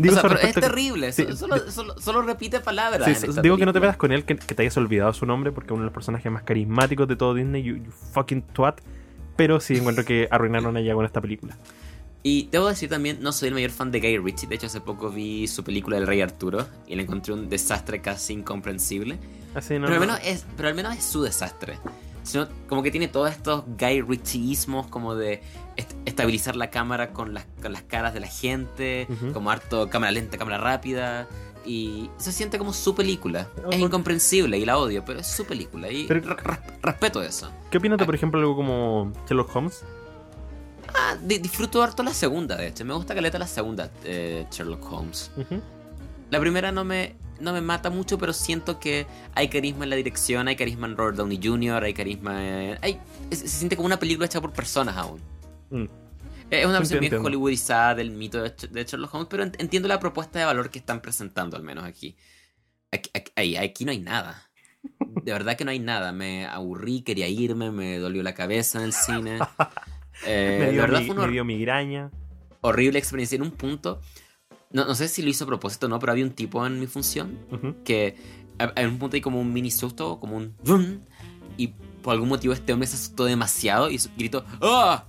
[0.00, 3.16] sea, eso pero es a- terrible, sí, solo, solo- solo repite palabras.
[3.20, 5.24] Sí, en digo que no te metas con él, que, que te hayas olvidado su
[5.24, 8.80] nombre, porque uno de los personajes más carismáticos de todo Disney, you, you fucking twat.
[9.36, 11.56] pero sí encuentro que arruinaron allá con esta película.
[12.22, 14.46] Y debo decir también, no soy el mayor fan de Guy Ritchie.
[14.48, 18.00] De hecho, hace poco vi su película El Rey Arturo y le encontré un desastre
[18.02, 19.18] casi incomprensible.
[19.54, 20.12] Así, no, pero, al no.
[20.14, 21.78] menos es, pero al menos es su desastre.
[22.24, 25.42] Sino, como que tiene todos estos Guy Ritchieismos, como de
[25.76, 30.12] est- estabilizar la cámara con las, con las caras de la gente, como harto cámara
[30.12, 31.28] lenta, cámara rápida.
[31.64, 33.48] Y se siente como su película.
[33.60, 33.70] Ojo.
[33.70, 35.90] Es incomprensible y la odio, pero es su película.
[35.90, 37.50] Y Pero- re- res- respeto eso.
[37.70, 39.84] ¿Qué opinas de, por ejemplo, algo como Sherlock Holmes?
[40.94, 42.84] Ah, di- disfruto harto la segunda, de hecho.
[42.84, 45.30] Me gusta caleta la segunda, eh, Sherlock Holmes.
[45.36, 45.60] Ujú.
[46.30, 49.96] La primera no me, no me mata mucho, pero siento que hay carisma en la
[49.96, 52.78] dirección, hay carisma en Robert Downey Jr., hay carisma en...
[52.82, 52.98] hay-
[53.30, 55.20] es- se siente como una película hecha por personas aún.
[55.70, 55.84] Mm.
[56.50, 60.38] Es una versión bien hollywoodizada del mito de, Sherlock Holmes, pero ent- entiendo la propuesta
[60.38, 62.16] de valor que están presentando, al menos aquí.
[62.90, 64.50] Aquí, aquí- aquí no hay nada.
[65.22, 66.12] De verdad que no hay nada.
[66.12, 69.38] Me aburrí, quería irme, me dolió la cabeza en el cine.
[70.26, 72.10] Eh, me, de dio verdad mi- fue una me dio migraña.
[72.60, 73.36] horrible experiencia.
[73.36, 74.00] En un punto,
[74.72, 76.78] no, no sé si lo hizo a propósito o no, pero había un tipo en
[76.80, 77.74] mi función Ujú.
[77.84, 78.16] que
[78.58, 80.98] a- en un punto hay como un mini susto, como un ¡vum!
[81.56, 81.68] y
[82.02, 85.04] por algún motivo este hombre se asustó demasiado y gritó ¡Ah!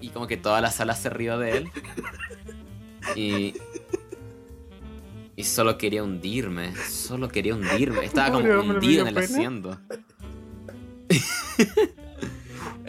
[0.00, 1.68] y como que toda la sala se rió de él
[3.16, 3.54] y
[5.34, 9.26] y solo quería hundirme, solo quería hundirme, estaba como Pobre hundido en el pena.
[9.26, 9.78] asiento.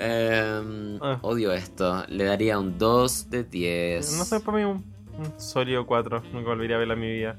[0.06, 1.20] Em, Ah.
[1.22, 4.18] Odio esto, le daría un 2 de 10.
[4.18, 4.84] No sé, para mí un,
[5.18, 6.22] un sólido 4.
[6.34, 7.36] Nunca volvería a verla en mi vida.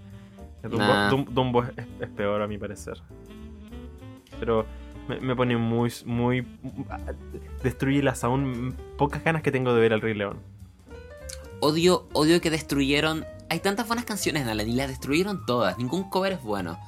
[0.62, 1.10] Dumbo, Nah.
[1.10, 3.02] Dum- Dumbo es, es peor a mi parecer.
[4.40, 4.64] Pero
[5.08, 6.46] me, me pone muy, muy...
[7.62, 10.38] Destruye las aún pocas ganas que tengo de ver al Rey León.
[11.60, 13.24] Odio, odio que destruyeron.
[13.50, 15.76] Hay tantas buenas canciones en Alan y las destruyeron todas.
[15.78, 16.78] Ningún cover es bueno.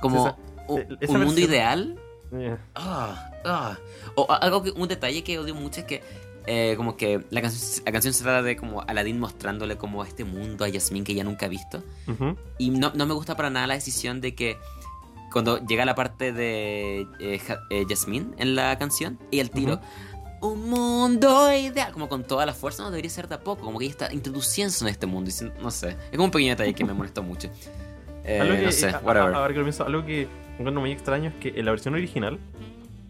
[0.00, 0.36] Como Esa-
[0.80, 1.98] eh, esa un mundo ideal.
[2.32, 3.78] Eh, Ah, ah.
[4.14, 6.02] O a- algo que, un detalle que odio mucho es que
[6.46, 10.24] eh, como que la canción, la canción se trata de como Aladdin mostrándole como este
[10.24, 11.82] mundo a Yasmín que ella nunca ha visto.
[12.06, 12.36] ujú.
[12.58, 14.56] Y no, no me gusta para nada la decisión de que
[15.30, 19.80] cuando llega la parte de eh, Ja- eh, Yasmín en la canción y el tiro.
[20.40, 23.78] Un mundo ideal, como con toda la fuerza, no debería ser de a poco, como
[23.80, 26.74] que ella está introduciéndose en este mundo, y no sé, es como un pequeño detalle
[26.74, 27.50] que me molestó mucho.
[28.24, 29.34] Eh, Algo que, no sé, a- a- whatever.
[29.34, 30.28] ahora que lo pienso, algo que
[30.58, 32.38] encuentro muy extraño es que en la versión original,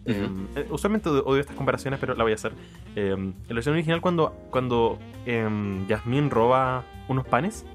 [0.05, 2.53] eh, eh, usualmente odio estas comparaciones, pero la voy a hacer.
[2.95, 7.65] Eh, en la versión original, cuando, cuando em, Yasmín roba unos panes,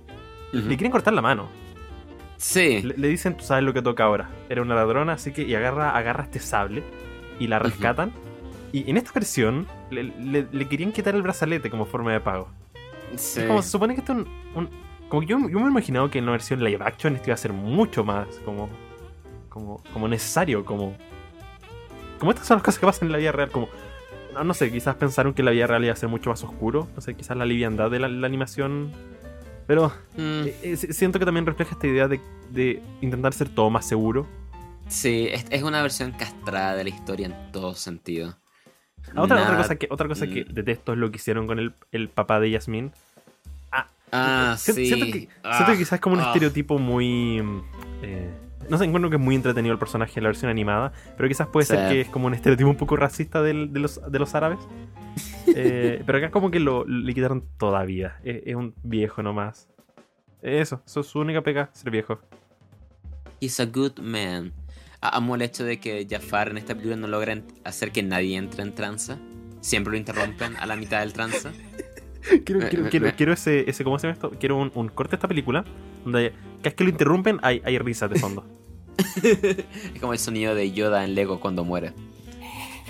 [0.53, 1.49] le quieren cortar la mano.
[2.37, 4.29] Sí, Le, le dicen, tú sabes lo que toca ahora.
[4.49, 6.83] Era una ladrona, así que y agarra, agarra este sable
[7.39, 8.13] y la rescatan.
[8.73, 12.49] Y en esta versión le, le- le querían quitar el brazalete como forma de pago.
[13.17, 13.41] sí.
[13.41, 14.69] Es como se supone que esto es un, un-
[15.09, 17.35] como que yo, yo me he imaginado que en una versión live action esto iba
[17.35, 18.69] a ser mucho más como
[19.49, 20.97] como como necesario, como
[22.25, 23.69] como estas son las cosas que pasan en la vida real, como
[24.33, 26.89] no, no sé, quizás pensaron que la vida real iba a ser mucho más oscuro,
[26.97, 28.91] no sé, quizás la liviandad de la, la animación,
[29.67, 32.21] pero Mm, eh, eh, siento que también refleja esta idea de,
[32.51, 34.27] de intentar ser todo más seguro.
[34.89, 38.37] sí, es, es una versión castrada de la historia en todo sentido.
[39.15, 40.55] Ah, otra, cosa que otra cosa que mm.
[40.55, 42.91] detesto es lo que hicieron con el, el papá de Yasmín.
[44.17, 44.87] Ah, Siento, sí.
[44.87, 46.27] siento que, Ah, siento que quizás es como un ah.
[46.29, 47.43] estereotipo muy.
[47.43, 47.63] mm,
[48.03, 48.31] eh,
[48.69, 51.47] no sé, encuentro que es muy entretenido el personaje en la versión animada, pero quizás
[51.49, 54.35] puede ser que es como un estereotipo un poco racista del- de, los, de los
[54.35, 54.59] árabes.
[55.57, 58.19] Eh, pero acá como que lo, le quitaron toda vida.
[58.25, 59.69] Es, es un viejo nomás.
[60.41, 62.19] Eso, eso es su única pega, ser viejo.
[63.41, 64.53] He's a good man.
[65.03, 68.63] Amo el hecho de que Jafar en esta película no logra hacer que nadie entre
[68.63, 69.19] en tranza.
[69.61, 71.53] Siempre lo interrumpen a la mitad del tranza.
[72.45, 74.31] Quiero, Me- quiero, me- quiero, me- quiero ese, ese, ¿cómo se llama esto?
[74.39, 75.65] Quiero un, un corte de esta película
[76.05, 78.45] donde cada vez que lo interrumpen hay, hay risas de fondo.
[79.23, 81.93] es como el sonido de Yoda en Lego cuando muere.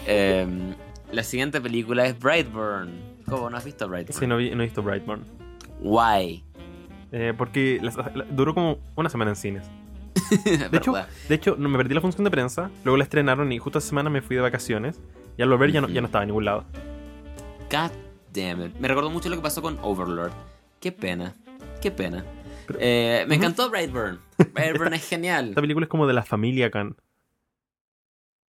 [0.06, 0.74] Em,
[1.12, 2.90] la siguiente película es Brightburn.
[3.28, 4.18] ¿Cómo no has visto Brightburn?
[4.20, 5.22] Sí, no, vi- no he visto Brightburn.
[5.80, 6.44] Why?
[7.12, 9.64] Eh, porque la- la- duró como una semana en cines.
[10.70, 10.94] De hecho,
[11.28, 13.88] de hecho, no me perdí la función de prensa, luego la estrenaron y justo esa
[13.88, 15.00] semana me fui de vacaciones.
[15.36, 16.64] Y al volver ya no, ya no estaba en ningún lado.
[17.70, 17.90] God
[18.34, 18.74] damn it.
[18.78, 20.32] Me recordó mucho lo que pasó con Overlord.
[20.80, 21.34] Qué pena.
[21.80, 22.24] Qué pena.
[22.66, 24.20] Pero- Eh, me encantó Brightburn.
[24.52, 25.50] Brightburn es genial.
[25.50, 26.96] Esta película es como de la familia Gunn.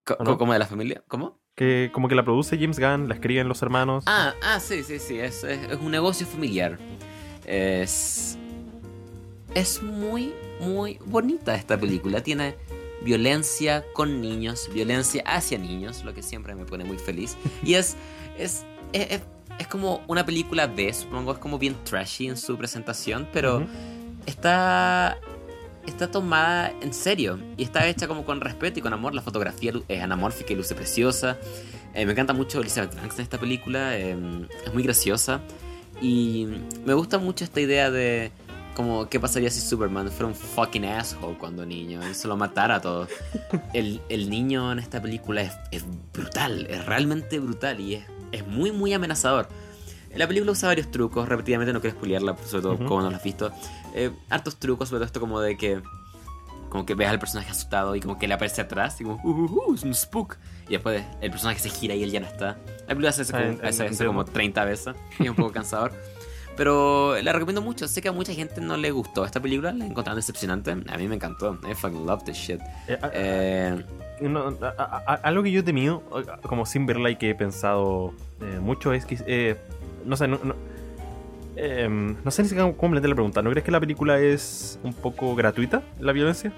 [0.03, 0.37] Co- ¿o no?
[0.37, 1.03] ¿Cómo de la familia?
[1.07, 1.39] ¿Cómo?
[1.55, 4.03] Que como que la produce James Gunn, la escriben los hermanos.
[4.07, 5.19] Ah, ah, sí, sí, sí.
[5.19, 6.77] Es, es- es un negocio familiar.
[7.45, 8.37] Es.
[9.53, 12.21] Es muy, muy bonita esta película.
[12.21, 12.55] Tiene
[13.03, 17.37] violencia con niños, violencia hacia niños, lo que siempre me pone muy feliz.
[17.63, 17.95] Y es.
[18.37, 19.21] Es, es, es-
[19.59, 21.33] es como una película B, supongo.
[21.33, 23.65] Es como bien trashy en su presentación, pero
[24.25, 25.17] está.
[25.85, 29.13] Está tomada en serio y está hecha como con respeto y con amor.
[29.13, 31.37] La fotografía es anamórfica y luce preciosa.
[31.93, 34.17] Eh, me encanta mucho Elizabeth Banks en esta película, eh,
[34.65, 35.41] es muy graciosa
[36.01, 36.47] y
[36.85, 38.31] me gusta mucho esta idea de
[38.75, 42.75] como qué pasaría si Superman fuera un fucking asshole cuando niño y se lo matara
[42.75, 43.09] a todos.
[43.73, 48.03] El, el niño en esta película es, es brutal, es realmente brutal y es,
[48.35, 49.47] es muy muy amenazador.
[50.15, 52.85] La película usa varios trucos, repetidamente no quiero spoilearla, sobre todo Ujú.
[52.85, 53.51] como no la has visto.
[53.93, 55.81] Eh, hartos trucos, sobre todo esto como de que
[56.69, 59.29] como que ves al personaje asustado y como que le aparece atrás y como, uh,
[59.29, 60.35] uh, uh, es un spook.
[60.67, 62.57] Y después el personaje se gira y él ya no está.
[62.81, 64.07] La película se hace como, en- hace entiendo.
[64.07, 65.93] como 30 veces y es un poco cansador.
[66.57, 67.87] Pero la recomiendo mucho.
[67.87, 70.71] Sé que a mucha gente no le gustó esta película, la encontraron decepcionante.
[70.71, 71.59] A mí me encantó.
[71.69, 72.59] I fucking love this shit.
[72.87, 73.83] Eh, a- Eh,
[74.21, 77.31] no, a- a- a- algo que yo he temido, eh, como sin verla y que
[77.31, 79.17] he pensado eh, mucho, es que.
[79.27, 79.55] eh,
[80.05, 80.55] no sé, no, no,
[82.23, 83.41] no sé ni siquiera cómo plantear la pregunta.
[83.41, 86.51] ¿No crees que la película es un poco gratuita, la violencia?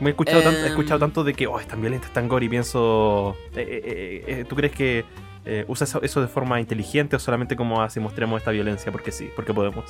[0.00, 1.00] Me he escuchado, tan- he escuchado Em.
[1.00, 3.36] tanto de que, oh, es tan violenta, es tan gore, y pienso.
[3.54, 5.04] eh, eh, eh, eh, ¿Tú crees que
[5.44, 9.10] eh, usa eso, eso de forma inteligente o solamente como así mostremos esta violencia porque
[9.12, 9.84] sí, porque podemos?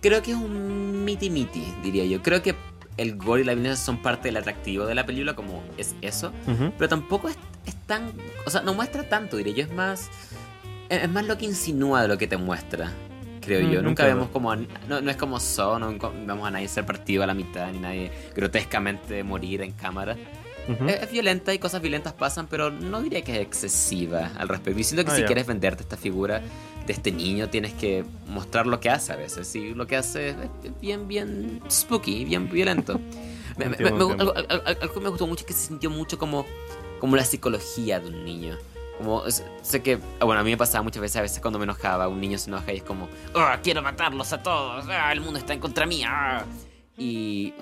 [0.00, 2.22] creo que es un miti miti, diría yo.
[2.22, 2.54] Creo que
[2.96, 6.32] el gore y la violencia son parte del atractivo de la película, como es eso.
[6.46, 6.72] Ujú.
[6.78, 7.36] Pero tampoco es,
[7.66, 8.10] es tan.
[8.46, 9.64] O sea, no muestra tanto, diría yo.
[9.64, 10.10] Es más.
[10.88, 12.90] Es es más lo que insinúa de lo que te muestra.
[13.42, 13.82] Creo Mm, yo.
[13.82, 14.50] Nunca vemos como.
[14.52, 14.56] a-
[14.88, 15.90] no, no es como So, no
[16.26, 20.16] vemos a nadie ser partido a la mitad, ni nadie grotescamente morir en cámara.
[20.88, 24.78] Es, es violenta y cosas violentas pasan, pero no diría que es excesiva al respecto.
[24.80, 26.40] Y siento que Ah, si quieres venderte esta figura
[26.86, 29.54] de este niño, tienes que mostrar lo que hace a veces.
[29.54, 30.36] Y lo que hace es
[30.80, 33.00] bien, bien spooky, bien violento.
[33.56, 36.46] Me- me- me- algo, que me gustó mucho es que se sintió mucho como,
[36.98, 38.56] como la psicología de un niño.
[38.96, 41.64] Como, sé que, ah, bueno, a mí me pasaba muchas veces, a veces cuando me
[41.64, 45.20] enojaba, un niño se enoja y es como, "Ah, quiero matarlos a todos, ah, el
[45.20, 46.08] mundo está en contra mía.
[46.10, 46.44] ah".
[47.00, 47.54] Y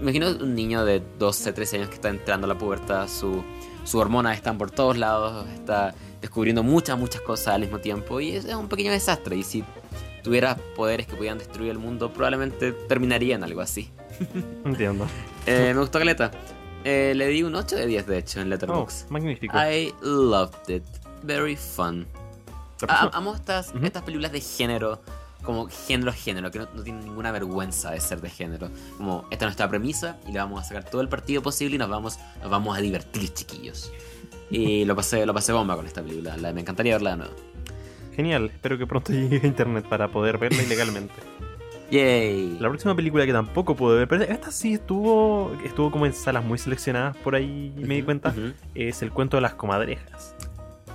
[0.00, 3.42] imagino un niño de 12, 13 años que está entrando a la pubertad, su,
[3.84, 8.32] sus hormonas están por todos lados, está descubriendo muchas, muchas cosas al mismo tiempo y
[8.36, 9.36] es, es un pequeño desastre.
[9.36, 9.64] Y si
[10.22, 13.90] tuviera poderes que pudieran destruir el mundo, probablemente terminaría en algo así.
[14.64, 15.06] Entiendo.
[15.46, 16.30] Eh, me gustó Caleta.
[16.84, 19.08] Eh, le di un 8 de 10, de hecho, en Oh, Letterboxd.
[19.10, 19.56] magnífico.
[19.56, 20.84] I loved it.
[21.22, 22.06] Very fun.
[22.86, 23.86] Ah, amo estas, Ujú.
[23.86, 25.00] estas películas de género,
[25.44, 28.70] como género género, que no, no tienen ninguna vergüenza de ser de género.
[28.96, 31.78] Como, esta es nuestra premisa y le vamos a sacar todo el partido posible y
[31.78, 33.92] nos vamos, nos vamos a divertir, chiquillos.
[34.50, 36.36] Y lo pasé, lo pasé bomba con esta película.
[36.36, 37.32] La- me encantaría verla de nuevo.
[38.14, 41.14] Genial, espero que pronto llegue a internet para poder verla ilegalmente.
[41.90, 42.56] Yay.
[42.60, 46.42] La próxima película que tampoco pude ver, pero esta sí estuvo estuvo como en salas
[46.44, 48.34] muy seleccionadas por ahí, me di cuenta,
[48.74, 50.34] es El cuento de las comadrejas.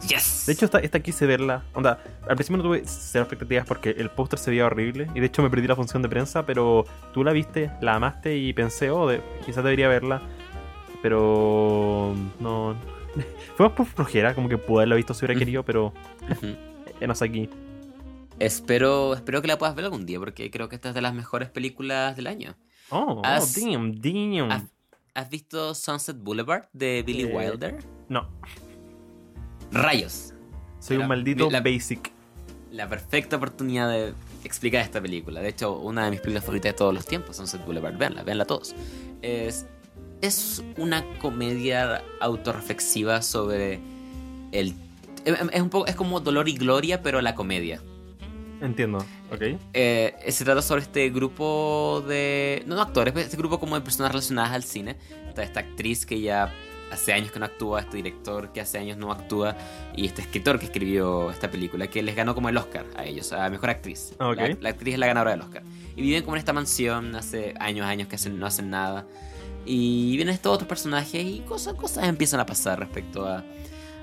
[0.08, 0.46] Yes.
[0.48, 1.64] De hecho, esta, esta quise verla.
[1.74, 5.26] Onda, al principio no tuve cero expectativas porque el póster se veía horrible y de
[5.26, 8.90] hecho me perdí la función de prensa, pero tú la viste, la amaste y pensé,
[8.92, 10.22] oh, de- quizás debería verla,
[11.02, 12.76] pero no...
[13.58, 15.94] Fue más por flojera, como que pude haberla visto si hubiera querido, pero
[16.30, 16.56] Ujú.
[17.02, 17.50] enos aquí.
[18.40, 21.14] Espero, espero que la puedas ver algún día, porque creo que esta es de las
[21.14, 22.56] mejores películas del año.
[22.90, 24.52] Oh, oh, Has- damn, damn.
[24.52, 24.64] ¿Has,
[25.14, 27.78] has visto Sunset Boulevard de Billy Eh, Wilder?
[28.08, 28.30] No,
[29.72, 30.34] Rayos.
[30.80, 32.12] soy un maldito la- basic.
[32.72, 34.14] La perfecta oportunidad de
[34.44, 35.42] explicar esta película.
[35.42, 37.98] De hecho, una de mis películas favoritas de todos los tiempos, Sunset Boulevard.
[37.98, 38.76] Veanla, veanla todos.
[39.22, 39.66] Es,
[40.22, 43.80] es una comedia autorreflexiva sobre
[44.52, 44.76] el...
[45.26, 47.82] Es, un poco, es como Dolor y Gloria, pero la comedia.
[48.62, 49.00] Entiendo,
[49.32, 49.42] ok.
[49.74, 52.64] Eh, se trata sobre este grupo de.
[52.66, 54.98] No, no actores, pero este grupo como de personas relacionadas al cine.
[55.28, 56.54] Está esta actriz que ya
[56.92, 59.56] hace años que no actúa, este director que hace años no actúa,
[59.96, 63.32] y este escritor que escribió esta película, que les ganó como el Oscar a ellos,
[63.34, 64.14] a mejor actriz.
[64.20, 64.38] Ok.
[64.38, 65.64] La, la actriz es la ganadora del Oscar.
[65.96, 69.06] Y viven como en esta mansión hace años, años que hacen, no hacen nada.
[69.66, 73.44] Y vienen estos otros personajes y cosas, cosas empiezan a pasar respecto a,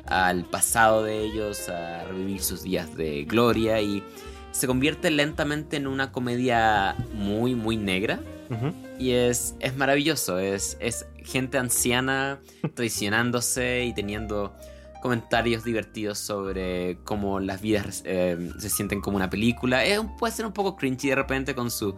[0.07, 4.05] al pasado de ellos, a revivir sus días de gloria y
[4.53, 8.21] se convierte lentamente en una comedia muy, muy negra.
[8.51, 8.73] Ujú.
[8.99, 12.41] Y es, es maravilloso, es, es gente anciana
[12.75, 14.55] traicionándose y teniendo
[15.03, 19.85] comentarios divertidos sobre cómo las vidas eh, se sienten como una película.
[19.85, 21.95] Es un- puede ser un poco cringy de repente con su...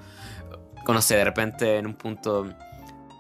[0.84, 2.48] Con, no sé, de repente en un punto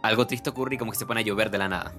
[0.02, 1.92] algo triste ocurre y como que se pone a llover de la nada.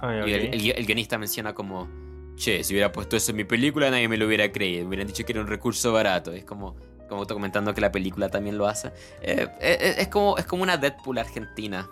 [0.00, 0.24] Ah.
[0.26, 1.88] Y el, el- el guionista menciona como,
[2.36, 5.06] che, si hubiera puesto eso en mi película nadie me lo hubiera creído, me hubieran
[5.06, 6.32] dicho que era un recurso barato.
[6.32, 6.76] Es como,
[7.08, 8.88] como está comentando que la película también lo hace.
[9.22, 11.88] Eh, eh, es, como, es como una Deadpool argentina.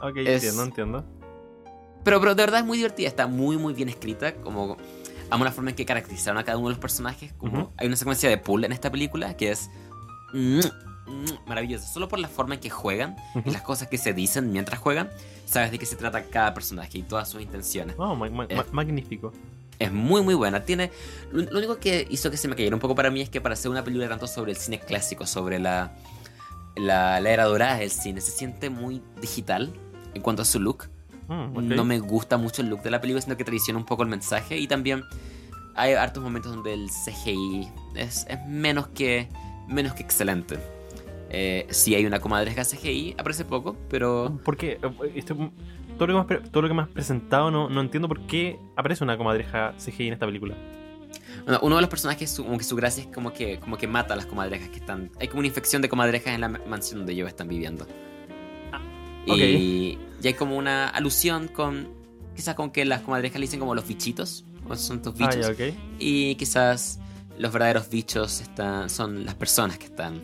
[0.00, 1.04] Ok, es- entiendo, entiendo.
[2.04, 4.76] Pero, pero de verdad es muy divertida, está muy muy bien escrita, como
[5.28, 7.96] amo la forma en que caracterizaron a cada uno de los personajes, como hay una
[7.96, 9.68] secuencia de pool en esta película que es
[10.32, 10.58] mm,
[11.06, 11.86] mm, maravillosa.
[11.86, 15.10] Solo por la forma en que juegan y las cosas que se dicen mientras juegan,
[15.44, 17.96] sabes de qué se trata cada personaje y todas sus intenciones.
[18.48, 18.56] Eh.
[18.56, 19.32] ma- magnífico.
[19.80, 20.64] Es muy muy buena.
[20.64, 20.92] Tiene.
[21.32, 23.40] Lo, lo único que hizo que se me cayera un poco para mí es que
[23.40, 25.92] para hacer una película tanto sobre el cine clásico, sobre la,
[26.76, 29.72] la, la era dorada del cine, se siente muy digital
[30.14, 30.88] en cuanto a su look.
[31.28, 31.74] Mm.
[31.74, 34.08] No me gusta mucho el look de la película, sino que traiciona un poco el
[34.08, 34.58] mensaje.
[34.58, 35.02] Y también
[35.74, 39.28] hay hartos momentos donde el CGI es, es menos que
[39.66, 40.58] menos que excelente.
[41.30, 44.78] Eh, sí hay una comadreja CGI, aparece poco, pero ¿Por qué?
[46.00, 48.08] Todo, lo que me has, pre- todo lo que me has presentado no, no entiendo
[48.08, 50.56] por qué aparece una comadreja CGI en esta película.
[51.44, 53.86] Bueno, uno de los personajes, su- como que su gracia es como que, como que
[53.86, 55.10] mata a las comadrejas que están.
[55.20, 57.84] Hay como una infección de comadrejas en la ma- mansión donde ellos están viviendo.
[59.28, 59.36] ok.
[59.36, 61.88] y, y hay como una alusión con.
[62.34, 64.44] Quizás con que las comadrejas le dicen como los bichitos.
[64.68, 65.46] O son tus Ah, bichos.
[65.58, 65.74] ya, ok.
[65.98, 66.98] Y quizás
[67.38, 70.20] los verdaderos bichos están, son las personas que están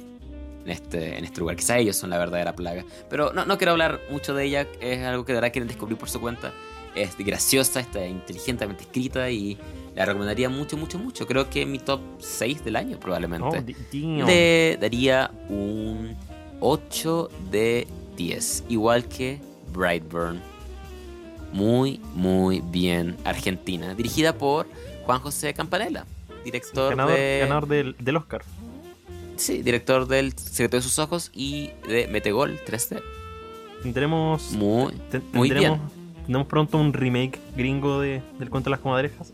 [0.66, 1.54] en este, en este lugar.
[1.56, 2.84] Quizás ellos son la verdadera plaga.
[3.08, 4.66] Pero no, no quiero hablar mucho de ella.
[4.80, 6.52] Es algo que de verdad quieren descubrir por su cuenta.
[6.96, 9.56] Es graciosa, está inteligentemente escrita y
[9.94, 11.26] la recomendaría mucho, mucho, mucho.
[11.26, 13.74] Creo que mi top 6 del año Oh, probablemente.
[13.92, 14.26] damn.
[14.26, 16.16] Le daría un
[16.60, 17.86] 8 de
[18.16, 18.64] 10.
[18.68, 19.40] Igual que
[19.72, 20.40] Brightburn.
[21.52, 23.16] Muy, muy bien.
[23.24, 23.94] Argentina.
[23.94, 24.66] Dirigida por
[25.04, 26.04] Juan José Campanella.
[26.44, 27.38] Director ganador, de...
[27.40, 28.42] ganador del, del Oscar.
[29.36, 33.02] Sí, director del Secreto de sus Ojos y de Metegol 3D.
[33.82, 34.94] Tendremos, Muy,
[35.32, 35.80] muy tendremos,
[36.24, 39.32] tendremos pronto un remake gringo de, del cuento de las comadrejas.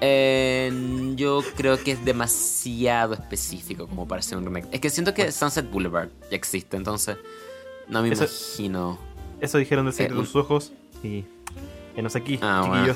[0.00, 0.70] Eh,
[1.16, 4.66] yo creo que es demasiado específico como para ser un remake.
[4.72, 7.16] Es que siento que Sunset Boulevard ya existe, entonces
[7.88, 8.98] no me Eso- imagino.
[9.40, 10.72] Eso dijeron del secreto Eh, de sus ojos.
[11.02, 11.24] Y
[11.96, 12.94] enos aquí, Ah, bueno.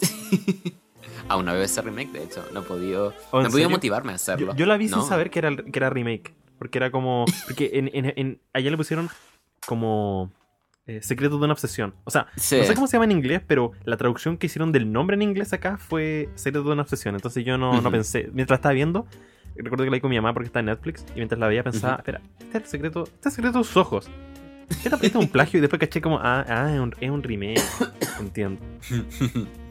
[1.28, 2.44] Aún no veo ese remake, de hecho.
[2.52, 4.52] No he podido, ¿Oh, en no he podido motivarme a hacerlo.
[4.52, 5.04] Yo, yo la vi sin No.
[5.06, 6.34] saber que era, que era remake.
[6.58, 7.24] Porque era como.
[7.46, 9.08] Porque en, en- en- allá le pusieron
[9.66, 10.32] como.
[10.86, 11.94] eh, secreto de una obsesión.
[12.04, 12.56] O sea, Sí.
[12.56, 15.22] no sé cómo se llama en inglés, pero la traducción que hicieron del nombre en
[15.22, 17.14] inglés acá fue Secreto de una obsesión.
[17.14, 17.90] Entonces yo no, no Ujú.
[17.90, 18.30] pensé.
[18.32, 19.06] Mientras la estaba viendo,
[19.54, 21.04] recuerdo que la vi con mi mamá porque está en Netflix.
[21.10, 22.00] Y mientras la veía pensaba, Ujú.
[22.00, 24.08] espera, este es el secreto, este es el secreto de sus ojos.
[24.70, 27.60] Este es un plagio y después caché como, ah, ah es, un, es un remake.
[28.20, 28.60] Entiendo.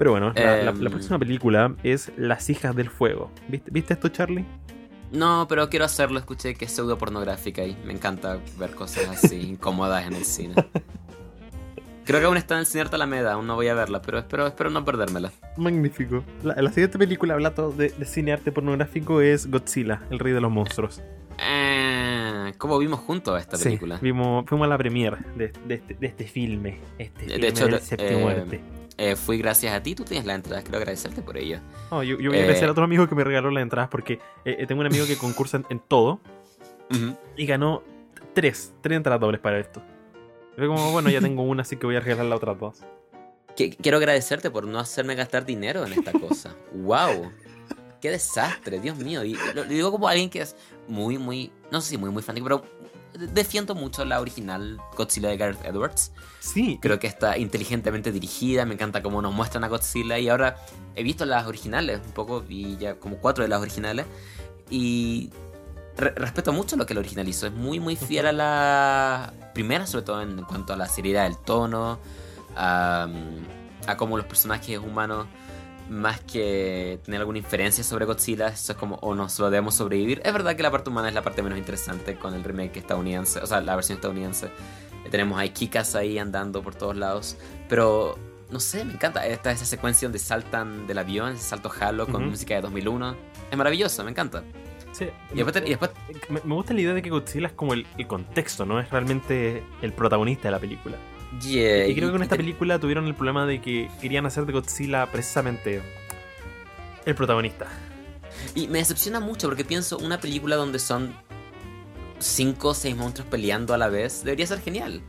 [0.00, 0.90] Pero bueno, la, la- la Em.
[0.90, 3.30] próxima película es Las hijas del fuego.
[3.48, 4.46] ¿Viste, ¿viste esto, Charlie?
[5.12, 6.18] No, pero quiero hacerlo.
[6.18, 10.54] Escuché que es pseudo pornográfica y me encanta ver cosas así incómodas en el cine.
[12.06, 14.18] Creo que aún está en el cine Arte Alameda, aún no voy a verla, pero
[14.18, 15.32] espero, espero no perdérmela.
[15.58, 16.24] Magnífico.
[16.42, 20.40] La, la siguiente película hablando de, de cine arte pornográfico es Godzilla, el rey de
[20.40, 21.02] los monstruos.
[21.38, 23.98] Eh, ¿Cómo vimos juntos esta Sí, película?
[24.00, 26.78] vimos, fuimos a la premiere de, de este, de este filme.
[26.98, 28.60] Este De filme hecho, del de- séptimo eh, arte.
[29.02, 31.58] Eh, fui gracias a ti, tú tienes la entrada, quiero agradecerte por ello.
[31.90, 33.88] No, yo, yo voy a eh, agradecer a otro amigo que me regaló las entradas
[33.88, 36.20] porque eh, eh, tengo un amigo que concursa en, en todo
[37.34, 37.82] y ganó
[38.34, 39.80] tres, tres entradas dobles para esto.
[40.54, 42.76] Fue como, bueno, ya tengo una, así que voy a regalar las otras dos.
[43.56, 46.54] Que- Quiero agradecerte por no hacerme gastar dinero en esta cosa.
[46.74, 47.32] ¡Wow!
[48.02, 48.80] ¡Qué desastre!
[48.80, 49.24] Dios mío.
[49.24, 50.56] Y lo, lo digo como alguien que es
[50.88, 51.50] muy, muy.
[51.72, 52.62] No sé si muy, muy fanático, pero
[53.18, 56.12] defiendo mucho la original Godzilla de Gareth Edwards.
[56.40, 58.64] Sí, Creo que está inteligentemente dirigida.
[58.64, 60.18] Me encanta cómo nos muestran a Godzilla.
[60.18, 60.56] Y ahora
[60.96, 64.06] he visto las originales un poco, y ya como cuatro de las originales.
[64.70, 65.30] Y
[65.96, 67.46] re- respeto mucho lo que el original hizo.
[67.46, 71.36] Es muy, muy fiel a la primera, sobre todo en cuanto a la seriedad del
[71.38, 71.98] tono,
[72.56, 73.08] a,
[73.86, 75.26] a cómo los personajes humanos,
[75.90, 80.22] más que tener alguna inferencia sobre Godzilla, eso es como, o no, solo debemos sobrevivir.
[80.24, 83.40] Es verdad que la parte humana es la parte menos interesante con el remake estadounidense,
[83.40, 84.50] o sea, la versión estadounidense.
[85.10, 87.36] Tenemos a Kikas ahí andando por todos lados,
[87.68, 88.16] pero
[88.50, 89.26] no sé, me encanta.
[89.26, 92.30] Esta esa secuencia donde saltan del avión, ese salto halo con Ujú.
[92.30, 93.16] música de 2001.
[93.50, 94.44] Es maravilloso, me encanta.
[94.92, 95.06] sí.
[95.34, 95.90] Y después, y después
[96.28, 98.78] Me, me gusta la idea de que Godzilla es como el, el contexto, ¿no?
[98.78, 100.96] Es realmente el protagonista de la película.
[101.40, 104.52] Yeah, y creo que con esta película tuvieron el problema de que querían hacer de
[104.52, 105.82] Godzilla precisamente
[107.04, 107.66] el protagonista.
[108.54, 111.14] Y me decepciona mucho porque pienso una película donde son
[112.18, 115.02] cinco o seis monstruos peleando a la vez debería ser genial.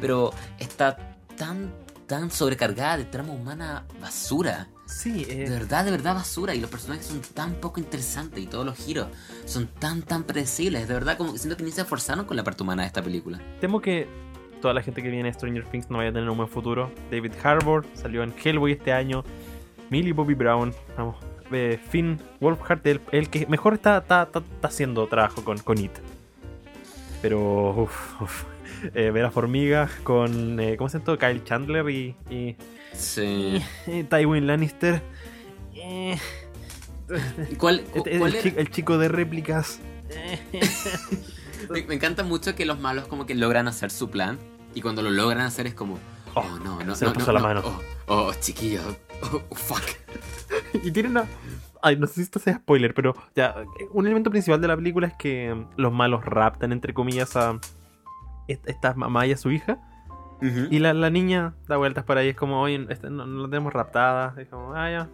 [0.00, 1.72] Pero está tan,
[2.06, 4.68] tan sobrecargada de trama humana basura.
[4.86, 6.54] Sí, De eh, verdad, de verdad basura.
[6.54, 9.08] Y los personajes son tan poco interesantes y todos los giros
[9.44, 10.86] son tan, tan predecibles.
[10.86, 13.02] De verdad, como que siento que ni se esforzaron con la parte humana de esta
[13.02, 13.40] película.
[13.60, 14.08] temo que
[14.60, 16.90] toda la gente que viene a Stranger Things no vaya a tener un buen futuro.
[17.10, 19.24] David Harbour salió en Hellboy este año.
[19.90, 21.16] Millie Bobby Brown, vamos.
[21.52, 25.78] eh, Finn Wolfhard, el, el que mejor está, está, está- está haciendo trabajo con, con
[25.78, 25.92] It.
[27.22, 28.44] Pero, uff, uff.
[28.94, 31.16] Eh, Vera Formiga con, eh, ¿cómo se llama?
[31.18, 32.56] Kyle Chandler y, y
[32.92, 33.62] Sí.
[34.10, 35.00] Tywin Lannister.
[35.74, 36.18] Eh,
[37.50, 39.80] ¿Y cuál, cu- este- cuál el, el chico de réplicas.
[41.70, 44.38] me, me encanta mucho que los malos como que logran hacer su plan
[44.74, 45.94] y cuando lo logran hacer es como,
[46.34, 47.62] oh, Oh, no, no, se no, pasó no, la no, mano.
[48.06, 48.80] Oh, oh, chiquillo,
[49.32, 49.82] oh, oh, fuck.
[50.84, 51.24] Y tiene una.
[51.82, 53.54] Ay, no sé si esto sea spoiler, pero ya.
[53.92, 57.58] Un elemento principal de la película es que los malos raptan, entre comillas, a
[58.48, 59.78] est- esta mamá y a su hija.
[60.42, 60.66] Ujú.
[60.70, 63.48] Y la, la niña da vueltas por ahí, es como, oye, este, no, no la
[63.48, 64.34] tenemos raptada.
[64.38, 65.08] Es como, ah, ya,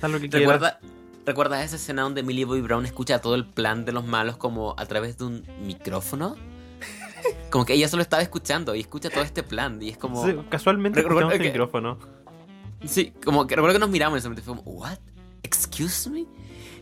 [0.00, 0.78] haz lo que quieras.
[1.26, 4.36] ¿Recuerda, ¿Recuerdas esa escena donde Millie Bobby Brown escucha todo el plan de los malos
[4.36, 6.36] como a través de un micrófono?
[7.50, 10.24] Como que ella solo estaba escuchando y escucha todo este plan y es como...
[10.26, 11.98] Sí, casualmente el que- micrófono.
[12.84, 14.98] Sí, como que recuerdo que nos miramos y ese momento fue como, ¿what?
[15.42, 16.26] ¿Excuse me?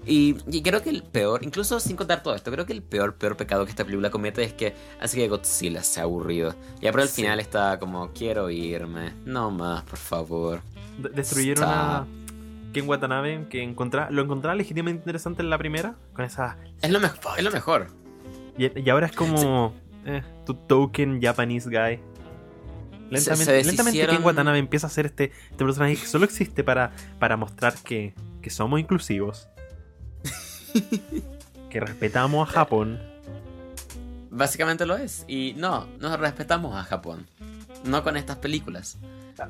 [0.04, 3.14] Y, y creo que el peor, incluso sin contar todo esto, creo que el peor,
[3.14, 6.56] peor pecado que esta película comete es que hace que Godzilla sea aburrido.
[6.80, 7.22] Ya pero al Sí.
[7.22, 10.60] final está como, quiero irme, no más, por favor.
[10.98, 12.04] De- Destruyeron a
[12.72, 16.56] Ken Watanabe, que encontrá- lo encontraba legítimamente interesante en la primera, con esa...
[16.80, 17.86] Es lo, mejor es lo mejor.
[18.58, 22.00] Y, y ahora es como eh, tu token Japanese guy.
[23.10, 26.64] Lentamente, se lentamente deshicieron- Ken Watanabe empieza a ser este, este personaje que solo existe
[26.64, 29.48] para, para mostrar que, que somos inclusivos.
[31.70, 33.00] que respetamos a Japón.
[34.30, 35.24] Básicamente lo es.
[35.28, 37.26] Y no, no respetamos a Japón.
[37.84, 38.96] No con estas películas.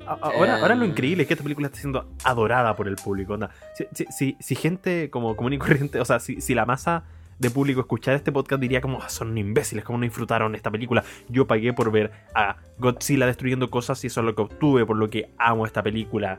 [0.06, 0.90] Ahora, ahora lo Em.
[0.90, 3.34] increíble es que esta película está siendo adorada por el público.
[3.34, 3.50] onda.
[3.74, 7.04] Si, si- si- si gente como común y corriente, o sea, si, si la masa
[7.38, 11.02] de público escuchara este podcast diría como "Ah, son imbéciles, como no disfrutaron esta película.
[11.28, 14.96] Yo pagué por ver a Godzilla destruyendo cosas y eso es lo que obtuve, por
[14.96, 16.38] lo que amo esta película.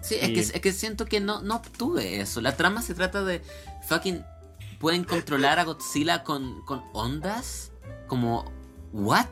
[0.00, 2.40] Sí, es, que, es que siento que no, no obtuve eso.
[2.40, 3.40] La trama se trata de
[3.88, 4.22] fucking.
[4.78, 7.72] Pueden controlar a Godzilla con, con ondas.
[8.06, 8.52] Como.
[8.92, 9.26] ¿What?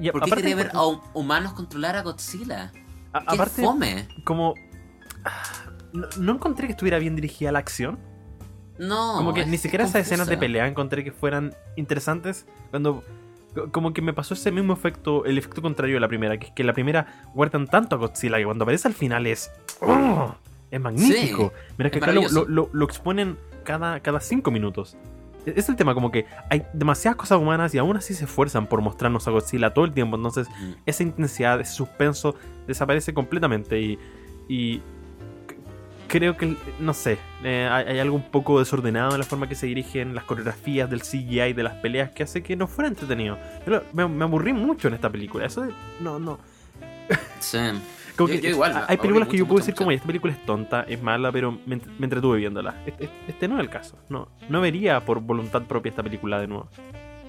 [0.00, 2.72] Y a- ¿Por qué aparte- quería ver a hum- humanos controlar a Godzilla?
[3.12, 4.08] a- ¡Qué aparte, fome!
[4.24, 4.54] como.
[5.92, 7.98] No, no encontré que estuviera bien dirigida la acción.
[8.78, 9.14] No.
[9.16, 12.46] Como que es ni siquiera esas escenas de pelea encontré que fueran interesantes.
[12.70, 13.02] Cuando.
[13.54, 16.46] co- Como que me pasó ese mismo efecto, el efecto contrario de la primera, que
[16.46, 19.52] es que la primera guardan tanto a Godzilla que cuando aparece al final es.
[19.80, 20.34] ¡oh!
[20.70, 21.52] Es magnífico.
[21.76, 24.96] Mira que acá lo- lo- lo exponen cada, cada cinco minutos.
[25.46, 28.66] E- Es el tema, como que hay demasiadas cosas humanas y aún así se esfuerzan
[28.66, 30.16] por mostrarnos a Godzilla todo el tiempo.
[30.16, 30.76] Entonces, Ujú.
[30.86, 32.34] esa intensidad, ese suspenso
[32.66, 33.80] desaparece completamente
[34.48, 34.80] y,
[36.08, 39.66] creo que, no sé, eh, hay, algo un poco desordenado en la forma que se
[39.66, 43.38] dirigen las coreografías del CGI de las peleas que hace que no fuera entretenido.
[43.66, 46.38] Yo lo- me, me aburrí mucho en esta película, eso de- no, no.
[47.40, 47.58] Sí.
[48.22, 49.78] Como Yo- que yo igual, me hay películas que mucho, yo puedo mucho, decir mucho.
[49.84, 52.74] como esta película es tonta, es mala, pero me, me entretuve viéndola.
[52.86, 56.46] Este, este no es el caso, no, no vería por voluntad propia esta película de
[56.48, 56.68] nuevo.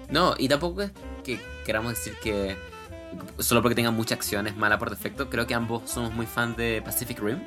[0.10, 0.92] No, y tampoco es
[1.24, 2.56] que queramos decir que
[3.40, 5.30] solo porque tenga mucha acción es mala por defecto.
[5.30, 7.40] Creo que ambos somos muy fan de Pacific Rim.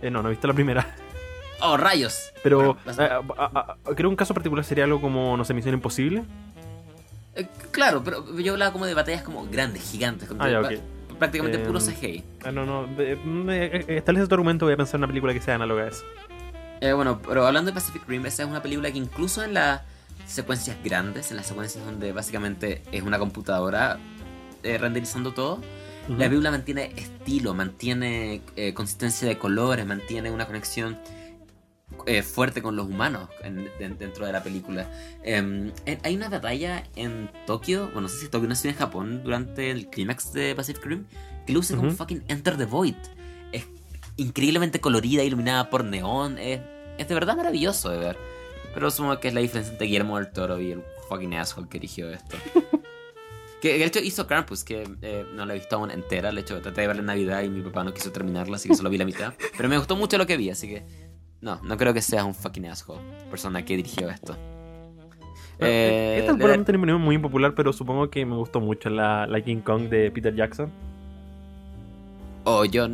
[0.00, 0.94] Eh, no, no he visto la primera.
[1.60, 2.32] ¡Oh, rayos!
[2.42, 3.08] Pero Bueno, eh,
[3.38, 6.24] a- a- a- creo un caso particular sería algo como, no sé, Misión Imposible.
[7.34, 10.68] Eh, claro, pero yo hablaba como de batallas como grandes, gigantes, con Ah, ya, pa-
[10.68, 10.74] ok.
[11.22, 12.24] Prácticamente Em, puro CGI.
[12.44, 12.84] Ah, no, no.
[13.00, 13.16] eh,
[13.88, 16.04] eh, establece tu argumento, voy a pensar en una película que sea análoga a eso.
[16.80, 19.82] Eh, bueno, pero hablando de Pacific Rim, esa es una película que incluso en las
[20.26, 23.98] secuencias grandes, en las secuencias donde básicamente es una computadora
[24.64, 25.60] eh, renderizando todo,
[26.08, 26.14] Ujú.
[26.18, 30.98] la película mantiene estilo, mantiene eh, consistencia de colores, mantiene una conexión
[32.06, 34.90] eh, fuerte con los humanos en- de- dentro de la película.
[35.24, 35.72] Eh,
[36.02, 39.88] hay una batalla en Tokio, bueno, no sé si Tokio no en Japón, durante el
[39.88, 41.04] clímax de Pacific Rim,
[41.46, 41.96] que luce como Ujú.
[41.96, 42.94] fucking Enter the Void.
[43.52, 43.66] Es
[44.16, 46.60] increíblemente colorida, iluminada por neón, es,
[46.98, 48.18] es de verdad maravilloso de ver.
[48.74, 51.78] Pero supongo que es la diferencia entre Guillermo del Toro y el fucking asshole que
[51.78, 52.36] dirigió esto.
[53.60, 56.32] Que de hecho hizo Krampus, que eh, no la he visto aún entera.
[56.32, 58.74] De hecho, traté de verla en Navidad y mi papá no quiso terminarla, así que
[58.74, 59.34] solo vi la mitad.
[59.56, 60.82] Pero me gustó mucho lo que vi, así que.
[61.42, 64.36] No, no creo que seas un fucking asshole, persona que dirigió esto.
[65.58, 68.88] Eh, Esta es de- probablemente una opinión muy impopular, pero supongo que me gustó mucho
[68.90, 70.70] la, la King Kong de Peter Jackson.
[72.44, 72.88] Oh, yo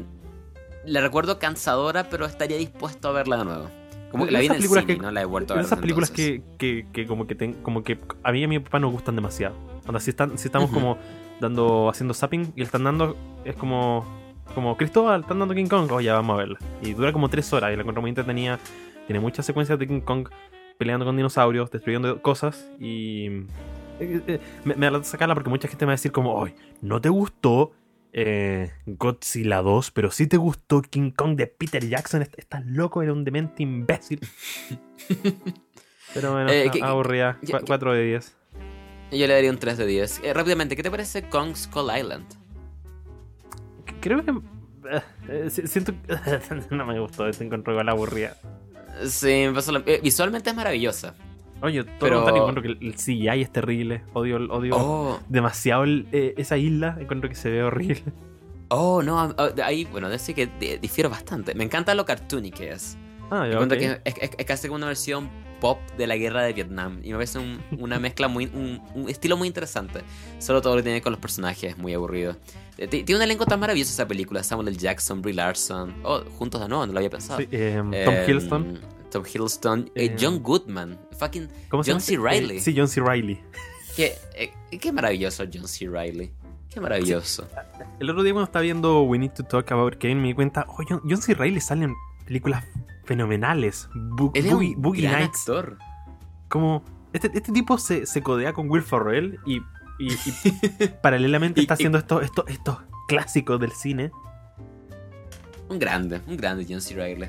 [0.85, 3.69] la recuerdo cansadora, pero estaría dispuesto a verla de nuevo.
[4.11, 5.67] Como que la vi en el cine, que- no la he vuelto a ver.
[5.67, 8.59] esas películas que, que, que como que ten- como que a mí y a mi
[8.59, 9.55] papá nos gustan demasiado.
[9.87, 10.97] Onda, si, están, si estamos como
[11.41, 14.07] dando, haciendo zapping y le están dando, es como,
[14.55, 16.59] como Cristóbal, están dando King Kong, oh ya vamos a verla.
[16.83, 18.59] Y dura como tres horas y la encuentro muy entretenida.
[19.07, 20.29] Tiene muchas secuencias de King Kong
[20.79, 23.27] peleando con dinosaurios, destruyendo cosas y...
[24.01, 26.55] eh, eh, me, me da sacarla porque mucha gente me va a decir como, ay,
[26.83, 27.73] ¿no te gustó
[28.13, 32.23] eh, Godzilla 2, pero sí te gustó King Kong de Peter Jackson?
[32.23, 34.21] Est- Estás loco, era un demente imbécil.
[36.15, 37.39] Pero bueno, Eh, aburrida.
[37.45, 38.37] que- Cu- 4 de 10.
[39.13, 40.21] Yo le daría un 3 de 10.
[40.25, 42.25] Eh, rápidamente, ¿qué te parece Kong Skull Island?
[44.09, 44.31] Creo que...
[44.91, 45.93] eh, eh, si- siento...
[46.71, 48.35] no me gustó, te encontré con la aburrida.
[49.07, 51.15] Sí, me pasó lo- eh, visualmente es maravillosa.
[51.61, 54.03] Oye, todo Pero- contrario, encuentro que el el CGI es terrible.
[54.15, 56.97] Odio, odio Oh, demasiado el- eh, esa isla.
[57.01, 58.03] Encuentro que se ve horrible.
[58.69, 61.55] oh, no, ah, de ahí, bueno, decir que di- difiero bastante.
[61.55, 62.97] Me encanta lo cartoony que es.
[63.31, 63.83] Ah, ya, Encuentro ok.
[63.85, 65.29] que es, es- es casi como una versión
[65.61, 67.01] pop de la guerra de Vietnam.
[67.03, 68.47] Y me parece un- una mezcla muy.
[68.47, 70.01] Un, un estilo muy interesante.
[70.39, 72.37] Solo todo lo que tiene con los personajes es muy aburrido.
[72.77, 74.43] Eh, ti- Tiene un elenco tan maravilloso esa película.
[74.43, 74.77] Samuel L.
[74.77, 75.95] Jackson, Brie Larson.
[76.05, 77.41] Oh, juntos de nuevo, no lo había pensado.
[77.41, 78.81] Sí, eh, Tom Eh, Hiddleston.
[79.11, 79.91] Tom Hiddleston.
[79.95, 80.99] eh, John Goodman.
[81.19, 81.49] Fucking.
[81.69, 82.01] ¿Cómo se John llama?
[82.01, 82.17] C.
[82.19, 82.61] Reilly.
[82.61, 83.01] sí, John C.
[83.01, 83.41] Reilly.
[83.97, 84.15] Qué,
[84.81, 85.89] qué maravilloso John C.
[85.89, 86.31] Reilly.
[86.71, 87.49] Qué maravilloso.
[87.99, 90.67] El otro día cuando estaba viendo We Need to Talk About Kane me di cuenta,
[90.69, 91.35] oh, John, John C.
[91.35, 91.95] Reilly sale en
[92.27, 92.63] películas
[93.09, 93.89] fenomenales.
[93.95, 95.41] Bu- Él es Boogie, un Boogie gran Nights.
[95.41, 95.79] actor.
[96.49, 99.57] Como este, este tipo se, se codea con Will Ferrell y,
[99.99, 102.79] y- y paralelamente Y- está haciendo estos estos estos
[103.09, 104.13] clásicos del cine.
[105.69, 106.95] Un grande, un grande John C.
[106.95, 107.29] Reilly.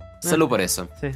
[0.00, 0.16] Ah.
[0.20, 0.88] Solo por eso.
[1.00, 1.08] Sí.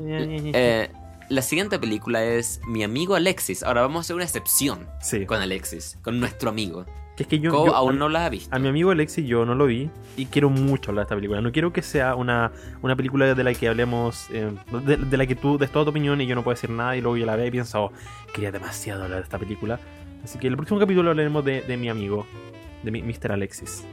[0.00, 0.90] Eh,
[1.28, 3.62] la siguiente película es Mi amigo Alexis.
[3.62, 5.24] Ahora vamos a hacer una excepción sí.
[5.24, 6.84] con Alexis, con nuestro amigo.
[7.16, 8.54] Que es que yo, yo- aún a, no la ha visto.
[8.54, 11.40] a mi amigo Alexi yo no lo vi y quiero mucho hablar de esta película.
[11.42, 14.50] No quiero que sea una, una película de la que hablemos, eh,
[14.86, 16.96] de, de la que tú des toda tu opinión y yo no puedo decir nada
[16.96, 17.92] y luego yo la vea y pienso, oh,
[18.32, 19.78] quería demasiado hablar de esta película.
[20.24, 22.26] Así que el próximo capítulo hablaremos de, de mi amigo,
[22.82, 23.32] de mi, Mr.
[23.32, 23.84] Alexis.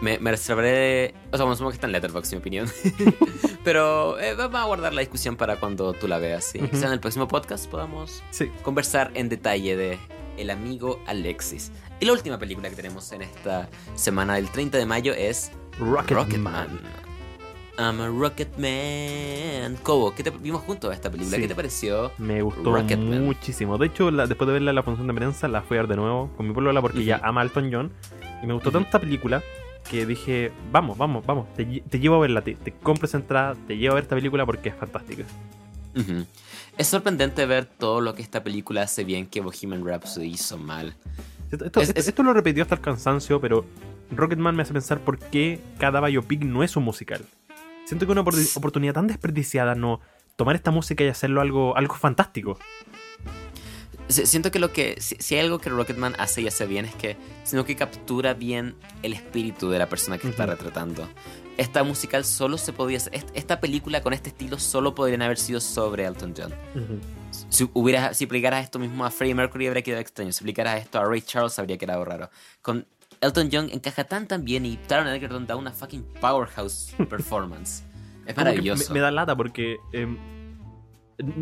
[0.00, 1.14] Me, me reservaré.
[1.30, 2.68] O sea, bueno, supongo que está en Letterboxd, mi opinión.
[3.64, 6.44] Pero eh, vamos a guardar la discusión para cuando tú la veas.
[6.44, 6.58] ¿sí?
[6.58, 6.68] Ujú.
[6.68, 8.50] Quizá en el próximo podcast podamos Sí.
[8.62, 9.98] conversar en detalle de
[10.36, 11.70] El amigo Alexis.
[12.02, 16.24] Y la última película que tenemos en esta semana del 30 de mayo es Rocketman.
[16.24, 16.80] Rocketman.
[17.78, 19.76] I'm a Rocketman.
[19.84, 21.36] Cobo, ¿qué te vimos juntos a esta película?
[21.36, 21.42] Sí.
[21.42, 22.10] ¿Qué te pareció?
[22.18, 23.78] Me gustó muchísimo.
[23.78, 25.90] De hecho, la- después de verla en la función de prensa, la fui a ver
[25.90, 27.26] de nuevo con mi polola porque ella Ujú.
[27.26, 27.92] ama a Elton John.
[28.42, 29.40] Y me gustó tanto esta película
[29.88, 33.18] que dije, vamos, vamos, vamos, te, lle- te llevo a verla, te, te compro esa
[33.18, 35.22] entrada, te llevo a ver esta película porque es fantástica.
[36.76, 40.96] Es sorprendente ver todo lo que esta película hace bien que Bohemian Rhapsody hizo mal.
[41.52, 43.64] Esto, Es- es- esto lo repetió hasta el cansancio, pero
[44.10, 47.24] Rocketman me hace pensar por qué cada biopic no es un musical.
[47.86, 50.00] Siento que una opor- oportunidad tan desperdiciada no
[50.36, 52.58] tomar esta música y hacerlo algo, algo fantástico.
[54.08, 54.96] Si- Siento que lo que.
[55.00, 57.16] Si, si hay algo que Rocketman hace y hace bien es que.
[57.44, 61.08] Sino que captura bien el espíritu de la persona que está retratando.
[61.56, 62.98] Esta musical solo se podía.
[63.34, 66.52] Esta película con este estilo solo podrían haber sido sobre Elton John.
[67.52, 70.32] Si hubieras, si aplicaras esto mismo a Freddie Mercury habría quedado extraño.
[70.32, 72.30] Si aplicaras esto a Ray Charles habría quedado raro.
[72.62, 72.86] Con
[73.20, 77.84] Elton John encaja tan tan bien y Taron Egerton da una fucking powerhouse performance.
[78.26, 78.88] Es maravilloso.
[78.92, 79.76] Me, me da lata porque.
[79.92, 80.16] em,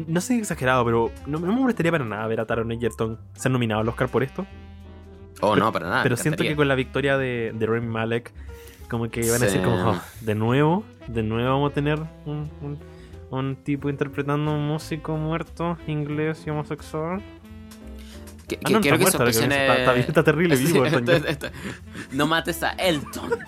[0.08, 3.50] no sé exagerado, pero no, no me molestaría para nada ver a Taron Egerton ser
[3.52, 4.46] nominado al Oscar por esto.
[5.40, 6.02] oh, no, para nada.
[6.02, 8.32] pero siento que con la victoria de, de Remy Malek,
[8.90, 12.50] como que van a decir como, "Oh, de nuevo, de nuevo vamos a tener un,
[12.60, 12.78] un-
[13.30, 17.22] un tipo interpretando a un músico muerto, inglés y homosexual.
[18.48, 20.84] Que- Ah, que- no, no quiero está que está, está, terrible vivo.
[22.12, 23.30] No mates a Elton.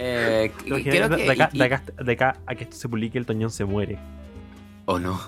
[0.00, 0.90] Eh, que.
[0.92, 1.02] de
[1.32, 3.98] acá, y- de acá- de acá a que esto se publique, el Toñón se muere.
[4.84, 5.18] Oh no.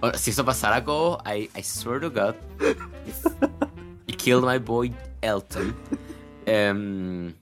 [0.00, 2.36] Oh, si eso pasara, Cobo, I, I swear to God.
[4.06, 5.74] You killed my boy Elton.
[6.46, 7.32] Em,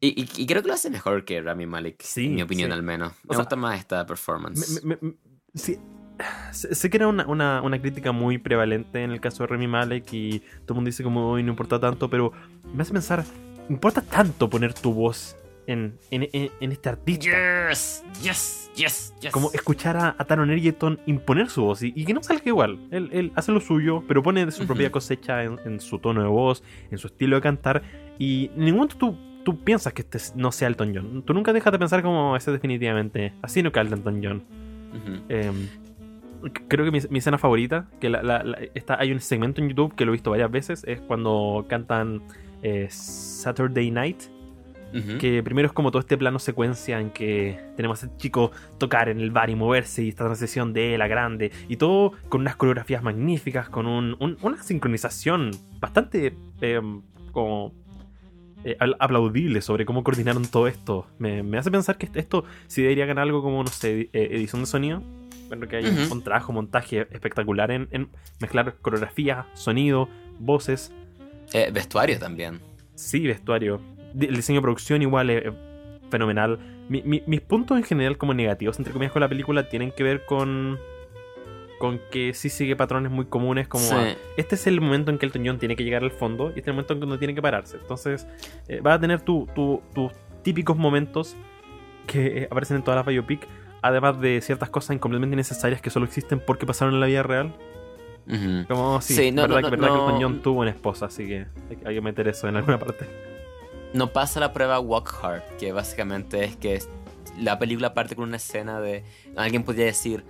[0.00, 2.70] y, y- y creo que lo hace mejor que Rami Malek, Sí, en mi opinión
[2.70, 2.74] sí.
[2.74, 3.12] al menos.
[3.12, 4.82] O Me sea, gusta más esta performance.
[4.84, 5.14] Me- me-
[5.54, 5.78] sí,
[6.52, 10.12] sé, que era una, una- una crítica muy prevalente en el caso de Remy Malek
[10.12, 12.32] y todo el mundo dice como hoy no importa tanto, pero
[12.74, 13.24] me hace pensar,
[13.68, 15.36] ¿importa tanto poner tu voz
[15.66, 17.24] en, en- en- en este artista?
[17.70, 19.32] Yes, yes, yes, yes.
[19.32, 22.78] Como escuchar a, a Taron Egerton imponer su voz y, y que no salga igual.
[22.90, 26.22] Él, él hace lo suyo, pero pone de su propia cosecha en, en su tono
[26.22, 27.82] de voz, en su estilo de cantar.
[28.18, 31.22] Y en ningún momento tú, tú piensas que este no sea Elton John.
[31.22, 33.32] Tú nunca dejas de pensar como ese definitivamente.
[33.42, 34.42] Así no cae Elton John.
[35.28, 35.52] Eh,
[36.66, 39.68] creo que mi, mi escena favorita, que la- la- la- está, hay un segmento en
[39.68, 42.22] YouTube que lo he visto varias veces, es cuando cantan
[42.62, 44.22] eh, Saturday Night,
[45.18, 49.20] que primero es como todo este plano secuencia en que tenemos al chico tocar en
[49.20, 52.56] el bar y moverse y esta transición de él a grande y todo con unas
[52.56, 56.80] coreografías magníficas, con un- un- una sincronización bastante eh,
[57.32, 57.72] como
[58.66, 61.06] eh, aplaudible sobre cómo coordinaron todo esto.
[61.18, 64.62] Me, me hace pensar que esto si debería ganar algo como, no sé, eh, edición
[64.62, 65.02] de sonido.
[65.48, 66.14] Bueno, que hay un- Ujú.
[66.14, 68.08] un trabajo, montaje espectacular en, en
[68.40, 70.08] mezclar coreografía, sonido,
[70.40, 70.92] voces.
[71.52, 72.60] Eh, vestuario también.
[72.94, 73.80] Sí, vestuario.
[74.18, 75.52] El diseño de producción igual es es
[76.10, 76.58] fenomenal.
[76.88, 80.02] Mi- mi- mis puntos en general como negativos, entre comillas, con la película tienen que
[80.04, 80.78] ver con...
[81.78, 83.84] Con que sí sigue patrones muy comunes como...
[83.84, 83.94] Sí.
[83.94, 86.58] ah, este es el momento en que el John tiene que llegar al fondo y
[86.58, 87.76] este es el momento en que no tiene que pararse.
[87.76, 88.26] Entonces
[88.68, 90.12] eh, vas a tener tu- tu- tus
[90.42, 91.36] típicos momentos
[92.06, 93.46] que eh, aparecen en todas las biopic
[93.82, 97.54] además de ciertas cosas completamente innecesarias que solo existen porque pasaron en la vida real.
[98.66, 99.94] Como, sí, Sí, no, verdad, no, no, verdad que.
[99.94, 103.06] Elton John tuvo una esposa, así que hay, hay que meter eso en alguna parte.
[103.92, 106.82] No pasa la prueba Walk Hard, que básicamente es que
[107.38, 109.04] la película parte con una escena de.
[109.36, 110.24] Alguien podría decir: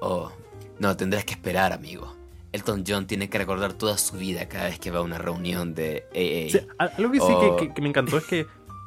[0.00, 0.32] Oh,
[0.80, 2.14] no, tendrás que esperar, amigo.
[2.52, 5.74] Elton John tiene que recordar toda su vida cada vez que va a una reunión
[5.74, 6.50] de AA.
[6.60, 8.46] Sí, algo que sí O- que, que- que me encantó es que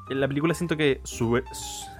[0.09, 1.43] en la película siento que sube,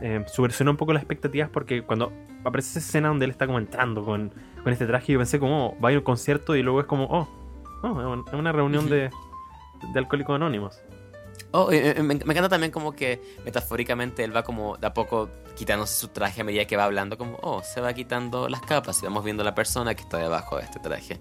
[0.01, 2.11] eh, subversionó un poco las expectativas porque cuando
[2.43, 4.33] aparece esa escena donde él está como entrando con,
[4.63, 6.81] con este traje yo pensé como oh, va a ir a un concierto y luego
[6.81, 7.29] es como oh,
[7.83, 9.11] oh, es una reunión de,
[9.93, 10.79] de alcohólicos anónimos.
[11.53, 14.93] Oh, eh, eh, me, me encanta también como que metafóricamente él va como de a
[14.93, 18.61] poco quitándose su traje a medida que va hablando, como, oh, se va quitando las
[18.61, 21.19] capas y vamos viendo la persona que está debajo de este traje.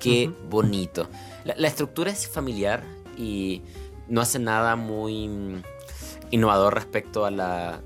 [0.00, 1.08] Qué bonito.
[1.44, 2.82] La, la estructura es familiar
[3.16, 3.62] y
[4.08, 5.62] no hace nada muy mm,
[6.30, 7.80] innovador respecto a la,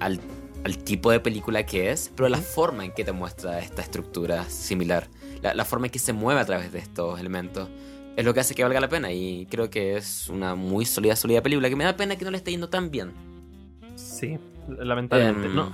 [0.00, 0.20] al,
[0.64, 4.44] al tipo de película que es, pero la forma en que te muestra esta estructura
[4.48, 5.08] similar,
[5.40, 7.68] la, la forma en que se mueve a través de estos elementos,
[8.16, 11.16] es lo que hace que valga la pena y creo que es una muy sólida,
[11.16, 13.12] sólida película que me da pena que no le esté yendo tan bien.
[13.94, 14.38] Sí,
[14.68, 15.46] lamentablemente.
[15.48, 15.72] Em, No,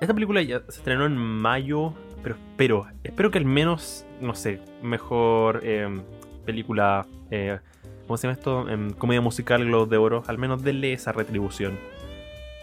[0.00, 4.60] esta película ya se estrenó en mayo, pero espero, espero que al menos, no sé,
[4.82, 6.02] mejor em,
[6.44, 7.58] película, eh,
[8.06, 8.68] ¿cómo se llama esto?
[8.68, 11.78] Em, comedia musical Globos de Oro, al menos denle esa retribución.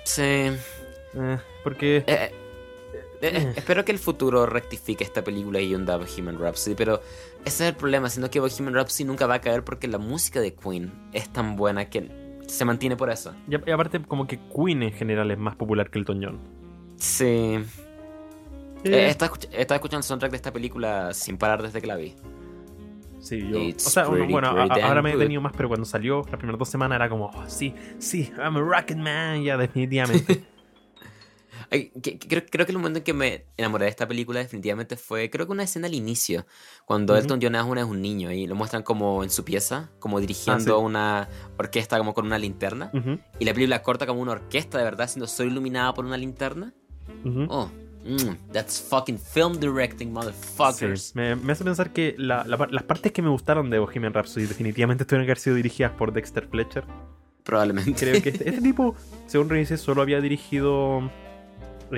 [0.03, 0.51] Sí.
[1.17, 2.03] Eh, porque...
[3.25, 7.01] Eh, eh, eh, espero que el futuro rectifique esta película y hunda Bohemian Rhapsody, pero
[7.45, 10.39] ese es el problema, siendo que Bohemian Rhapsody nunca va a caer porque la música
[10.41, 12.09] de Queen es tan buena que
[12.47, 13.33] se mantiene por eso.
[13.49, 16.39] Y, aparte, como que Queen en general es más popular que el John.
[16.97, 17.25] Sí.
[17.25, 17.63] Eh,
[18.83, 21.95] Eh, estaba, escuch- estaba escuchando el soundtrack de esta película sin parar desde que la
[21.95, 22.13] vi.
[23.19, 23.57] sí, yo.
[23.57, 25.21] It's O sea, pretty, bueno, pretty ahora me he good.
[25.23, 28.55] tenido más, pero cuando salió las primeras dos semanas era como, oh, sí, sí, I'm
[28.57, 30.43] a rocket man, ya, definitivamente.
[31.71, 34.39] Ay, que- que- creo, creo que el momento en que me enamoré de esta película
[34.39, 36.45] definitivamente fue, creo que una escena al inicio,
[36.85, 37.15] cuando.
[37.15, 40.75] Elton John aún es un niño y lo muestran como en su pieza, como dirigiendo
[40.75, 40.85] Ah, sí.
[40.85, 42.91] una orquesta como con una linterna.
[43.39, 46.73] Y la película corta como una orquesta de verdad, siendo solo iluminada por una linterna.
[47.49, 47.69] Oh,
[48.03, 51.01] mm, that's fucking film directing, motherfuckers.
[51.01, 53.79] Sí, me, me hace pensar que la- la par- las partes que me gustaron de
[53.79, 56.83] Bohemian Rhapsody definitivamente tuvieron que haber sido dirigidas por Dexter Fletcher.
[57.43, 57.93] Probablemente.
[57.93, 58.95] Creo que este, este tipo,
[59.27, 61.11] según revisé, solo había dirigido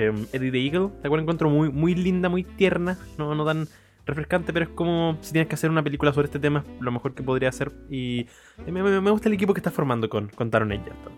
[0.00, 3.68] em, Eddie the Eagle, la cual encuentro muy, muy linda, muy tierna, no, no tan
[4.06, 7.14] refrescante, pero es como si tienes que hacer una película sobre este tema, lo mejor
[7.14, 7.72] que podría hacer.
[7.90, 8.26] Y
[8.66, 11.12] me, gusta el equipo que está formando con, con Taron Egerton.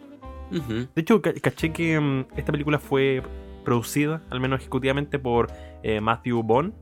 [0.53, 0.89] Ujú.
[0.95, 3.23] De hecho, ca- caché que em, esta película fue
[3.65, 5.49] producida, al menos ejecutivamente, por
[5.83, 6.73] eh, Matthew Bond.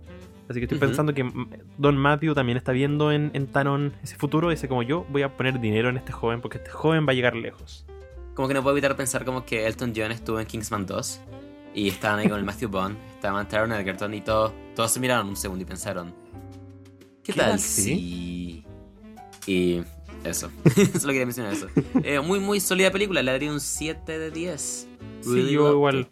[0.48, 4.16] Así que estoy pensando que mm, Don Matthew también está viendo en, en Taron ese
[4.16, 4.48] futuro.
[4.48, 7.14] Dice como yo voy a poner dinero en este joven porque este joven va a
[7.14, 7.84] llegar lejos.
[8.32, 11.20] Como que no puedo evitar pensar como que Elton John estuvo en Kingsman 2
[11.74, 15.28] y estaban ahí con el Matthew Bond, estaban Taron Egerton y todos, todos se miraron
[15.28, 16.14] un segundo y pensaron,
[17.22, 18.64] ¿qué, ¿Qué tal si...?
[19.46, 19.80] Y
[20.24, 20.50] eso,
[20.98, 21.68] solo quería mencionar eso.
[22.02, 24.88] Eh, muy, muy sólida película, le daría un 7 de 10.
[25.22, 26.08] Sí, yo igual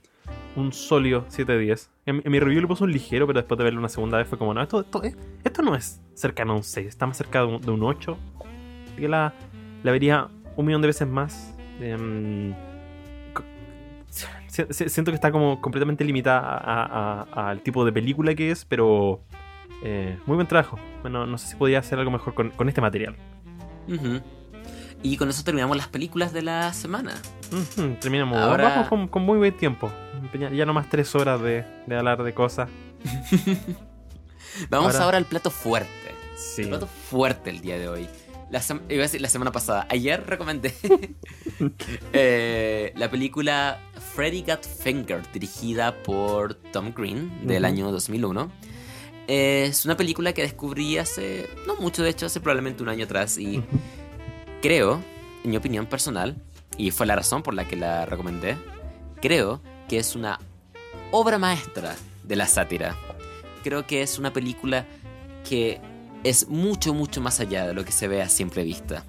[0.57, 1.89] un sólido 7-10.
[2.07, 4.27] En, en mi review le puse un ligero, pero después de verlo una segunda vez
[4.27, 7.17] fue como, no, esto, esto, es- esto no es cercano a un 6, está más
[7.19, 8.17] cerca de un, de un 8.
[8.87, 9.35] Así que la,
[9.83, 11.53] la vería un millón de veces más.
[11.81, 12.55] Em,
[14.71, 19.23] siento que está como completamente limitada al tipo de película que es, pero
[19.83, 20.79] eh, muy buen trabajo.
[21.03, 23.17] Bueno, no sé si podía hacer algo mejor con, con este material.
[25.03, 27.15] Y con eso terminamos las películas de la semana.
[28.01, 28.39] Terminamos.
[28.39, 29.91] Ahora- Vamos con, con muy buen tiempo.
[30.53, 32.69] Ya, no más tres horas de, de hablar de cosas.
[34.71, 35.91] Vamos Ahora- ahora, al plato fuerte.
[36.37, 36.63] Sí.
[36.63, 38.09] El plato fuerte el día de hoy.
[38.51, 39.87] La, sem- iba a decir la semana pasada.
[39.91, 40.73] Ayer recomendé
[42.13, 43.81] eh, la película
[44.15, 47.67] Freddy Got Fingered, dirigida por Tom Green, del Ujú.
[47.73, 48.51] año 2001.
[49.27, 53.37] Es una película que descubrí hace, no mucho de hecho, hace probablemente un año atrás
[53.39, 53.61] y
[54.63, 55.03] creo,
[55.43, 56.37] en mi opinión personal,
[56.79, 58.57] y fue la razón por la que la recomendé,
[59.21, 60.39] creo que es una
[61.11, 62.97] obra maestra de la sátira.
[63.65, 64.87] Creo que es una película
[65.49, 65.81] que
[66.25, 69.05] es mucho, mucho más allá de lo que se ve a simple vista.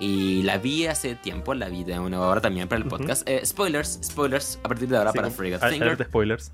[0.00, 3.28] Y la vi hace tiempo, la vi de una hora también para el podcast.
[3.28, 6.52] Eh, spoilers, spoilers a partir de ahora Sí, para Free alerta spoilers.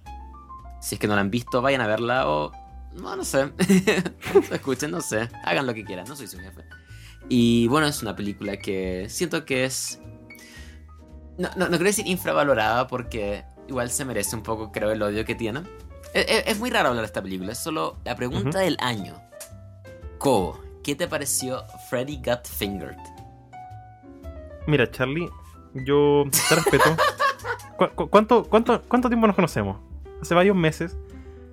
[0.83, 2.53] Si es que no la han visto, vayan a verla o.
[2.93, 3.51] No, no sé.
[4.53, 5.29] Escuchen, no sé.
[5.45, 6.63] Hagan lo que quieran, no soy su jefe.
[7.29, 10.01] Y bueno, es una película que siento que es.
[11.39, 15.25] No, no, no quiero decir infravalorada porque igual se merece un poco, creo, el odio
[15.25, 15.61] que tiene.
[16.13, 19.21] Es, es- es muy raro hablar de esta película, es solo la pregunta del año.
[20.21, 22.99] Cobo, ¿qué te pareció Freddy Got Fingered?
[24.67, 25.31] Mira, Charlie,
[25.87, 26.95] yo te respeto.
[27.79, 29.79] ¿Cu- cu- cuánto, cuánto, ¿Cuánto tiempo nos conocemos?
[30.21, 30.99] hace varios meses.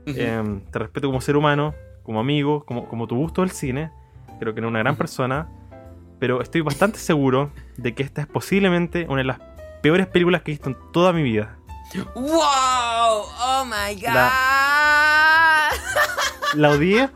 [0.05, 3.91] Eh, te respeto como ser humano, como amigo, como, como tu gusto del cine.
[4.39, 5.47] Creo que eres una gran persona.
[6.19, 9.39] pero estoy bastante seguro de que esta es posiblemente una de las
[9.81, 11.57] peores películas que he visto en toda mi vida.
[12.15, 12.33] ¡Wow!
[12.35, 14.09] ¡Oh my god!
[16.55, 17.09] La odié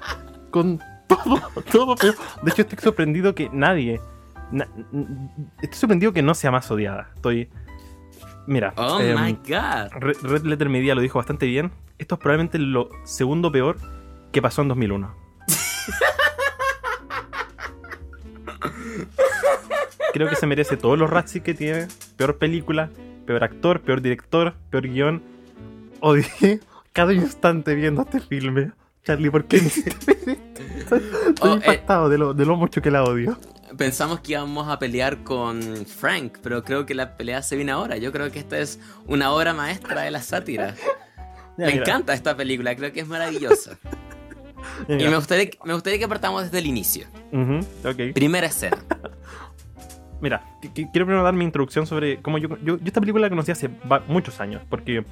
[0.52, 0.80] con
[1.16, 1.42] todo,
[1.72, 1.96] todo.
[1.96, 4.02] pero de hecho, estoy sorprendido que nadie.
[4.52, 4.68] na-
[5.62, 7.12] estoy sorprendido que no sea más odiada.
[7.16, 7.50] Estoy.
[8.48, 8.74] Mira.
[8.76, 9.92] ¡Oh em, my god!
[10.00, 11.72] Red, Red Letter Media lo dijo bastante bien.
[11.98, 13.78] Esto es probablemente lo segundo peor
[14.32, 15.14] que pasó en 2001.
[20.14, 21.88] Creo que se merece todos los Razzie que tiene.
[22.18, 22.90] Peor película,
[23.26, 25.24] peor actor, peor director, peor guion.
[26.02, 26.60] Odié
[26.94, 28.72] cada instante viendo este filme.
[29.04, 30.38] Charlie, ¿por qué me hiciste ver
[30.78, 30.96] esto?
[30.96, 31.02] Estoy
[31.50, 31.56] Oh, eh.
[31.56, 33.38] impactado de, lo, de lo mucho que la odio.
[33.78, 37.98] Pensamos que íbamos a pelear con Frank, pero creo que la pelea se viene ahora.
[37.98, 40.76] Yo creo que esta es una obra maestra de la sátira.
[41.58, 43.78] Ya, Me mira, encanta esta película, creo que es maravillosa.
[44.88, 45.10] ya, Y mira.
[45.10, 47.08] me gustaría, me gustaría que partamos desde el inicio.
[48.14, 48.78] Primera escena.
[50.22, 53.24] Mira, qu- qu- quiero primero dar mi introducción sobre cómo yo, yo, yo esta película
[53.24, 53.70] la conocí hace
[54.08, 55.04] muchos años, porque eh,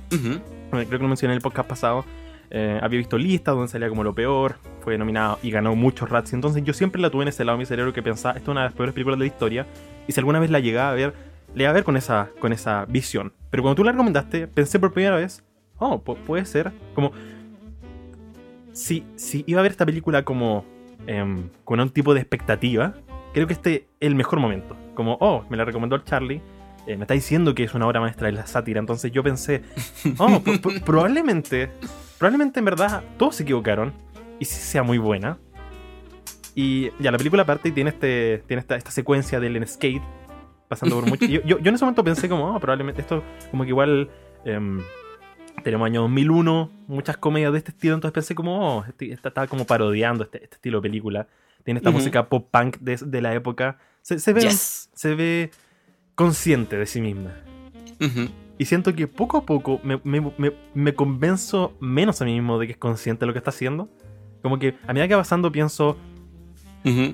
[0.71, 2.05] creo que lo mencioné en el podcast pasado.
[2.51, 6.33] Eh, había visto listas donde salía como lo peor, fue nominado y ganó muchos Rats.
[6.33, 8.47] Entonces yo siempre la tuve en ese lado de mi cerebro que pensaba, esta es
[8.49, 9.67] una de las peores películas de la historia.
[10.07, 11.13] Y si alguna vez la llegaba a ver,
[11.53, 13.33] le iba a ver con esa, con esa visión.
[13.49, 15.43] Pero cuando tú la recomendaste, pensé por primera vez,
[15.77, 16.71] oh, pu- puede ser.
[16.95, 17.11] Como,
[18.73, 20.65] si, si iba a ver esta película como
[21.07, 22.93] em, con un tipo de expectativa,
[23.33, 24.75] creo que este es el mejor momento.
[24.95, 26.41] Como, oh, me la recomendó el Charlie.
[26.87, 28.79] eh, me está diciendo que es una obra maestra de la sátira.
[28.79, 29.61] Entonces yo pensé,
[30.17, 31.69] oh, pro- pro- probablemente,
[32.19, 33.93] probablemente en verdad todos se equivocaron.
[34.39, 35.37] Y sí sea muy buena.
[36.55, 40.03] Y ya, la película parte y tiene, este, tiene esta, esta secuencia del skate.
[40.67, 41.25] Pasando por mucho.
[41.27, 44.09] Yo, yo, yo en ese momento pensé como, oh, probablemente esto como que igual...
[44.45, 44.79] em,
[45.63, 49.45] tenemos año 2001, muchas comedias de este estilo, entonces pensé como, oh, este, esta estaba
[49.47, 51.27] como parodiando este, este estilo de película.
[51.65, 53.77] Tiene esta música pop punk de, de la época.
[54.01, 54.89] Se, se ve, Yes.
[54.93, 55.51] se ve
[56.15, 57.31] consciente de sí misma.
[58.59, 62.59] Y siento que poco a poco me, me- me- me convenzo menos a mí mismo
[62.59, 63.89] de que es consciente de lo que está haciendo.
[64.43, 65.97] Como que a medida que va pasando pienso,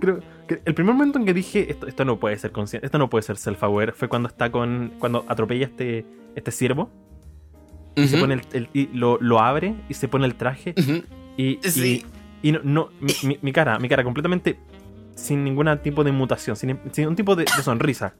[0.00, 2.98] creo que el primer momento en que dije esto, esto no puede ser consciente, esto
[2.98, 6.04] no puede ser self-aware, fue cuando está con, cuando atropella este,
[6.34, 6.90] este ciervo,
[7.96, 10.74] y se pone el, el- y lo, lo abre y se pone el traje.
[11.38, 12.04] Y, y- Sí.
[12.42, 12.88] y no, no-
[13.42, 14.58] mi cara, mi cara completamente
[15.16, 18.14] sin ningún tipo de mutación, sin, sin ningún tipo de, de sonrisa,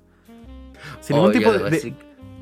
[1.01, 1.95] sin ningún Oh, tipo de,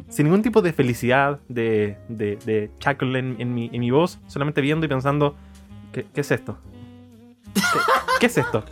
[0.08, 4.18] sin ningún tipo de felicidad, de, de, de chuckle en, en mi, en mi voz,
[4.28, 5.36] solamente viendo y pensando,
[5.92, 6.56] ¿qué, qué es esto?
[7.52, 7.78] ¿Qué,
[8.20, 8.64] qué es esto?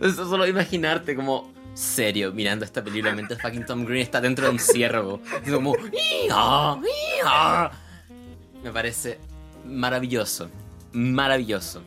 [0.00, 4.50] Eso solo imaginarte como serio mirando esta película mientras fucking Tom Green está dentro de
[4.52, 5.20] un ciervo.
[5.46, 6.76] Y como "Ia,
[7.22, 7.70] ia".
[8.62, 9.18] Me parece
[9.66, 10.50] maravilloso.
[10.92, 11.82] Maravilloso.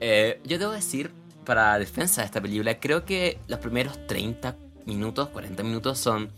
[0.00, 1.10] Eh, yo debo decir,
[1.44, 6.30] para defensa de esta película, creo que los primeros 30 minutos, 40 minutos son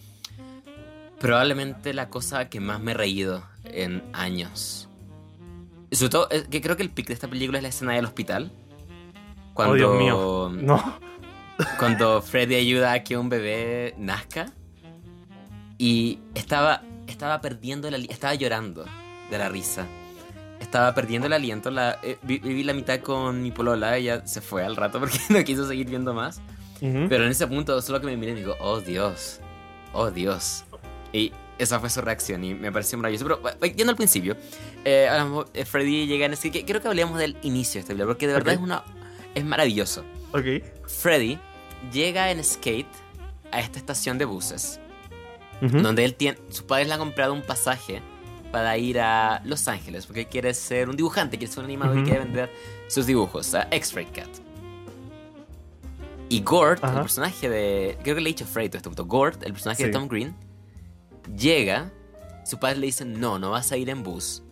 [1.18, 4.88] probablemente la cosa que más me he reído en años.
[5.90, 8.04] Y sobre todo, que creo que el pic de esta película es la escena del
[8.04, 8.50] hospital.
[9.54, 10.50] Cuando, Oh, Dios mío.
[10.52, 10.98] No.
[11.78, 14.52] cuando Freddy ayuda a que un bebé nazca
[15.78, 18.84] y estaba estaba perdiendo ali- estaba llorando
[19.30, 19.86] de la risa
[20.60, 24.40] estaba perdiendo el aliento la, eh, vi- viví la mitad con mi polola ella se
[24.40, 26.40] fue al rato porque no quiso seguir viendo más
[26.80, 27.06] Ujú.
[27.08, 29.40] pero en ese punto solo que me miré y digo oh Dios
[29.92, 30.64] oh Dios
[31.12, 34.36] y esa fue su reacción y me pareció maravilloso pero yendo al principio
[34.84, 37.88] eh, hablamos- eh, Freddy llega en ese que quiero que hablemos del inicio de esta
[37.88, 38.58] película porque de verdad Ok.
[38.58, 38.84] es una
[39.34, 40.44] es maravilloso Ok.
[40.86, 41.38] Freddy
[41.92, 42.86] llega en skate
[43.52, 44.80] a esta estación de buses,
[45.62, 45.80] Ujú.
[45.80, 48.02] donde él tiene, sus padres le han comprado un pasaje
[48.50, 52.04] para ir a Los Ángeles, porque quiere ser un dibujante, quiere ser un animador y
[52.04, 52.50] quiere vender
[52.88, 54.28] sus dibujos a X-Ray Cat.
[56.28, 57.98] Y Gord, el personaje de.
[58.02, 59.04] Creo que le he dicho Freddy todo este punto.
[59.04, 59.90] Gord, el personaje de.
[59.90, 60.34] Tom Green,
[61.36, 61.92] llega.
[62.44, 64.42] Sus padres le dicen: No, no vas a ir en bus.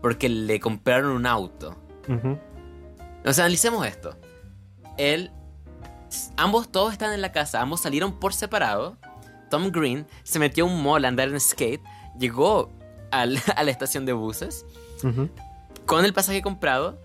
[0.00, 1.76] Porque le compraron un auto.
[2.08, 2.38] Ujú.
[3.24, 4.16] O sea, analicemos esto.
[4.96, 5.32] Él.
[6.36, 8.96] Ambos todos están en la casa, ambos salieron por separado.
[9.50, 11.82] Tom Green se metió a un mall a andar en skate,
[12.18, 12.70] llegó
[13.20, 14.64] al- a la estación de buses
[15.02, 15.28] Ujú.
[15.86, 16.98] con el pasaje comprado,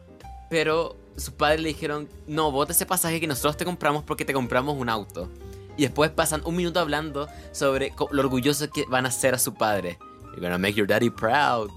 [0.49, 4.33] pero sus padres le dijeron: No, bota ese pasaje que nosotros te compramos porque te
[4.33, 5.29] compramos un auto.
[5.77, 9.53] Y después pasan un minuto hablando sobre lo orgulloso que van a ser a su
[9.53, 9.97] padre.
[10.31, 11.69] You're gonna make your daddy proud.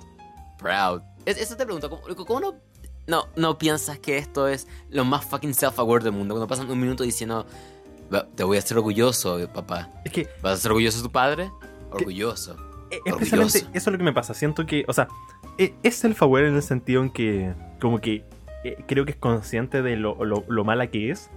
[0.59, 1.03] Proud.
[1.25, 2.55] Es- Eso te pregunto, ¿cómo, cómo no,
[3.07, 6.35] no, no piensas que esto es lo más fucking self-aware del mundo?
[6.35, 7.47] Cuando pasan un minuto diciendo,
[8.13, 9.89] "Va- te voy a hacer orgulloso, papá.
[10.05, 11.51] Es que ¿Vas a ser orgulloso de tu padre?
[11.93, 12.55] orgulloso.
[12.55, 12.72] Eh,
[13.05, 14.35] especialmente eso es lo que me pasa.
[14.35, 15.09] Siento que, o sea,
[15.59, 18.24] e, es self-aware en el sentido en que, como que
[18.64, 21.31] eh, creo que es consciente de lo, lo, mala que es.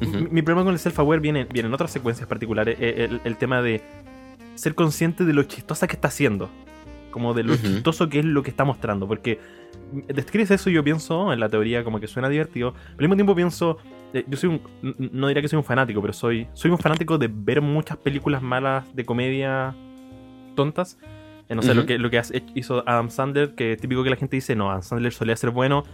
[0.00, 2.76] mi, problema con el self-aware viene, viene en otras secuencias particulares.
[2.80, 3.82] El, el, tema de
[4.54, 6.48] ser consciente de lo chistosa que está haciendo.
[7.10, 9.08] Como de lo chistoso que es lo que está mostrando.
[9.08, 9.40] Porque
[10.08, 12.72] describes eso y yo pienso, en la teoría, como que suena divertido.
[12.72, 13.78] Pero al mismo tiempo pienso,
[14.12, 17.18] eh, yo soy un, no diría que soy un fanático, pero soy, soy un fanático
[17.18, 19.74] de ver muchas películas malas de comedia
[20.54, 20.98] tontas.
[21.48, 22.22] No sé, lo que, lo que
[22.54, 25.50] hizo Adam Sandler, que es típico que la gente dice, no, Adam Sandler solía ser
[25.50, 25.84] bueno.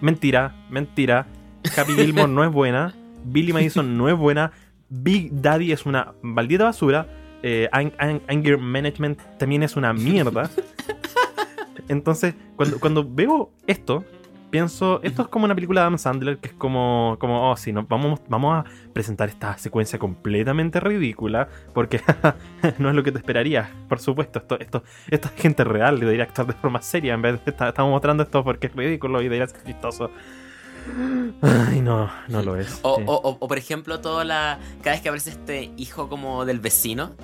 [0.00, 1.28] mentira, mentira.
[1.76, 2.94] Happy Gilmore no es buena.
[3.24, 4.50] Billy Madison no es buena.
[4.88, 7.06] Big Daddy es una maldita basura.
[7.44, 10.50] Eh, Anger Management también es una mierda.
[11.88, 14.04] Entonces, cuando, cuando veo esto,
[14.50, 17.72] pienso, esto es como una película de Adam Sandler, que es como, como oh, sí,
[17.72, 22.00] no, vamos, vamos a presentar esta secuencia completamente ridícula, porque
[22.78, 26.24] no es lo que te esperarías, por supuesto, esto, esto, esto es gente real, debería
[26.24, 29.46] actuar de forma seria, en vez de estamos mostrando esto porque es ridículo y debería
[29.46, 30.10] ser chistoso.
[31.42, 32.80] Ay, no, no lo es.
[32.82, 34.58] O, o, o, por ejemplo, toda la.
[34.82, 37.14] Cada vez que aparece este hijo como del vecino,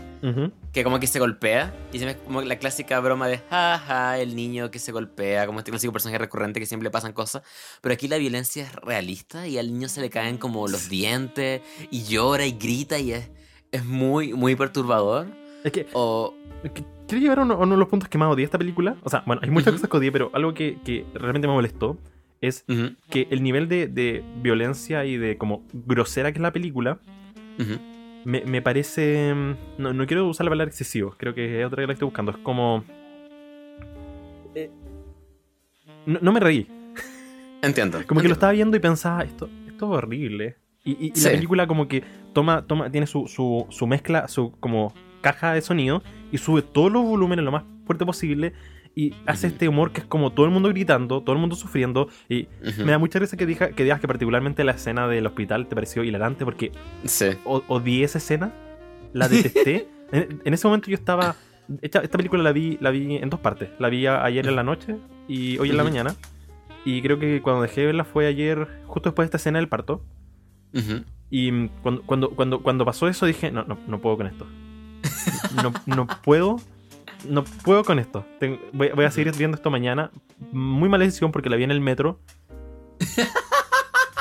[0.73, 4.71] que como que se golpea, y se como la clásica broma de jaja, el niño
[4.71, 7.43] que se golpea, como este clásico personaje recurrente que siempre le pasan cosas.
[7.81, 11.63] Pero aquí la violencia es realista y al niño se le caen como los dientes,
[11.91, 13.31] y llora y grita, y es,
[13.73, 15.27] es muy, muy perturbador.
[15.63, 15.87] Es que.
[15.93, 16.35] O,
[17.07, 18.97] quiero llevar a uno, de los puntos que más odié esta película.
[19.03, 21.99] O sea, bueno, hay muchas cosas que odié, pero algo que, que realmente me molestó
[22.47, 22.65] es
[23.11, 26.99] que el nivel de, violencia y de como grosera que es la película
[28.25, 29.35] me, parece...
[29.35, 32.33] Mm, no, quiero usar la palabra excesivo, creo que es otra que la estoy buscando.
[32.33, 32.85] Es como...
[34.55, 34.71] Eh,
[36.07, 36.69] no, me reí.
[37.63, 38.01] Entiendo.
[38.07, 40.57] Como que lo estaba viendo y pensaba, esto, esto es horrible.
[40.85, 44.93] Y, la película como que toma, toma, tiene su, su, su mezcla, su como
[45.23, 48.53] caja de sonido y sube todos los volúmenes lo más fuerte posible
[48.97, 52.09] y hace este humor que es como todo el mundo gritando, todo el mundo sufriendo.
[52.29, 52.49] Y
[52.79, 55.75] me da mucha risa que, diga, que digas que particularmente la escena del hospital te
[55.75, 56.71] pareció hilarante porque
[57.05, 57.27] sí.
[57.45, 58.53] odié esa escena,
[59.13, 59.89] la detesté.
[60.13, 61.35] en, ese momento yo estaba...
[61.81, 63.71] Esta, película la vi, la vi en dos partes.
[63.79, 64.97] La vi ayer en la noche
[65.27, 66.15] y hoy en la mañana.
[66.85, 69.69] Y creo que cuando dejé de verla fue ayer, justo después de esta escena del
[69.69, 70.05] parto.
[71.31, 74.47] Y cuando, cuando, cuando, cuando pasó eso dije, no, no, no puedo con esto.
[75.63, 76.57] No, no puedo
[77.29, 78.25] no puedo con esto.
[78.73, 80.11] voy, a seguir viendo esto mañana.
[80.53, 82.21] Muy mala decisión porque la vi en el metro.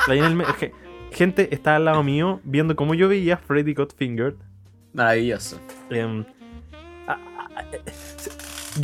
[0.06, 0.72] la vi en el
[1.12, 4.34] Gente está al lado mío viendo cómo yo veía Freddy Got Fingered.
[4.92, 5.60] Maravilloso.
[5.90, 6.24] Em,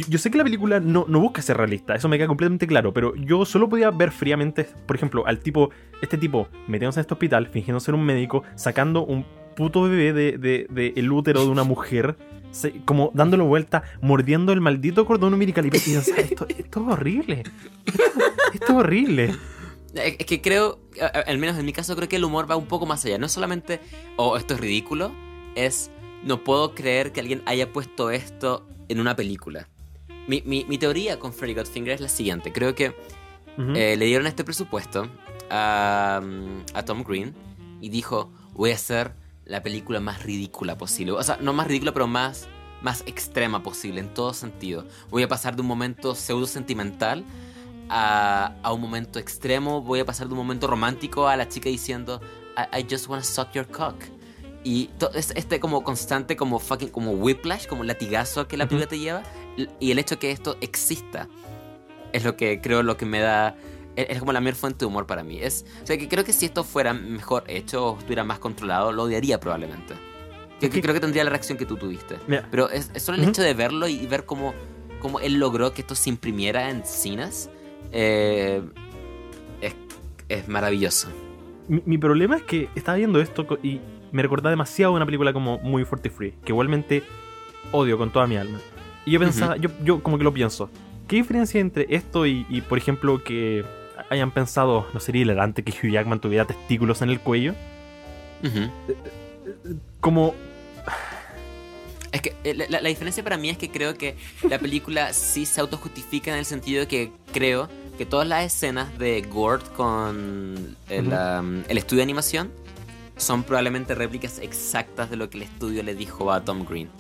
[0.08, 2.92] yo, sé que la película no, no, busca ser realista, eso me queda completamente claro,
[2.92, 5.70] pero yo solo podía ver fríamente, por ejemplo, al tipo,
[6.00, 9.24] este tipo metiéndose en este hospital, fingiendo ser un médico, sacando un
[9.56, 12.16] puto bebé de, de, de el útero de una mujer
[12.84, 15.66] como dándolo vuelta, mordiendo el maldito cordón umbilical.
[15.66, 17.44] Y esto, esto es horrible.
[18.54, 19.34] Esto, es horrible.
[19.94, 20.80] Es que creo,
[21.26, 23.18] al menos en mi caso, creo que el humor va un poco más allá.
[23.18, 23.80] No solamente,
[24.16, 25.12] oh, esto es ridículo,
[25.54, 25.90] es,
[26.24, 29.68] no puedo creer que alguien haya puesto esto en una película.
[30.26, 32.52] Mi, mi, teoría con Freddy Godfinger es la siguiente.
[32.52, 32.94] Creo que
[33.74, 35.08] eh, le dieron este presupuesto
[35.50, 36.20] a,
[36.72, 37.34] a Tom Green
[37.80, 39.12] y dijo, voy a hacer
[39.50, 41.12] la película más ridícula posible.
[41.12, 42.48] O sea, no más ridícula, pero más,
[42.82, 44.86] más extrema posible, en todo sentido.
[45.10, 47.24] Voy a pasar de un momento pseudo sentimental
[47.88, 49.82] a, a un momento extremo.
[49.82, 52.20] Voy a pasar de un momento romántico a la chica diciendo,
[52.56, 53.96] I, just wanna suck your cock.
[54.62, 59.22] Y este como constante, como fucking, como whiplash, como latigazo que la película te lleva.
[59.80, 61.28] Y el hecho de que esto exista
[62.12, 63.56] es lo que creo lo que me da
[63.96, 65.38] es como la mejor fuente de humor para mí.
[65.40, 68.92] Es, o sea, que creo que si esto fuera mejor hecho o estuviera más controlado,
[68.92, 69.94] lo odiaría probablemente.
[70.60, 72.16] Que, creo que tendría la reacción que tú tuviste.
[72.50, 74.52] Pero es, solo el hecho de verlo y, ver cómo,
[75.00, 77.48] cómo él logró que esto se imprimiera en cines.
[77.92, 78.62] Eh,
[79.62, 79.74] es,
[80.28, 81.08] es, maravilloso.
[81.66, 83.80] Mi, problema es que estaba viendo esto y
[84.12, 87.04] me recordaba demasiado una película como muy Forty Free, que igualmente
[87.72, 88.58] odio con toda mi alma.
[89.06, 90.68] Y yo pensaba, yo, yo como que lo pienso.
[91.08, 93.64] ¿Qué diferencia entre esto y, y, por ejemplo, que
[94.10, 97.54] hayan pensado, ¿no sería hilarante que Hugh Jackman tuviera testículos en el cuello?
[100.00, 100.34] Como...
[102.12, 104.16] Es que eh, la, diferencia para mí es que creo que
[104.48, 108.98] la película sí se autojustifica en el sentido de que creo que todas las escenas
[108.98, 112.50] de Gord con el, um, estudio de animación
[113.16, 116.90] son probablemente réplicas exactas de lo que el estudio le dijo a Tom Green.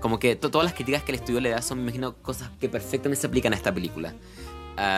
[0.00, 2.68] Como que todas las críticas que el estudio le da son, me imagino, cosas que
[2.68, 4.14] perfectamente se aplican a esta película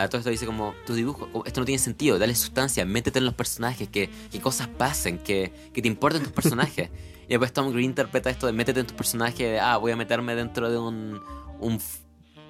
[0.09, 3.33] todo esto dice como, tu dibujo, esto no tiene sentido, dale sustancia, métete en los
[3.33, 6.89] personajes, que, que cosas pasen, que, que te importen tus personajes.
[7.25, 9.95] Y después Tom Green interpreta esto de métete en tu personaje, de, ah, voy a
[9.95, 11.21] meterme dentro de un,
[11.61, 11.79] un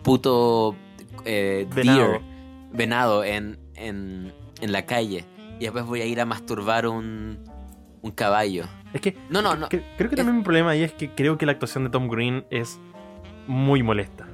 [0.02, 0.76] puto
[1.26, 2.08] eh, Venado.
[2.08, 2.22] deer,
[2.72, 5.26] venado en, en, en la calle.
[5.60, 7.38] Y después voy a ir a masturbar un,
[8.02, 8.66] un caballo.
[8.94, 9.70] Es que No, no, no.
[9.70, 12.08] cre- creo que también mi problema ahí es que creo que la actuación de Tom
[12.10, 12.80] Green es
[13.48, 14.28] muy molesta.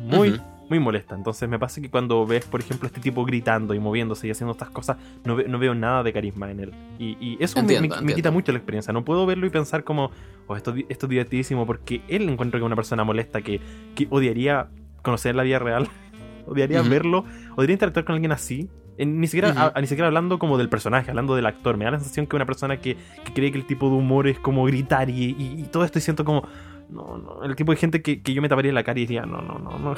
[0.00, 0.40] Muy.
[0.68, 1.14] Muy molesta.
[1.14, 4.52] Entonces me pasa que cuando ves, por ejemplo, este tipo gritando y moviéndose y haciendo
[4.52, 6.72] estas cosas, no, ve- no veo nada de carisma en él.
[6.98, 8.92] Y, y eso me- Entiendo, me, me quita mucho la experiencia.
[8.92, 10.10] No puedo verlo y pensar como,
[10.46, 13.60] oh, esto, esto es divertidísimo, porque él encuentro que es una persona molesta que,
[13.94, 14.68] que odiaría
[15.02, 15.88] conocer la vida real,
[16.46, 16.90] odiaría Ujú.
[16.90, 17.24] verlo,
[17.56, 18.68] odiaría interactuar con alguien así.
[18.98, 19.58] En- ni, siquiera, Ujú.
[19.60, 21.76] a- a- ni siquiera hablando como del personaje, hablando del actor.
[21.76, 24.26] Me da la sensación que una persona que, que cree que el tipo de humor
[24.26, 26.46] es como gritar y, y- y todo esto y siento como...
[26.90, 29.26] No, no, el tipo de gente que, que yo me taparía la cara y diría,
[29.26, 29.94] no, no, no, no.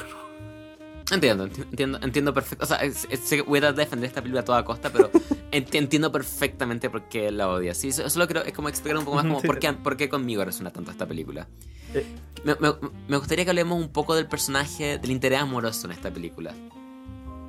[1.12, 2.64] Entiendo, enti- entiendo, entiendo perfecto.
[2.64, 5.10] O sea, que voy a defender esta película a toda costa, pero
[5.52, 7.76] ent- entiendo perfectamente por qué la odias.
[7.76, 9.46] Sí, so- solo creo, es como explicar un poco más como sí.
[9.46, 11.48] por, qué, por qué conmigo resuena tanto esta película.
[11.94, 12.04] Eh.
[12.44, 12.74] Me, me-
[13.08, 16.54] me gustaría que hablemos un poco del personaje, del interés amoroso en esta película.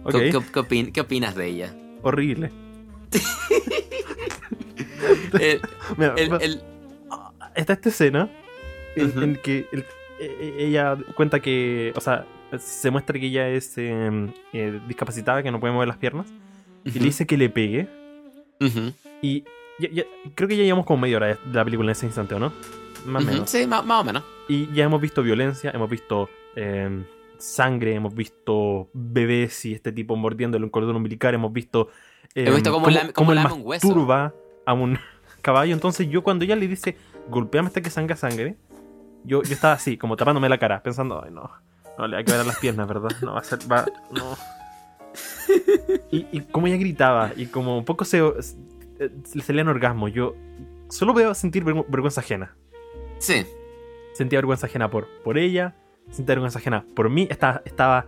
[0.09, 1.75] ¿Qué, qué- qué opin- qué opinas de ella?
[2.01, 2.51] horrible.
[5.97, 6.61] Mira, el- va- el-
[7.55, 8.29] está esta escena
[8.95, 9.85] en, en que e-
[10.19, 12.25] e- ella cuenta que, o sea,
[12.59, 16.27] se muestra que ella es eh, eh, discapacitada, que no puede mover las piernas,
[16.83, 17.87] y le dice que le pegue.
[19.21, 19.43] Y
[19.79, 20.03] ya- ya-
[20.35, 22.51] creo que ya llevamos como media hora de la película en ese instante, ¿o no?
[23.05, 23.49] Más o menos.
[23.49, 24.23] Sí, más, más o menos.
[24.47, 27.03] Y ya hemos visto violencia, hemos visto eh,
[27.37, 31.89] sangre, hemos visto bebés y este tipo mordiéndole un cordón umbilical, hemos visto.
[32.35, 33.87] Hemos visto cómo lame- cómo un hueso.
[33.87, 34.33] masturba
[34.65, 34.97] a un
[35.41, 35.73] caballo.
[35.73, 36.95] Entonces, yo cuando ella le dice,
[37.29, 38.55] golpeame hasta que salga sangre,
[39.23, 41.49] yo, yo estaba así, como tapándome la cara, pensando, ay, no,
[42.01, 43.09] no le va a quebrar las piernas, ¿verdad?
[43.21, 44.35] No va a ser, va, no.
[46.11, 50.35] Y, y como ella gritaba, y como un poco se, le salían orgasmos, yo
[50.89, 52.55] solo veo sentir vergü- vergüenza ajena
[53.19, 53.45] Sí.
[54.13, 55.75] sentía vergüenza ajena por, por ella,
[56.09, 58.05] sentía vergüenza ajena por mí, estaba, estaba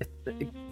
[0.00, 0.10] est-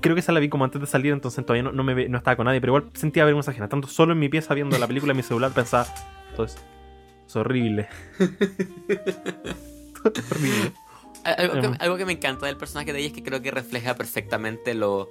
[0.00, 2.18] creo que esa la vi como antes de salir, entonces todavía no, no me no
[2.18, 4.86] estaba con nadie, pero igual sentía vergüenza ajena, tanto solo en mi pieza viendo la
[4.86, 5.86] película en mi celular pensaba,
[6.30, 6.56] esto es,
[7.36, 7.88] horrible.
[10.30, 10.72] Horrible.
[11.24, 11.76] Algo que, Em.
[11.78, 15.08] algo que me encanta del personaje de ella es que creo que refleja perfectamente lo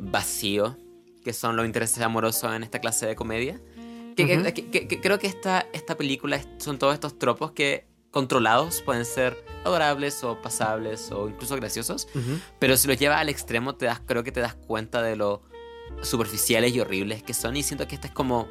[0.00, 0.76] vacío
[1.24, 3.60] que son los intereses amorosos en esta clase de comedia.
[4.16, 10.24] Que, creo que esta, esta película son todos estos tropos que controlados pueden ser adorables
[10.24, 12.08] o pasables o incluso graciosos,
[12.58, 15.42] pero si los llevas al extremo te das, creo que te das cuenta de lo
[16.02, 18.48] superficiales y horribles que son y siento que esta es como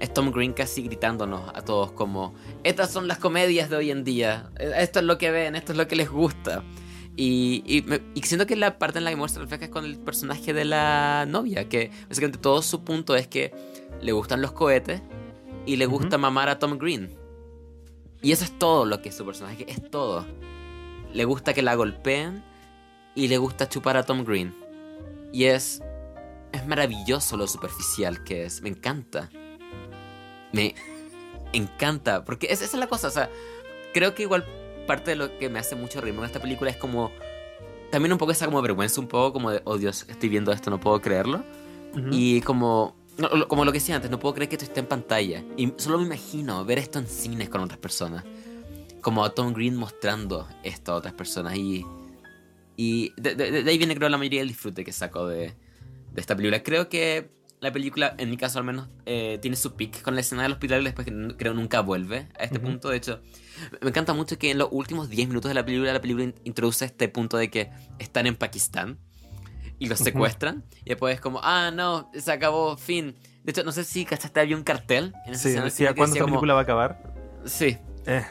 [0.00, 4.04] es Tom Green casi gritándonos a todos como estas son las comedias de hoy en
[4.04, 6.62] día, eh, esto es lo que ven, esto es lo que les gusta.
[7.16, 9.84] Y, y, me- y siento que la parte en la que muestra refleja es con
[9.84, 13.52] el personaje de la novia, que básicamente todo su punto es que
[14.02, 15.00] le gustan los cohetes
[15.64, 17.14] y le gusta mamar a Tom Green.
[18.20, 20.26] Y eso es todo lo que es su personaje, es todo.
[21.12, 22.42] Le gusta que la golpeen
[23.14, 24.52] y le gusta chupar a Tom Green.
[25.32, 25.82] Y es.
[26.52, 28.60] Es maravilloso lo superficial que es.
[28.62, 29.28] Me encanta.
[30.54, 30.74] Me
[31.52, 32.24] encanta.
[32.24, 33.08] Porque es- esa es la cosa.
[33.08, 33.30] O sea,
[33.92, 34.44] creo que igual
[34.86, 37.10] parte de lo que me hace mucho ritmo en esta película es como.
[37.90, 40.68] También un poco esa como vergüenza, un poco como de, oh Dios, estoy viendo esto,
[40.70, 41.44] no puedo creerlo.
[42.10, 42.96] Y como.
[43.48, 45.44] como lo que decía antes, no puedo creer que esto esté en pantalla.
[45.56, 48.24] Y solo me imagino ver esto en cines con otras personas.
[49.00, 51.56] Como a Tom Green mostrando esto a otras personas.
[51.56, 51.86] Y.
[52.76, 55.54] Y de, de- de ahí viene, creo, la mayoría del disfrute que saco de,
[56.12, 56.62] de esta película.
[56.64, 57.30] Creo que
[57.64, 60.52] la película, en mi caso al menos, eh, tiene su pick con la escena del
[60.52, 62.66] hospital y después que creo nunca vuelve a este Ujú.
[62.66, 62.88] punto.
[62.90, 63.20] De hecho,
[63.80, 66.34] me encanta mucho que en los últimos 10 minutos de la película, la película in-
[66.44, 68.98] introduce este punto de que están en Pakistán
[69.78, 70.64] y los secuestran.
[70.84, 73.16] Y después es como, ah, no, se acabó, fin.
[73.42, 76.14] De hecho, no sé si cachaste, había un cartel en esa Sí, escena decía, ¿cuándo
[76.14, 77.14] esta como- película va a acabar?
[77.44, 77.76] Sí,
[78.06, 78.22] Eh,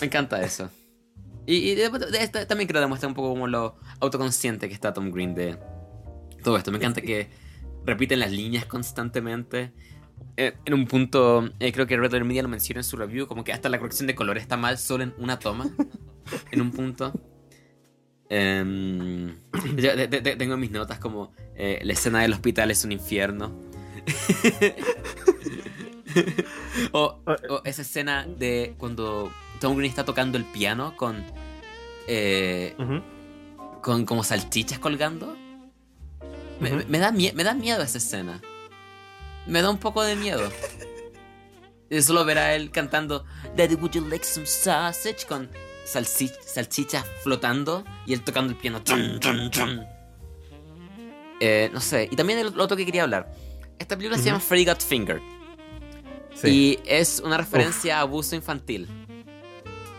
[0.00, 0.68] me encanta eso.
[1.46, 4.74] Y, y de- de- de- también creo que demuestra un poco como lo autoconsciente que
[4.74, 5.56] está Tom Green de
[6.42, 6.70] todo esto.
[6.72, 7.28] Me encanta que
[7.86, 9.72] repiten las líneas constantemente.
[10.36, 13.26] Eh, en un punto, eh, creo que Red Letter Media lo menciona en su review,
[13.26, 15.68] como que hasta la corrección de color está mal solo en una toma.
[16.50, 17.12] en un punto.
[18.28, 19.36] Em,
[19.76, 22.84] yo de- de- de- tengo en mis notas como eh, la escena del hospital es
[22.84, 23.52] un infierno.
[26.92, 29.30] o, o esa escena de cuando
[29.60, 31.24] Tom Green está tocando el piano con
[33.82, 35.36] con como salchichas colgando.
[36.60, 38.40] Me, me da me da miedo esa escena.
[39.46, 40.50] Me da un poco de miedo.
[41.90, 43.24] Y solo ver a él cantando
[43.56, 45.26] Daddy, would you like some sausage?
[45.26, 45.48] Con
[45.86, 48.80] salsi- salchichas flotando y él tocando el piano.
[51.40, 52.08] Eh, no sé.
[52.10, 53.32] Y también el- otro que quería hablar.
[53.78, 55.20] Esta película se llama Freddy Got Fingered.
[56.34, 56.48] Sí.
[56.48, 58.88] Y es una referencia a abuso infantil.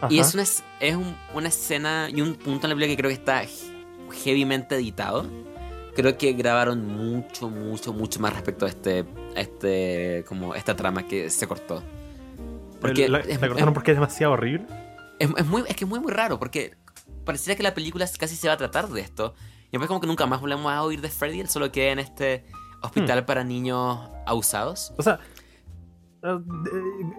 [0.09, 3.09] Y es, una, es un- una escena y un punto en la película que creo
[3.09, 3.49] que está he-
[4.25, 5.27] heavymente editado.
[5.97, 9.03] Creo que grabaron mucho, mucho, mucho más respecto a este,
[9.35, 11.81] a este, como esta trama que se cortó.
[12.79, 14.67] Porque La- es, la cortaron es- porque es demasiado horrible.
[15.19, 16.75] es- es muy, es que es muy, muy raro, porque
[17.25, 19.33] pareciera que la película casi se va a tratar de esto.
[19.65, 21.99] Y después como que nunca más volvemos a oír de Freddy, él solo queda en
[21.99, 22.45] este
[22.83, 24.93] hospital para niños abusados.
[24.97, 25.19] O sea,
[26.23, 26.37] eh,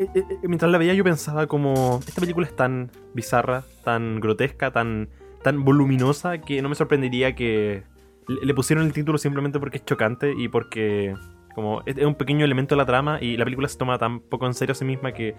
[0.01, 4.21] eh, eh, eh, mientras la veía yo pensaba como, esta película es tan bizarra, tan
[4.21, 5.09] grotesca, tan,
[5.43, 7.83] tan voluminosa que no me sorprendería que
[8.29, 11.15] le, pusieron el título simplemente porque es chocante y porque
[11.55, 14.47] como es, un pequeño elemento de la trama y la película se toma tan poco
[14.47, 15.35] en serio a sí misma que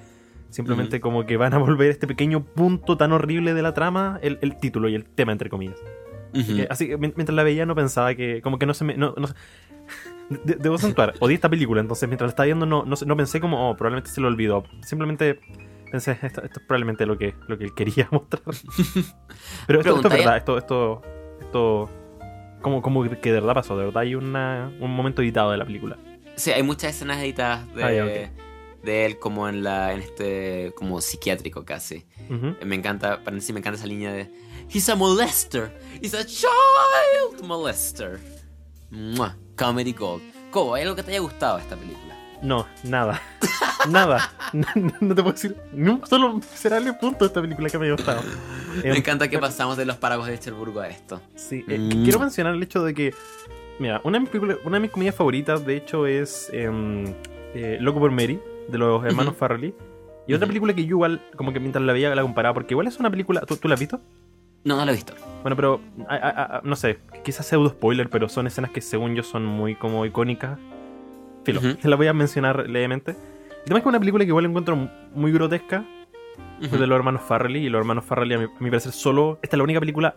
[0.50, 4.40] simplemente como que van a volver este pequeño punto tan horrible de la trama el,
[4.42, 5.78] el título y el tema entre comillas.
[6.34, 8.98] Que- así que mien- mientras la veía no pensaba que como que no se me
[8.98, 9.34] no, no se-
[10.44, 13.70] de- debo acentuar odié esta película entonces mientras la estaba viendo no, no, pensé como
[13.70, 14.64] oh probablemente se lo olvidó.
[14.82, 15.40] Simplemente
[15.92, 18.42] pensé esto, esto es probablemente lo que lo que él quería mostrar.
[19.68, 21.02] Pero esto, es verdad esto esto
[21.42, 21.90] esto
[22.62, 25.66] como, como que de verdad pasó de verdad hay una, un momento editado de la
[25.66, 25.98] película
[26.36, 28.84] Sí, hay muchas escenas editadas de, Ah, ya, ok.
[28.84, 32.06] de él como en la en este como psiquiátrico casi.
[32.30, 32.56] Ujú.
[32.66, 34.32] Me encanta, para mí sí me encanta esa línea de
[34.74, 35.78] He's a molester.
[36.02, 38.20] He's a child molester.
[38.90, 40.22] Mua, Comedy Gold.
[40.52, 42.16] Cobo, ¿hay algo que te haya gustado de esta película?
[42.42, 43.22] No nada
[43.90, 44.66] nada no,
[45.02, 47.92] no te puedo decir no, solo será el punto de esta película que me ha
[47.92, 48.22] gustado
[48.84, 51.20] Me Eh, encanta que pasamos de los paragos de Cherburgo a esto.
[51.36, 52.04] Sí, eh, Mm.
[52.04, 53.14] quiero mencionar el hecho de que,
[53.80, 57.06] mira, una de mis, películas- una de mis comedias favoritas, de hecho, es em,
[57.56, 59.40] eh, Loco por Mary, de los hermanos Ujú.
[59.40, 59.74] Farrelly.
[60.28, 62.86] Y otra película que yo igual, como que mientras la veía, la comparaba, porque igual
[62.88, 64.00] es una película, ¿tú, tú la has visto?
[64.64, 65.14] No, no lo he visto.
[65.42, 69.16] Bueno, pero, a- a- a- no sé, quizás pseudo spoiler, pero son escenas que según
[69.16, 70.60] yo son muy como icónicas.
[71.44, 71.78] Filo, Ujú.
[71.88, 73.12] la voy a mencionar levemente.
[73.12, 74.76] El tema es que es una película que igual encuentro
[75.14, 75.86] muy grotesca,
[76.70, 79.40] fue de los hermanos Farrelly y los hermanos Farrelly a mi, a mi parecer solo
[79.42, 80.16] esta es la única película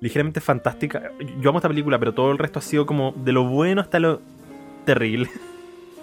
[0.00, 1.10] ligeramente fantástica
[1.40, 3.98] yo amo esta película pero todo el resto ha sido como de lo bueno hasta
[3.98, 4.20] lo
[4.84, 5.28] terrible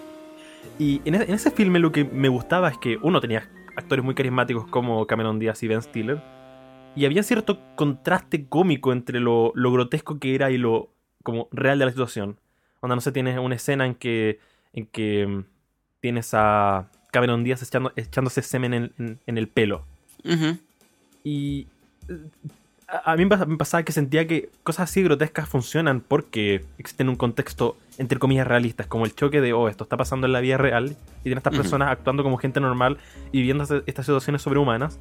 [0.79, 4.03] y en ese, en ese filme lo que me gustaba es que uno tenía actores
[4.03, 6.21] muy carismáticos como Cameron Diaz y Ben Stiller
[6.95, 10.89] y había cierto contraste cómico entre lo, lo grotesco que era y lo
[11.23, 12.37] como real de la situación
[12.85, 14.39] onda no sé tienes una escena en que
[14.73, 15.43] en que mm,
[16.01, 19.85] tienes a Cameron Díaz echando, echándose semen en, en- en el pelo.
[21.23, 21.67] Y
[22.09, 22.17] eh,
[22.87, 26.65] a, a mí me pas- me pasaba que sentía que cosas así grotescas funcionan porque
[26.77, 30.33] existen un contexto, entre comillas, realistas, como el choque de, oh, esto está pasando en
[30.33, 32.97] la vida real, y tienen estas personas actuando como gente normal
[33.31, 34.99] y viviendo estas situaciones sobrehumanas.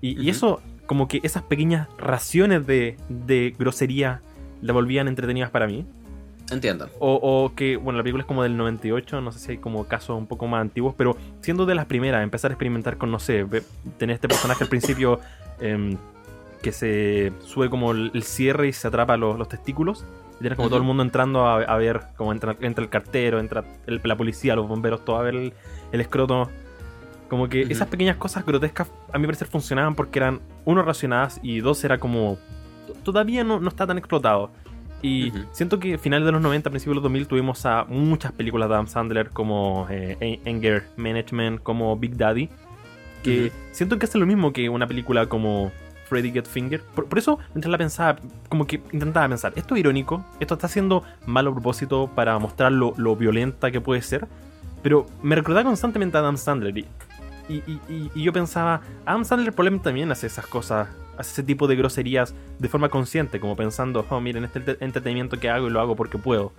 [0.00, 0.30] Y, y Ujú.
[0.30, 4.20] eso, como que esas pequeñas raciones de, de grosería
[4.60, 5.86] la volvían entretenidas para mí.
[6.50, 6.88] Entiendo.
[6.98, 9.84] O, o que, bueno, la película es como del 98, no sé si hay como
[9.84, 13.18] casos un poco más antiguos, pero siendo de las primeras, empezar a experimentar con, no
[13.18, 13.46] sé,
[13.98, 15.20] tener este personaje al principio
[15.60, 15.96] em,
[16.62, 20.04] que se sube como el, cierre y se atrapa los, los testículos,
[20.36, 23.38] y tienes como todo el mundo entrando a, a ver, como entra, entra el cartero,
[23.38, 25.52] entra el- la policía, los bomberos, todo a ver el,
[25.92, 26.50] el escroto.
[27.28, 31.60] Como que esas pequeñas cosas grotescas a mi parecer funcionaban porque eran, uno, racionadas y
[31.60, 32.36] dos, era como...
[33.02, 34.50] Todavía no, no está tan explotado.
[35.06, 35.38] Y Ujú.
[35.52, 38.70] siento que a finales de los 90, principios de los 2000 tuvimos a muchas películas
[38.70, 42.48] de Adam Sandler como eh, Anger Management, como Big Daddy,
[43.22, 45.72] que siento que hace lo mismo que una película como
[46.08, 46.80] Freddy Get Finger.
[46.94, 48.18] Por, por eso, mientras la pensaba,
[48.48, 52.72] como que intentaba pensar, esto es irónico, esto está haciendo malo a propósito para mostrar
[52.72, 54.26] lo, lo violenta que puede ser,
[54.82, 56.86] pero me recordaba constantemente a Adam Sandler y-
[57.48, 61.76] y- y yo pensaba, Adam Sandler probablemente también hace esas cosas, hace ese tipo de
[61.76, 65.80] groserías de forma consciente, como pensando, oh, miren, este es entretenimiento que hago y lo
[65.80, 66.52] hago porque puedo.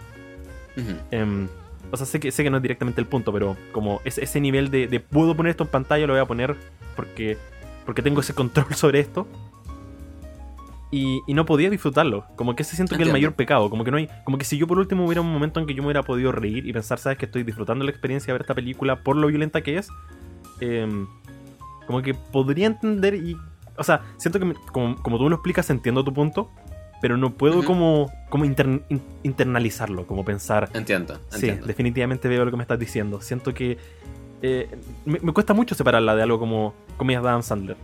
[1.12, 1.48] Em,
[1.92, 4.42] o sea, sé que, sé que no es directamente el punto, pero como ese, ese
[4.42, 6.56] nivel de, de puedo poner esto en pantalla, lo voy a poner
[6.96, 7.38] porque,
[7.86, 9.28] porque tengo ese control sobre esto.
[10.92, 12.26] Y, y no podía disfrutarlo.
[12.38, 13.70] Como que ese siento que es el mayor pecado.
[13.70, 14.08] Como que no hay.
[14.24, 16.32] Como que si yo por último hubiera un momento en que yo me hubiera podido
[16.32, 19.28] reír y pensar, sabes que estoy disfrutando la experiencia de ver esta película por lo
[19.28, 19.90] violenta que es.
[20.62, 21.08] em,
[21.86, 23.36] como que podría entender y.
[23.78, 26.50] O sea, siento que me- como, como tú me lo explicas, entiendo tu punto.
[27.02, 27.68] Pero no puedo Ujú.
[27.68, 30.70] como, como inter- in- internalizarlo, como pensar.
[30.74, 31.16] Entiendo.
[31.30, 31.68] Sí, entiendo.
[31.68, 33.22] definitivamente veo lo que me estás diciendo.
[33.22, 33.78] Siento que
[34.42, 34.70] eh,
[35.06, 37.78] me, me cuesta mucho separarla de algo como comedias de Adam Sandler.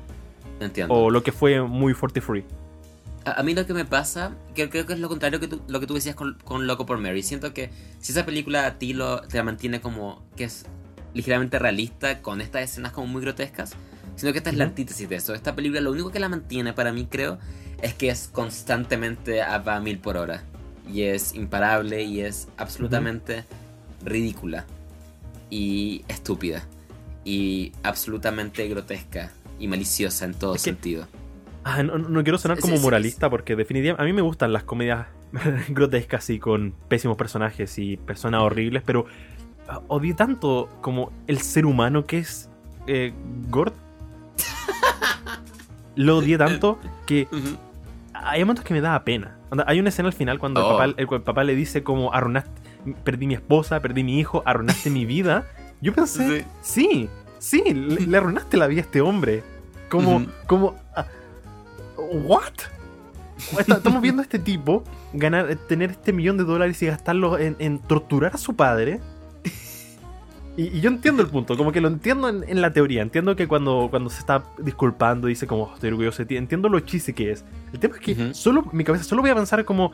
[0.59, 0.93] Entiendo.
[0.93, 2.45] O lo que fue muy Forty Free.
[3.25, 5.61] A, a mí lo que me pasa, que creo que es lo contrario que tú,
[5.67, 7.21] lo que tú decías con, con Loco por Mary.
[7.21, 7.69] Siento que
[7.99, 10.65] si esa película a ti lo, te la mantiene como que es
[11.13, 13.75] ligeramente realista, con estas escenas como muy grotescas,
[14.21, 15.33] sino que esta es la antítesis de eso.
[15.33, 17.39] Esta película lo único que la mantiene para mí, creo,
[17.81, 20.43] es que es constantemente a mil por hora.
[20.87, 23.45] Y es imparable y es absolutamente
[24.05, 24.65] ridícula.
[25.49, 26.61] y estúpida.
[27.25, 31.07] Y absolutamente grotesca y maliciosa en todo Es que- sentido.
[31.63, 34.21] Ah, no, no quiero sonar Sí, como sí, sí, moralista porque definitivamente a mí me
[34.21, 35.07] gustan las comedias
[35.69, 39.05] grotescas y con pésimos personajes y personas horribles, pero
[39.67, 42.49] ah, odié tanto como el ser humano que es
[42.87, 43.13] eh,
[43.49, 43.73] Gord.
[45.95, 47.27] Lo odié tanto que
[48.13, 49.37] hay momentos que me daba pena.
[49.67, 50.81] Hay una escena al final cuando Oh.
[50.83, 52.49] el, papá, el- el papá le dice como arruinaste,
[53.03, 55.45] perdí mi esposa, perdí mi hijo, arruinaste mi vida.
[55.81, 57.09] Yo pensé, sí,
[57.39, 59.43] sí, le, le arruinaste la vida a este hombre.
[59.89, 60.27] Como, Ujú.
[60.47, 61.05] como, ah,
[61.97, 62.53] what?
[63.59, 67.79] Estamos viendo a este tipo ganar, tener este millón de dólares y gastarlo en, en
[67.79, 68.99] torturar a su padre.
[70.61, 73.01] Y, y yo entiendo el punto, como que lo entiendo en, en la teoría.
[73.01, 76.37] Entiendo que cuando, cuando se está disculpando dice como "Oh, estoy orgulloso de ti.
[76.37, 77.43] Entiendo lo chiste que es.
[77.73, 78.33] El tema es que Ujú.
[78.33, 79.91] solo mi cabeza solo voy a pensar como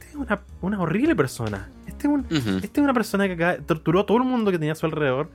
[0.00, 1.70] este es una, una horrible persona.
[1.86, 2.58] Este es un, Ujú.
[2.62, 4.86] este es una persona que acá torturó a todo el mundo que tenía a su
[4.86, 5.30] alrededor.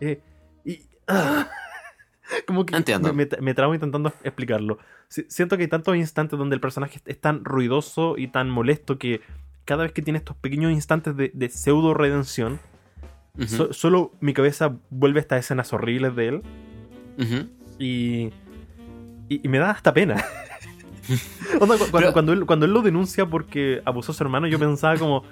[0.00, 0.20] eh,
[0.64, 0.80] y.
[1.08, 1.48] ah,
[2.46, 3.12] como que Entiendo.
[3.12, 4.78] me, me, trabo intentando explicarlo.
[5.08, 8.96] Si- Siento que hay tantos instantes donde el personaje es tan ruidoso y tan molesto
[8.98, 9.20] que
[9.64, 12.58] cada vez que tiene estos pequeños instantes de, de pseudo redención,
[13.46, 16.42] So- solo mi cabeza vuelve a estas escenas horribles de él
[17.78, 18.30] y,
[19.28, 20.16] y, y me da hasta pena.
[21.60, 24.46] Onda, cu- cuando, Pero- cuando, él, cuando él lo denuncia porque abusó a su hermano,
[24.46, 25.24] yo pensaba como.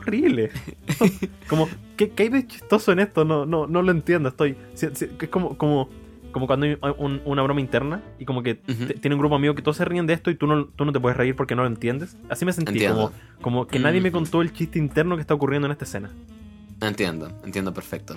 [0.00, 0.50] Horrible.
[1.48, 3.24] Como, ¿qué, qué hay de chistoso en esto?
[3.24, 4.28] No, no, no lo entiendo.
[4.28, 4.56] Estoy.
[4.74, 5.88] si- si- es como, como,
[6.30, 9.62] como cuando hay un- una broma interna y como que tiene un grupo amigo que
[9.62, 11.62] todos se ríen de esto y tú no, tú no te puedes reír porque no
[11.62, 12.16] lo entiendes.
[12.28, 13.10] Así me sentí, Entiendo.
[13.40, 16.10] como, como que nadie me contó el chiste interno que está ocurriendo en esta escena.
[16.80, 18.16] Entiendo, entiendo perfecto.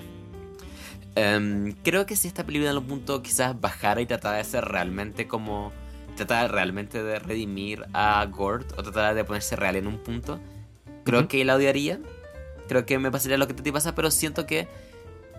[1.15, 4.65] Em, creo que si esta película en algún punto quizás bajara y tratara de ser
[4.65, 5.72] realmente como.
[6.15, 10.40] Tratara realmente de redimir a Gord o tratara de ponerse real en un punto,
[11.06, 11.99] creo que la odiaría.
[12.68, 14.68] Creo que me pasaría lo que ti pasa, pero siento que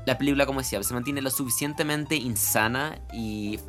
[0.06, 3.60] la película, como decía, se mantiene lo suficientemente insana y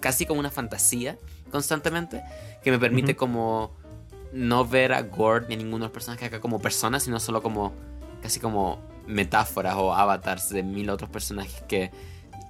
[0.00, 1.16] casi como una fantasía
[1.50, 2.22] constantemente
[2.62, 3.74] que me permite como
[4.32, 7.42] no ver a Gord ni a ninguno de los personajes acá como personas, sino solo
[7.42, 7.72] como
[8.22, 8.78] casi como
[9.08, 11.90] metáforas o avatars de mil otros personajes que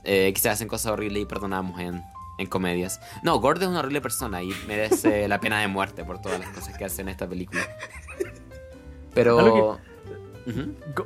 [0.04, 2.02] eh, quizás hacen cosas horribles y perdonamos en,
[2.38, 3.00] en comedias.
[3.22, 6.48] No, Gord es una horrible persona y merece la pena de muerte por todas las
[6.50, 7.62] cosas que hace en esta película.
[9.14, 9.78] Pero...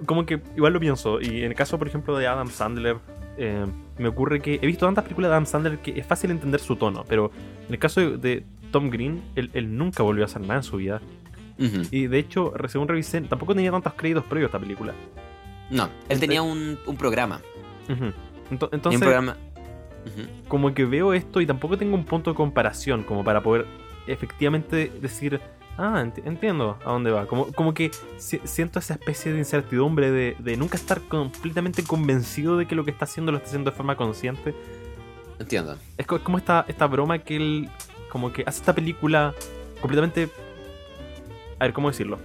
[0.07, 1.21] Como que igual lo pienso.
[1.21, 2.99] Y en el caso, por ejemplo, de Adam Sandler,
[3.37, 3.67] eh,
[3.99, 6.77] me ocurre que he visto tantas películas de Adam Sandler que es fácil entender su
[6.77, 7.05] tono.
[7.09, 7.33] Pero
[7.67, 10.77] en el caso de, Tom Green, él, él nunca volvió a hacer nada en su
[10.77, 11.01] vida.
[11.91, 14.95] Y de hecho, según revisé, tampoco tenía tantos créditos previos a esta película.
[15.73, 17.41] No, él tenía un, un programa.
[18.51, 19.37] Entonces, un programa...
[20.49, 23.67] Como que veo esto y tampoco tengo un punto de comparación como para poder
[24.09, 25.41] efectivamente decir,
[25.79, 27.27] ah, enti- entiendo a dónde va.
[27.27, 32.57] Como, como que si- siento esa especie de incertidumbre de, de nunca estar completamente convencido
[32.57, 34.55] de que lo que está haciendo lo está haciendo de forma consciente.
[35.39, 35.79] Entiendo.
[35.97, 37.71] Es co- como esta, esta broma que él
[38.11, 39.35] como que hace esta película
[39.81, 40.29] completamente...
[41.61, 42.19] A ver, ¿cómo decirlo?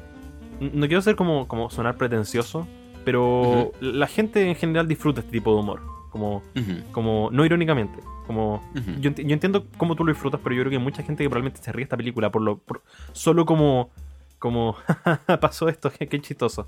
[0.59, 2.67] No quiero ser como, como sonar pretencioso,
[3.07, 5.81] pero la gente en general disfruta este tipo de humor.
[6.11, 6.43] Como,
[6.91, 7.99] como no irónicamente.
[8.25, 8.61] Como,
[8.99, 11.23] yo, enti- yo entiendo cómo tú lo disfrutas, pero yo creo que hay mucha gente
[11.23, 13.91] que probablemente se ríe de esta película por lo por- solo como
[14.39, 14.75] como
[15.41, 16.67] pasó esto, qué, chistoso.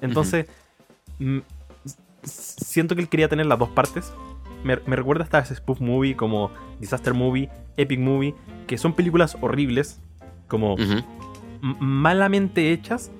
[0.00, 0.46] Entonces,
[2.24, 4.12] siento que él quería tener las dos partes.
[4.64, 6.50] Me, me recuerda hasta ese spoof movie como
[6.80, 8.34] Disaster Movie, Epic Movie,
[8.66, 10.00] que son películas horribles,
[10.48, 10.74] como
[11.60, 13.12] malamente hechas,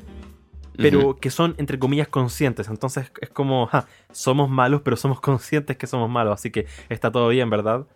[0.82, 2.68] pero que son entre comillas conscientes.
[2.68, 7.10] Entonces es como, ja, somos malos, pero somos conscientes que somos malos, así que está
[7.10, 7.86] todo bien, ¿verdad?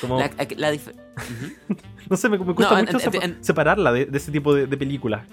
[0.00, 0.72] Como, La, la
[2.10, 4.54] no sé, me, me cuesta No, mucho en- sepa- en- separarla de, de ese tipo
[4.54, 5.26] de, de películas.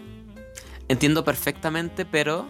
[0.87, 2.47] Entiendo perfectamente, pero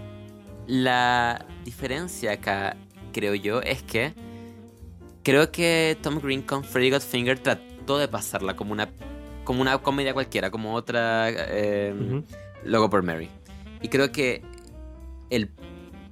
[0.67, 2.75] la diferencia acá,
[3.13, 4.13] creo yo, es que
[5.23, 8.89] creo que Tom Green con Freddy Got Finger trató de pasarla como una
[9.43, 12.21] como una comedia cualquiera, como otra eh,
[12.63, 13.29] Logo por Mary.
[13.81, 14.41] Y creo que
[15.29, 15.51] el,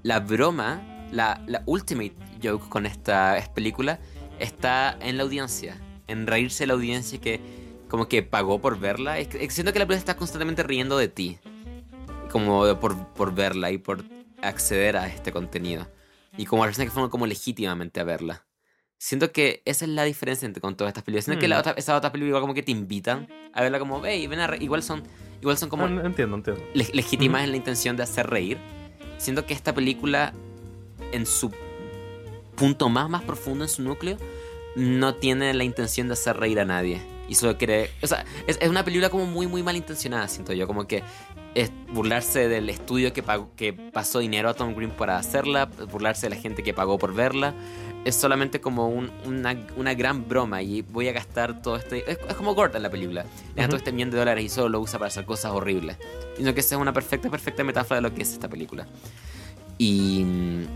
[0.04, 4.00] la broma, la, la ultimate joke con esta película
[4.40, 7.42] está en la audiencia, en reírse de la audiencia que
[7.90, 9.20] como que pagó por verla.
[9.20, 11.40] Es siento que la película está constantemente riendo de ti,
[12.32, 14.04] como por, por verla y por
[14.42, 15.88] acceder a este contenido.
[16.38, 18.47] Y como las personas que fueron como legítimamente a verla.
[19.00, 21.26] Siento que esa es la diferencia entre con todas estas películas.
[21.26, 21.50] Siento que Mm.
[21.52, 24.40] la otra, esa otra película igual como que te invitan a verla como, hey, ven
[24.40, 24.58] a re-".
[24.64, 25.04] igual son,
[25.40, 26.64] igual son como Ah, entiendo, entiendo.
[26.74, 27.46] le- legítimas Ujú.
[27.46, 28.58] en la intención de hacer reír.
[29.20, 30.34] Siento que esta película,
[31.12, 31.52] en su
[32.56, 34.18] punto más, más profundo, en su núcleo,
[34.76, 37.02] no tiene la intención de hacer reír a nadie.
[37.30, 37.92] Y solo quiere.
[38.02, 40.66] O sea, es, es una película como muy, muy malintencionada, siento yo.
[40.66, 41.04] Como que
[41.56, 46.30] es burlarse del estudio que, pagó- que pasó dinero a Tom Green para hacerla, burlarse
[46.30, 47.54] de la gente que pagó por verla.
[48.06, 52.10] Es solamente como un- una, una gran broma y voy a gastar todo este...
[52.10, 53.26] Es, es como Gordon en la película.
[53.56, 55.98] Le da todo este millón de dólares y solo lo usa para hacer cosas horribles.
[56.38, 58.88] Sino que esa es una perfecta, perfecta metáfora de lo que es esta película.
[59.78, 60.24] Y...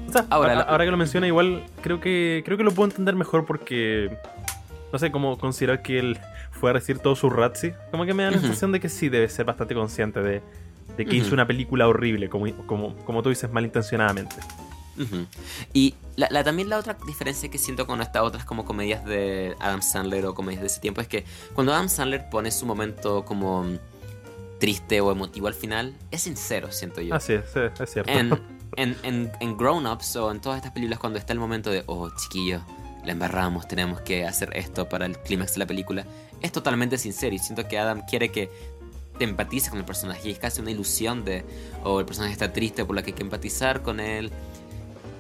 [0.10, 3.16] O sea, Ahora, ahora, que lo menciona, igual creo que creo que lo puedo entender
[3.16, 4.16] mejor porque
[4.92, 6.20] no sé cómo considerar que él
[6.52, 7.72] fue a recibir todo su ratzi.
[7.92, 10.42] Como que me da la sensación de que sí debe ser bastante consciente de,
[10.98, 14.36] de que hizo una película horrible, como, como, como tú dices, malintencionadamente.
[14.98, 15.26] Ujú.
[15.74, 19.56] Y la, la- también la otra diferencia que siento con estas otras como comedias de
[19.60, 23.24] Adam Sandler o comedias de ese tiempo es que cuando Adam Sandler pone su momento
[23.26, 23.66] como
[24.60, 27.16] triste o emotivo al final, es sincero, siento yo.
[27.16, 28.12] Así es, sí, es cierto.
[28.12, 28.40] En,
[28.76, 31.84] en, en, en Grown Ups o en todas estas películas cuando está el momento de,
[31.88, 32.62] oh chiquillo,
[33.04, 36.06] la embarramos, tenemos que hacer esto para el clímax de la película,
[36.42, 38.52] es totalmente sincero y siento que Adam quiere que
[39.18, 41.44] te empatices con el personaje y es casi una ilusión de,
[41.84, 44.32] o el personaje está triste por la que hay que empatizar con él.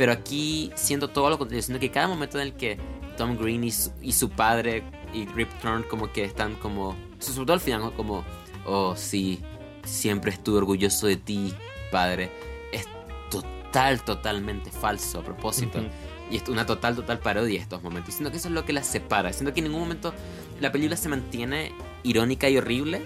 [0.02, 2.76] Pero aquí siento todo lo contrario, siento que cada momento en el que
[3.18, 4.82] Tom Green y su, y su padre
[5.14, 8.26] y Rip Torn como que están como, sobre todo al final, como,
[8.65, 9.44] oh sí,
[9.84, 11.53] siempre estuve orgulloso de ti,
[11.91, 12.32] padre,
[12.72, 12.88] es
[13.30, 15.80] total, totalmente falso a propósito.
[16.32, 18.15] Y es una total, total parodia estos momentos.
[18.15, 19.32] Siento que eso es lo que las separa.
[19.32, 20.15] Siento que en ningún momento
[20.60, 23.03] la película se mantiene irónica y horrible.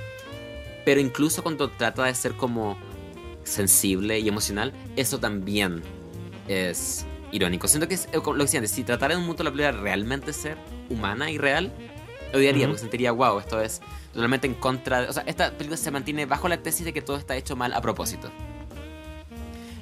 [0.85, 2.77] Pero incluso cuando trata de ser como
[3.43, 5.83] sensible y emocional, eso también
[6.47, 7.67] es irónico.
[7.67, 10.33] Siento que es eh, lo que antes, si tratara en un mundo la película realmente
[10.33, 10.57] ser
[10.89, 11.71] humana y real,
[12.33, 12.71] odiaría, Ujú.
[12.71, 13.81] porque sentiría, wow, esto es
[14.13, 15.07] totalmente en contra de...
[15.09, 17.73] O sea, esta película se mantiene bajo la tesis de que todo está hecho mal
[17.73, 18.31] a propósito.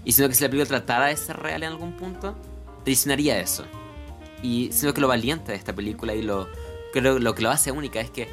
[0.05, 2.35] Y siento que si la película tratara de ser real en algún punto,
[2.83, 3.65] traicionaría eso.
[4.41, 6.49] Y siento que lo valiente de esta película y lo
[6.91, 8.27] creo lo que lo hace única es que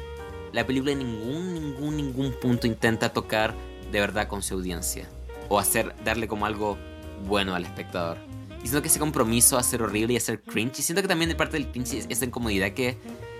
[0.51, 3.55] la película en ningún, ningún, ningún punto intenta tocar
[3.91, 5.07] de verdad con su audiencia.
[5.47, 6.77] O hacer, darle como algo
[7.27, 8.17] bueno al espectador.
[8.59, 11.07] Y siento que ese compromiso a ser horrible y a ser cringe, y siento que
[11.07, 12.97] también de parte del cringe es esa incomodidad que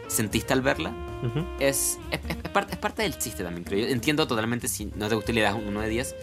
[0.08, 0.92] sentiste al verla,
[1.24, 1.46] Ujú.
[1.60, 3.88] es, es, es- es parte, es parte del chiste también, creo yo.
[3.94, 6.16] Entiendo totalmente si no te gusta y le das un 1 de 10.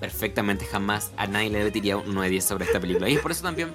[0.00, 3.08] Perfectamente, jamás a nadie le diría un 1 de 10 sobre esta película.
[3.08, 3.70] Y es por eso también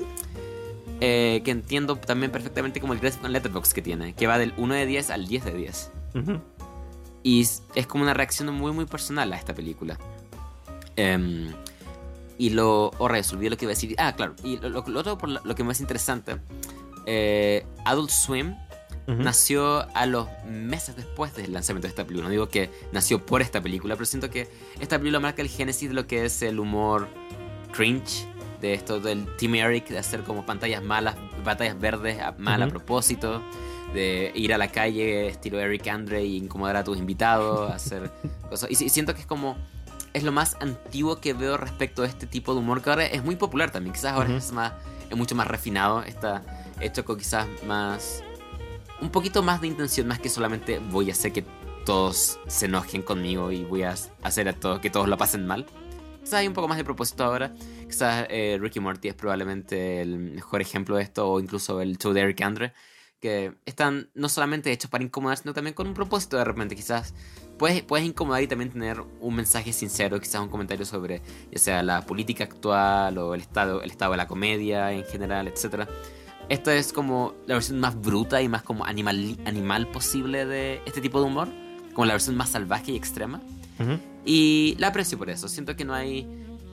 [0.99, 4.73] eh, que entiendo también perfectamente como el Graphic Letterbox que tiene, que va del 1
[4.75, 5.91] de 10 al 10 de 10.
[6.15, 6.39] Ujú.
[7.23, 9.97] Y es, es como una reacción muy, muy personal a esta película.
[10.95, 11.53] Em,
[12.45, 12.91] y lo.
[12.97, 13.95] Oh, rayos, olvidé lo que iba a decir.
[13.97, 14.35] Ah, claro.
[14.43, 16.37] Y lo, lo- lo otro, por lo, lo que parece interesante:
[17.05, 18.55] eh, Adult Swim
[19.07, 22.27] nació a los meses después del lanzamiento de esta película.
[22.27, 24.47] No digo que nació por esta película, pero siento que
[24.79, 27.07] esta película marca el génesis de lo que es el humor
[27.73, 28.27] cringe.
[28.61, 32.67] De esto del Team Eric, de hacer como pantallas malas, pantallas verdes a- mal a
[32.67, 33.41] propósito,
[33.93, 38.11] de ir a la calle estilo Eric Andre y incomodar a tus invitados, hacer
[38.49, 38.69] cosas.
[38.69, 39.57] Y, si- siento que es como.
[40.13, 43.23] Es lo más antiguo que veo respecto a este tipo de humor que ahora es
[43.23, 43.93] muy popular también.
[43.93, 44.73] Quizás ahora es más.
[45.09, 46.03] Es mucho más refinado.
[46.03, 46.43] Está
[46.79, 48.23] hecho con quizás más.
[49.01, 51.43] Un poquito más de intención, más que solamente voy a hacer que
[51.85, 55.65] todos se enojen conmigo y voy a hacer a todos que todos lo pasen mal.
[56.21, 57.53] Quizás hay un poco más de propósito ahora.
[57.87, 62.13] Quizás eh, Ricky Morty es probablemente el mejor ejemplo de esto, o incluso el show
[62.13, 62.73] de Eric Andre,
[63.19, 66.75] que están no solamente hechos para incomodar, sino también con un propósito de repente.
[66.75, 67.13] Quizás
[67.61, 71.21] puedes, puedes incomodar y también tener un mensaje sincero, quizás un comentario sobre
[71.51, 75.47] ya sea la política actual o el estado, el estado de la comedia en general,
[75.47, 75.87] etc.
[76.49, 81.01] Esta es como la versión más bruta y más como animal, animal posible de este
[81.01, 81.49] tipo de humor,
[81.93, 83.43] como la versión más salvaje y extrema.
[83.79, 83.99] Ujú.
[84.25, 85.47] Y la aprecio por eso.
[85.47, 86.27] Siento que no hay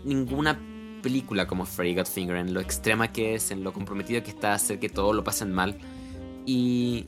[0.04, 0.58] ninguna
[1.02, 4.52] película como Freddy Got Finger en lo extrema que es, en lo comprometido que está
[4.52, 5.76] a hacer que todos lo pasen mal.
[6.46, 7.04] Y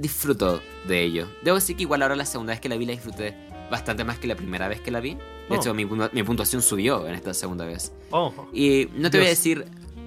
[0.00, 1.28] disfruto de ello.
[1.42, 3.34] Debo decir que igual ahora la segunda vez que la vi la disfruté
[3.70, 5.14] bastante más que la primera vez que la vi.
[5.14, 5.20] De
[5.50, 5.54] Oh.
[5.56, 7.92] hecho, mi, mi puntuación subió en esta segunda vez.
[8.10, 9.38] Oh, Y no te voy a Dios.
[9.38, 9.64] decir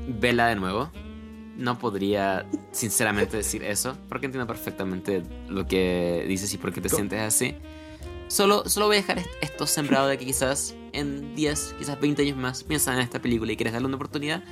[0.07, 0.89] vela de nuevo.
[1.57, 6.89] No podría sinceramente decir eso, porque entiendo perfectamente lo que dices y por qué te
[6.89, 7.55] Co- sientes así.
[8.27, 12.23] Solo, solo voy a dejar est- esto sembrado de que quizás en 10, quizás 20
[12.23, 14.43] años más piensas en esta película y quieres darle una oportunidad.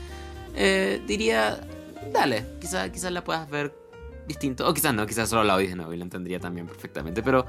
[0.55, 1.67] Eh, diría,
[2.13, 3.73] dale, quizás, quizás la puedas ver
[4.31, 4.67] distinto.
[4.67, 7.21] O quizás no, quizás solo la odies de nuevo y la entendería también perfectamente.
[7.23, 7.45] Pero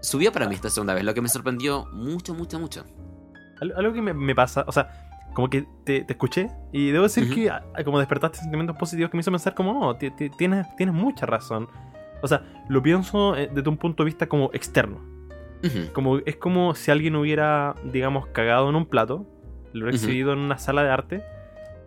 [0.00, 2.84] subió para mí esta segunda vez, lo que me sorprendió mucho, mucho, mucho.
[3.60, 4.88] Algo, que me, me pasa, o sea,
[5.34, 9.16] como que te, te escuché y debo decir que ah, como despertaste sentimientos positivos que
[9.16, 11.68] me hizo pensar como, oh, ti- ti- tienes, tienes mucha razón.
[12.22, 15.00] O sea, lo pienso eh, desde un punto de vista como externo.
[15.92, 19.26] Como, es como si alguien hubiera, digamos, cagado en un plato,
[19.72, 21.22] lo hubiera exhibido en una sala de arte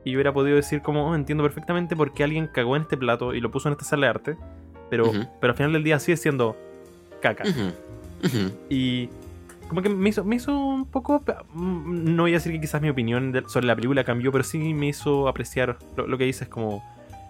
[0.05, 3.33] y hubiera podido decir como, oh, entiendo perfectamente por qué alguien cagó en este plato
[3.33, 4.37] y lo puso en esta sala de arte,
[4.89, 5.11] pero,
[5.41, 6.55] pero al final del día sigue siendo
[7.21, 7.43] caca.
[8.69, 9.09] Y
[9.67, 11.23] como que me hizo, me hizo un poco.
[11.53, 14.43] mm, No voy a decir que quizás mi opinión de- sobre la película cambió, pero
[14.43, 16.83] sí me hizo apreciar lo, lo que dices como.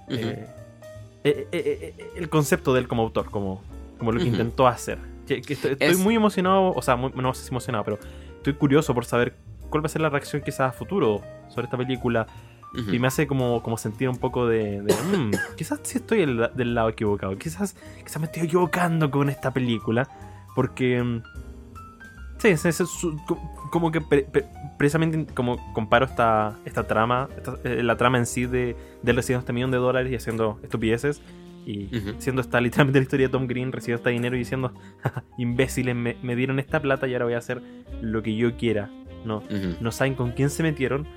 [0.10, 0.46] Eh,
[1.24, 3.62] eh, eh, el concepto de él como autor, como,
[3.98, 5.00] como lo que intentó hacer.
[5.28, 8.00] Que- que estoy, estoy Es- muy emocionado, o sea, muy- no sé si emocionado, pero
[8.38, 9.34] estoy curioso por saber
[9.72, 12.28] cuál va a ser la reacción quizás a futuro sobre esta película.
[12.80, 12.94] Ujú.
[12.94, 14.82] Y me hace como, como sentir un poco de.
[14.82, 17.38] de, "Mm, quizás sí estoy el- del lado equivocado.
[17.38, 20.08] Quizás, quizás me estoy equivocando con esta película.
[20.56, 21.02] Porque.
[21.04, 21.22] mm,
[22.38, 22.90] Sí, es- es- es
[23.72, 24.46] como que pre- pre-
[24.78, 29.40] precisamente como comparo esta, esta trama, esta- eh, la trama en sí de, de recibiendo
[29.40, 31.22] este millón de dólares y haciendo estupideces.
[31.66, 32.16] Y Ujú.
[32.20, 32.60] siendo esta
[32.92, 36.36] literalmente la historia de Tom Green recibiendo este dinero y diciendo, "Jaja, imbéciles, me, me
[36.36, 37.62] dieron esta plata y ahora voy a hacer
[38.02, 38.90] lo que yo quiera.
[39.24, 39.78] No, Ujú.
[39.80, 41.08] no saben con quién se metieron.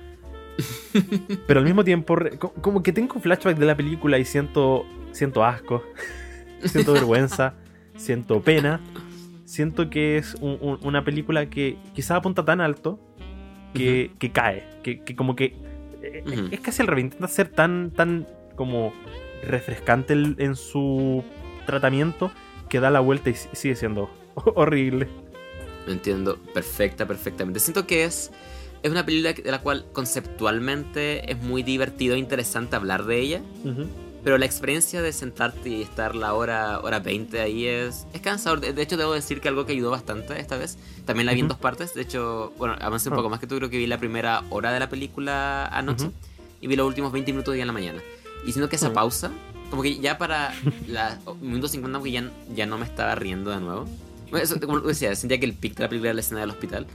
[1.47, 2.15] Pero al mismo tiempo,
[2.61, 5.83] como que tengo flashback de la película y siento, siento asco,
[6.65, 7.53] siento vergüenza,
[7.97, 8.79] siento pena.
[9.45, 12.99] Siento que es un- un- una película que quizás apunta tan alto
[13.73, 15.55] que, que cae, que, que como que
[16.03, 18.93] eh, es casi al revés, intenta ser tan, tan como
[19.43, 21.23] refrescante el- en su
[21.65, 22.31] tratamiento
[22.69, 25.07] que da la vuelta y si- sigue siendo horrible.
[25.87, 27.59] Entiendo perfecta, perfectamente.
[27.59, 28.31] Siento que es,
[28.83, 33.41] es una película de la cual conceptualmente es muy divertido e interesante hablar de ella.
[34.21, 38.59] Pero la experiencia de sentarte y estar la hora, hora 20 ahí es, es cansador.
[38.59, 40.77] De, de hecho, debo decir que algo que ayudó bastante esta vez.
[41.05, 41.93] También la vi en dos partes.
[41.93, 43.15] De hecho, bueno, avancé un Ah.
[43.17, 43.55] poco más que tú.
[43.55, 46.11] Creo que vi la primera hora de la película anoche.
[46.59, 48.01] Y vi los últimos 20 minutos ya en la mañana.
[48.45, 48.93] Y siento que esa Mm.
[48.93, 49.31] pausa,
[49.69, 50.53] como que ya para
[50.89, 53.85] la minuto 50, como que ya, ya no me estaba riendo de nuevo.
[54.31, 56.49] Bueno, eso, como decía, sentía que el pic de la película era la escena del
[56.49, 56.87] hospital.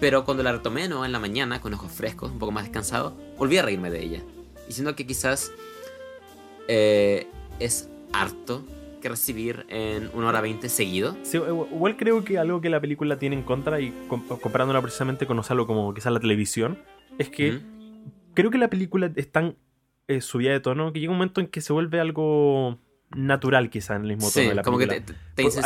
[0.00, 1.04] Pero cuando la retomé, ¿no?
[1.04, 4.22] En la mañana, con ojos frescos, un poco más descansado, volví a reírme de ella.
[4.68, 5.52] Y siento que quizás
[6.68, 7.26] eh,
[7.58, 8.64] es harto
[9.00, 11.16] que recibir en una hora 20 seguido.
[11.22, 14.82] Sí, igual igual creo que algo que la película tiene en contra, y com- comparándola
[14.82, 16.78] precisamente con algo como quizás la televisión,
[17.18, 17.60] es que
[18.34, 19.56] creo que la película es tan
[20.08, 22.78] eh, subida de tono que llega un momento en que se vuelve algo
[23.14, 25.14] natural quizás en el mismo tono Sí, de la como que película.
[25.34, 25.56] te, Pues,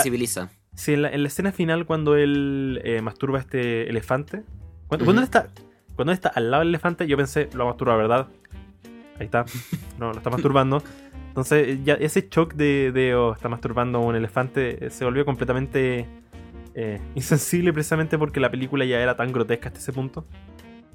[0.74, 4.42] Sí, en la, en la escena final cuando él eh, masturba a este elefante,
[4.88, 5.48] cuando, él está
[5.94, 8.28] cuando él está al lado del elefante, yo pensé, lo masturba, ¿verdad?
[9.18, 9.44] Ahí está.
[9.98, 10.82] No, lo está masturbando.
[11.28, 15.24] Entonces, ya ese shock de, de oh, está masturbando a un elefante eh, se volvió
[15.24, 16.06] completamente
[16.74, 20.24] eh, insensible precisamente porque la película ya era tan grotesca hasta ese punto.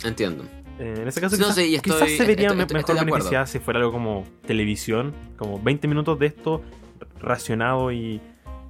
[0.04, 0.44] Entiendo.
[0.80, 3.06] Eh, en ese caso, No, quizás, sí, estoy- quizás se vería estoy- me- estoy- mejor
[3.06, 6.62] beneficiada si fuera algo como televisión, como 20 minutos de esto
[7.20, 8.22] racionado y,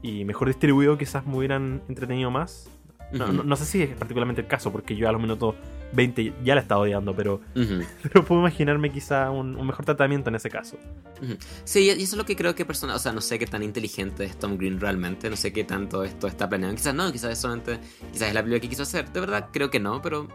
[0.02, 2.70] y mejor distribuido, quizás me hubieran entretenido más.
[3.12, 5.56] No, no- no sé si es particularmente el caso, porque yo a los minutos
[5.94, 7.42] 20 ya la estaba odiando, pero,
[8.04, 10.78] pero puedo imaginarme quizá un, un mejor tratamiento en ese caso.
[11.64, 13.64] Sí, y eso es lo que creo que personas, o sea, no sé qué tan
[13.64, 16.76] inteligente es Tom Green realmente, no sé qué tanto esto está planeado.
[16.76, 17.80] Quizás no, quizás es solamente,
[18.12, 19.12] quizás es la película que quiso hacer.
[19.12, 20.28] De verdad, creo que no, pero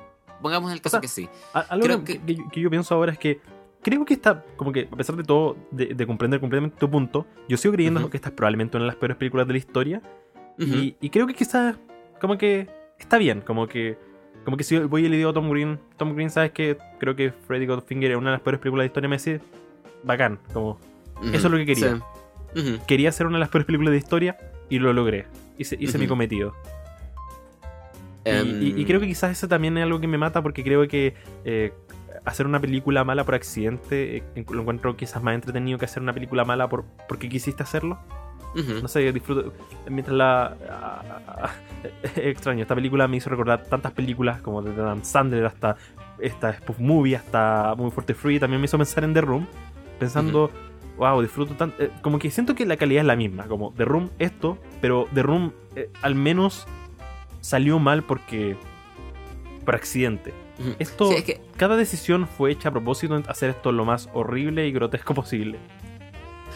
[0.43, 1.29] pongamos el caso sea, que sí.
[1.53, 2.21] Algo Creo que,
[2.53, 3.41] que yo pienso ahora es que
[3.85, 7.25] creo que está, como que a pesar de todo, de, de comprender completamente tu punto,
[7.49, 10.03] yo sigo creyendo que esta es probablemente una de las peores películas de la historia.
[10.59, 11.77] Y, y creo que quizás,
[12.21, 13.97] como que está bien, como que
[14.45, 17.17] como que si voy y le digo a Tom Green, Tom Green, ¿sabes que Creo
[17.17, 19.41] que Freddy Godfinger es una de las peores películas de la historia, me dice,
[20.03, 20.79] bacán, como
[21.33, 22.01] eso es lo que quería.
[22.55, 22.79] Sí.
[22.87, 24.37] Quería hacer una de las peores películas de la historia
[24.69, 25.27] y lo logré.
[25.59, 26.55] Hice, hice mi cometido.
[28.25, 30.63] Y- Em, Y, y creo que quizás eso también es algo que me mata porque
[30.63, 31.73] creo que eh,
[32.25, 36.13] hacer una película mala por accidente eh, lo encuentro quizás más entretenido que hacer una
[36.13, 37.99] película mala por porque quisiste hacerlo.
[38.55, 39.53] No sé, disfruto.
[39.91, 40.57] Mientras la.
[40.71, 41.51] ah, ah,
[42.17, 45.77] extraño, esta película me hizo recordar tantas películas como de Dan Sandler hasta
[46.21, 48.39] esta spoof movie, hasta Muy Fuerte Free.
[48.39, 49.49] También me hizo pensar en The Room,
[49.99, 50.53] pensando.
[50.99, 51.83] Wow, disfruto tanto.
[51.83, 53.47] eh, como que siento que la calidad es la misma.
[53.49, 56.69] Como The Room, esto, pero The Room eh, al menos
[57.41, 58.57] salió mal porque.
[59.65, 60.33] por accidente.
[60.79, 64.09] Esto, Sí, es que cada decisión fue hecha a propósito de hacer esto lo más
[64.15, 65.59] horrible y grotesco posible.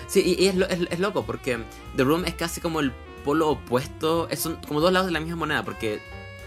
[0.06, 1.58] Sí, y, y es, lo- es- es loco porque
[1.96, 2.92] The Room es casi como el
[3.24, 6.00] polo opuesto, es- son como dos lados de la misma moneda, porque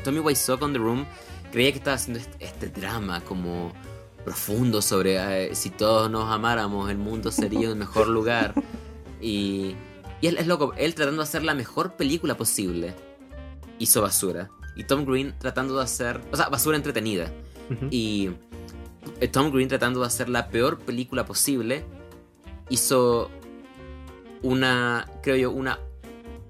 [0.04, 1.06] Tommy Wiseau con The Room
[1.52, 3.74] creía que estaba haciendo este, este drama como
[4.24, 8.54] profundo sobre eh, si todos nos amáramos el mundo sería un mejor lugar.
[9.20, 9.76] Y,
[10.22, 12.96] y es, es loco, él tratando de hacer la mejor película posible
[13.78, 17.32] hizo basura y Tom Green tratando de hacer, o sea, basura entretenida
[17.70, 17.88] Ujú.
[17.92, 18.32] y
[19.20, 21.84] eh, Tom Green tratando de hacer la peor película posible
[22.70, 23.30] hizo
[24.42, 25.80] una, creo yo, una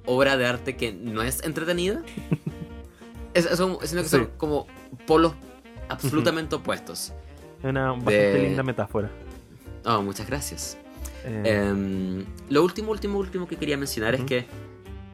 [0.05, 2.01] obra de arte que no es entretenida.
[3.33, 4.03] es, es un- que Sí.
[4.03, 4.67] son como
[5.07, 5.33] polos
[5.89, 7.13] absolutamente opuestos.
[7.59, 9.09] Es una bastante de- linda metáfora.
[9.85, 10.77] Oh, muchas gracias.
[11.25, 14.45] Eh, Em, lo último, último, último que quería mencionar es que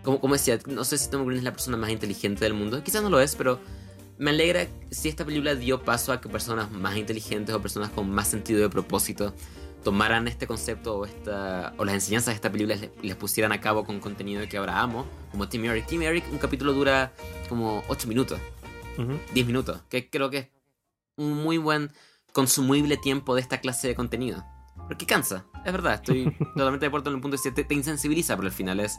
[0.08, 2.82] como, como decía, no sé si Tom Green es la persona más inteligente del mundo.
[2.82, 3.60] Quizás no lo es, pero
[4.18, 8.10] me alegra si esta película dio paso a que personas más inteligentes o personas con
[8.10, 9.34] más sentido de propósito
[9.84, 13.52] tomaran este concepto o, esta, o las enseñanzas de esta película y les, les pusieran
[13.52, 15.88] a cabo con contenido que ahora amo, como Team Eric.
[15.88, 17.12] Team Eric, un capítulo dura
[17.50, 18.40] como 8 minutos,
[18.98, 19.20] Ujú.
[19.34, 20.48] 10 minutos, que creo que es
[21.18, 21.92] un muy buen
[22.32, 24.46] consumible tiempo de esta clase de contenido.
[24.88, 27.74] Porque cansa, es verdad, estoy totalmente de acuerdo en el punto de que te, te
[27.74, 28.98] insensibiliza, pero al final es.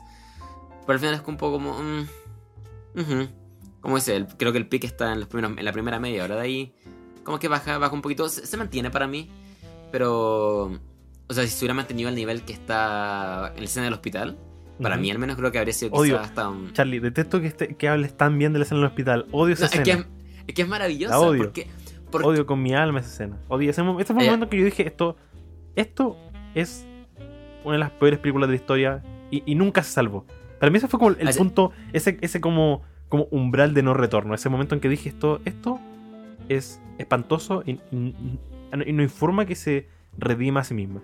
[0.89, 1.79] Pero al final es un poco como.
[2.95, 3.25] mm.
[3.81, 6.25] Como dice, el- creo que el pick está en, los primeros, en la primera media
[6.25, 6.75] hora de ahí.
[7.25, 8.29] Como que baja, baja un poquito.
[8.29, 9.31] Se, se mantiene para mí.
[9.93, 10.79] Pero.
[11.31, 14.39] O sea, si se hubiera mantenido el nivel que está en la escena del hospital,
[14.81, 16.19] para mí al menos creo que habría sido Odio.
[16.19, 16.73] hasta un.
[16.73, 19.27] Charlie, detesto que, este- que hables tan bien de la escena en el hospital.
[19.31, 20.05] Odio esa No, es, escena.
[20.05, 21.15] que, es que es maravillosa.
[21.15, 21.43] La odio.
[21.45, 21.67] Porque,
[22.11, 23.39] porque- Odio con mi alma esa escena.
[23.49, 23.83] Odio ese.
[24.01, 24.31] Este fue el Eh.
[24.31, 25.17] momento que yo dije, esto,
[25.77, 26.17] esto
[26.55, 26.87] es
[27.65, 30.25] una de las peores películas de la historia y, y nunca se salvó.
[30.59, 33.95] Para mí ese fue como el Así- punto, ese, ese como, como umbral de no
[33.95, 34.35] retorno.
[34.35, 35.79] Ese momento en que dije, esto, esto
[36.49, 38.15] es espantoso y, y-
[38.87, 41.01] y no informa que se redima a sí misma.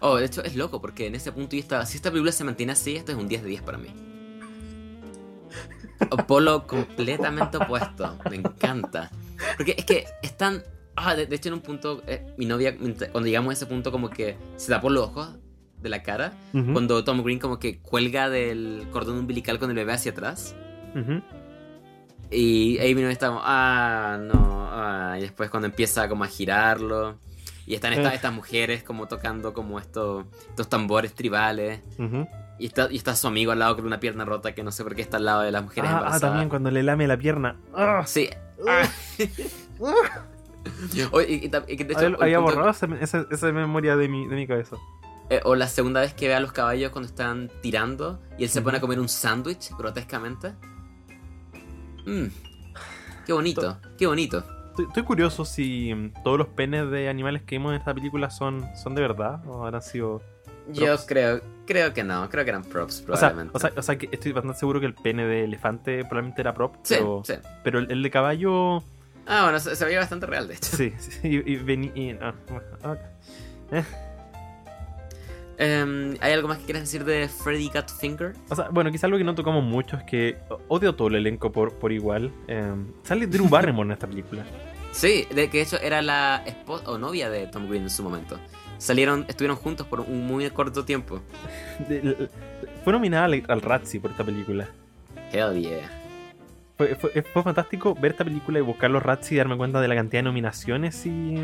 [0.00, 2.44] Oh, de hecho es loco, porque en ese punto y esta, si esta película se
[2.44, 3.88] mantiene así, esto es un 10 de 10 para mí.
[6.26, 9.10] Polo completamente opuesto, me encanta.
[9.56, 10.62] Porque es que están...
[10.96, 13.92] Ah, de, de hecho en un punto, eh, mi novia, cuando llegamos a ese punto
[13.92, 15.36] como que se tapó los ojos
[15.80, 19.92] de la cara, cuando Tom Green como que cuelga del cordón umbilical con el bebé
[19.92, 20.54] hacia atrás.
[22.30, 27.18] Y ahí está como, ah, no, ah, y después cuando empieza como a girarlo.
[27.66, 28.16] Y están estas, Eh.
[28.16, 31.80] estas mujeres como tocando como estos, estos tambores tribales.
[32.58, 34.82] Y está, y está su amigo al lado con una pierna rota que no sé
[34.82, 37.16] por qué está al lado de las mujeres Ah, ah, también cuando le lame la
[37.16, 37.56] pierna.
[37.74, 38.28] Ah, Sí.
[42.20, 44.76] Había borrado esa, esa- esa memoria de mi, de mi cabeza.
[45.30, 48.50] Eh, o la segunda vez que ve a los caballos cuando están tirando y él
[48.50, 50.52] se pone a comer un sándwich grotescamente.
[52.06, 52.26] Mmm.
[53.26, 54.42] Qué bonito, qué bonito.
[54.70, 58.30] Estoy, estoy curioso si mm, todos los penes de animales que vimos en esta película
[58.30, 60.22] son, son de verdad o habrán sido.
[60.70, 61.04] Yo Props.
[61.06, 63.52] creo, creo que no, creo que eran props O sea, probablemente.
[63.56, 66.52] o, sea, o sea que estoy bastante seguro que el pene de elefante probablemente era
[66.54, 67.34] prop, sí, pero, sí.
[67.64, 68.78] pero el, el de caballo.
[69.26, 70.76] Ah, bueno, se, se veía bastante real, de hecho.
[70.76, 72.34] Sí, sí, y, y vení- y- ah,
[72.84, 72.96] ah,
[75.58, 78.34] Em, ¿Hay algo más que quieras decir de Freddy Got Finger?
[78.48, 81.50] O sea, bueno, quizá algo que no tocamos mucho es que odio todo el elenco
[81.50, 82.30] por, por igual.
[82.46, 82.72] Eh,
[83.02, 84.44] sale Drew Barrymore en esta película.
[84.92, 88.02] Sí, de que de hecho era la esposa o novia de Tom Green en su
[88.02, 88.38] momento.
[88.78, 91.20] Salieron, estuvieron juntos por un muy corto tiempo.
[91.88, 92.28] De- de-
[92.84, 94.68] fue nominada al, al Razzie por esta película.
[95.32, 95.90] Hell yeah.
[96.76, 99.88] Fue, fue- fue fantástico ver esta película y buscar los Razzie y darme cuenta de
[99.88, 101.34] la cantidad de nominaciones y,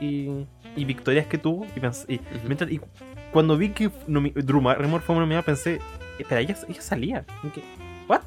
[0.00, 0.44] y,
[0.74, 1.64] y victorias que tuvo.
[2.08, 2.80] Y, y mientras- y
[3.32, 5.80] cuando vi que Drew Barrymore fue nominada, pensé,
[6.18, 7.24] espera, ella, ella salía.
[7.42, 7.62] ¿En qué?
[8.08, 8.20] ¿What?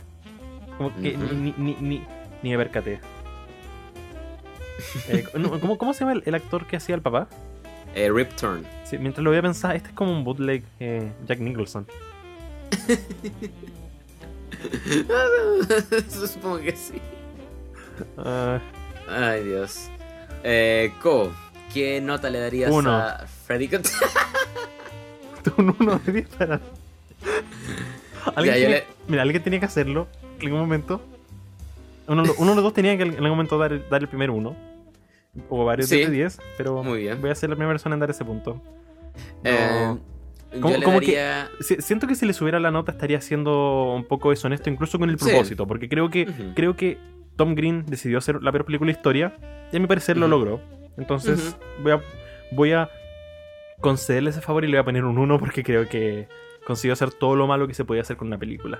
[0.77, 1.33] Como que Ujú.
[1.35, 2.03] ni, ni, ni,
[2.43, 2.99] ni me percaté.
[5.07, 5.23] Eh,
[5.61, 7.27] ¿cómo, ¿Cómo se llama el, el actor que hacía el papá?
[7.95, 8.65] Eh, Rip Turn.
[8.83, 11.87] Sí, mientras lo voy a pensar, este es como un bootleg eh, Jack Nicholson.
[16.09, 17.01] Supongo que sí.
[18.17, 18.59] Ah,
[19.07, 19.89] Ay, Dios.
[20.43, 21.31] Eh, Co,
[21.73, 22.91] ¿qué nota le darías Uno.
[22.95, 23.67] a Freddy
[25.57, 26.59] un 1 de 10 para.
[28.35, 30.07] ¿Alguien Ya, yo tiene- le- Mira, alguien tenía que hacerlo
[30.39, 31.01] en algún momento.
[32.07, 34.31] Uno, uno de los dos tenía que en algún momento dar, el- dar el primer
[34.31, 34.55] uno.
[35.49, 35.97] O varios Sí.
[35.99, 37.21] de 10, pero Muy bien.
[37.21, 38.61] voy a ser la primera persona en dar ese punto.
[39.43, 39.95] Eh,
[40.59, 41.45] ¿Cómo- yo le cómo que-
[41.79, 45.19] Siento que si le subiera la nota estaría siendo un poco deshonesto, incluso con el
[45.19, 45.25] Sí.
[45.29, 46.97] propósito, porque creo que creo que
[47.35, 49.33] Tom Green decidió hacer la peor película de la historia
[49.71, 50.59] y a mi parecer lo logró.
[50.97, 52.01] Entonces voy a
[52.51, 52.89] voy a
[53.81, 56.27] concederle ese favor y le voy a poner un 1 porque creo que
[56.65, 58.79] consiguió hacer todo lo malo que se podía hacer con una película.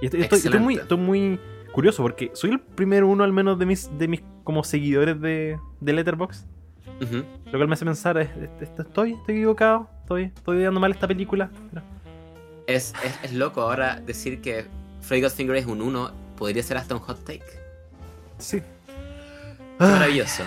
[0.00, 0.82] Y estoy, estoy- estoy muy, Excelente.
[0.82, 1.40] estoy muy
[1.72, 5.58] curioso porque soy el primer uno al menos de mis de mis como seguidores de,
[5.80, 6.46] de Letterboxd.
[7.00, 10.90] Lo cual me hace pensar, es- es- es- estoy, estoy equivocado, estoy, estoy dando mal
[10.92, 11.50] esta película.
[11.70, 11.82] Pero-
[12.66, 14.66] Es, es, es loco ahora decir que
[15.02, 17.42] Freddy Got Finger es un 1 podría ser hasta un hot take.
[18.38, 18.60] Sí.
[19.78, 20.42] Qué maravilloso.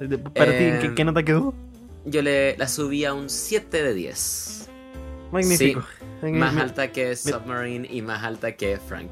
[0.00, 1.54] Eh, de- Para ti, ¿en qué, Eh, qué nota quedó?
[2.04, 4.70] Yo le la subí a un 7 de 10.
[5.32, 5.84] Magnífico.
[6.22, 9.10] Eh, Más alta que Submarine y más alta que Frank.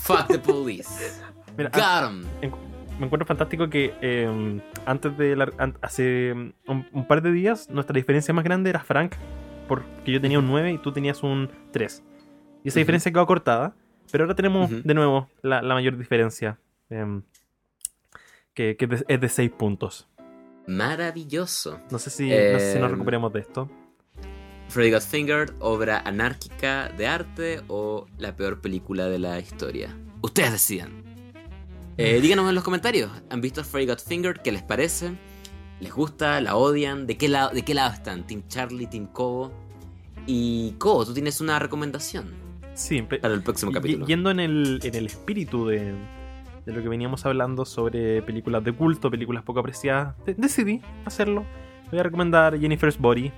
[0.00, 0.88] Fuck the police.
[1.56, 2.24] mira, ah, Got 'em.
[2.42, 5.50] en- me encuentro fantástico que eh, antes de la-
[5.80, 9.14] hace um, un, un par de días nuestra diferencia más grande era Frank,
[9.68, 12.02] porque yo tenía un 9 y tú tenías un 3.
[12.64, 12.80] Y esa Ujú.
[12.80, 13.74] diferencia quedó cortada,
[14.10, 16.58] pero ahora tenemos de nuevo la, la mayor diferencia,
[16.90, 17.22] em,
[18.54, 20.06] que, que es de 6 puntos.
[20.66, 21.80] Maravilloso.
[21.90, 23.70] No sé si, no sé si nos Em, recuperemos de esto.
[24.68, 29.94] Freddy Got Fingered, obra anárquica de arte o la peor película de la historia.
[30.22, 31.02] Ustedes decidan.
[31.98, 34.40] Eh, díganos en los comentarios, ¿han visto Freddy Got Fingered?
[34.40, 35.12] ¿Qué les parece?
[35.80, 36.40] ¿Les gusta?
[36.40, 37.06] ¿La odian?
[37.06, 38.26] ¿De qué lado, de qué lado están?
[38.26, 38.86] ¿Team Charlie?
[38.86, 39.52] ¿Team Cobo?
[40.26, 42.30] Y Cobo, tú tienes una recomendación
[42.74, 44.06] Sí, para el próximo capítulo.
[44.06, 45.92] yendo en el, en el espíritu de,
[46.66, 51.44] de lo que veníamos hablando sobre películas de culto, películas poco apreciadas, de- decidí hacerlo.
[51.90, 53.30] Voy a recomendar Jennifer's Body,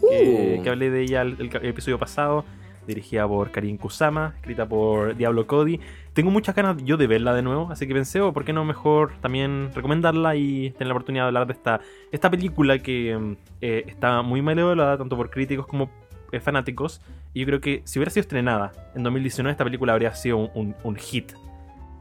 [0.00, 2.44] que, Uh, que hablé de ella el, el ca- el episodio pasado,
[2.86, 5.80] dirigida por Karin Kusama, escrita por Diablo Cody.
[6.12, 8.64] Tengo muchas ganas yo de verla de nuevo, así que pensé, oh, ¿por qué no
[8.64, 11.80] mejor también recomendarla y tener la oportunidad de hablar de esta,
[12.12, 15.90] esta película que mm, eh, está muy mal evaluada tanto por críticos como
[16.32, 17.00] eh, fanáticos?
[17.32, 20.50] Y yo creo que si hubiera sido estrenada en 2019, esta película habría sido un,
[20.54, 21.32] un- un hit.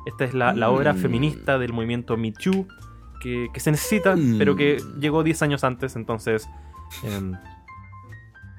[0.06, 0.98] Esta es la, la obra Mm.
[0.98, 2.68] feminista del movimiento Me Too
[3.22, 4.38] que, que se necesita, Mm.
[4.38, 6.48] pero que llegó 10 años antes, entonces...
[7.04, 7.34] em,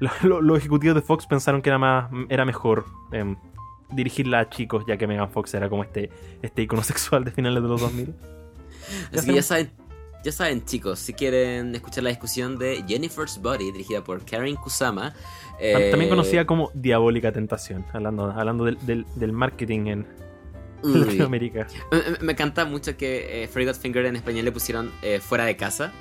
[0.00, 3.36] lo- lo- los ejecutivos de Fox pensaron que era más era mejor em,
[3.90, 6.10] dirigirla a chicos, ya que Megan Fox era como este,
[6.42, 8.14] este icono sexual de finales de los 2000.
[9.16, 9.70] Así que ya saben,
[10.24, 15.14] ya saben, chicos, si quieren escuchar la discusión de Jennifer's Body, dirigida por Karen Kusama.
[15.60, 20.06] eh, También conocida como Diabólica Tentación, hablando, hablando del, del- del marketing en
[21.06, 21.66] Latinoamérica.
[22.20, 25.56] Me, encanta mucho que eh, Freddy Got Finger en español le pusieron eh, fuera de
[25.56, 25.92] casa.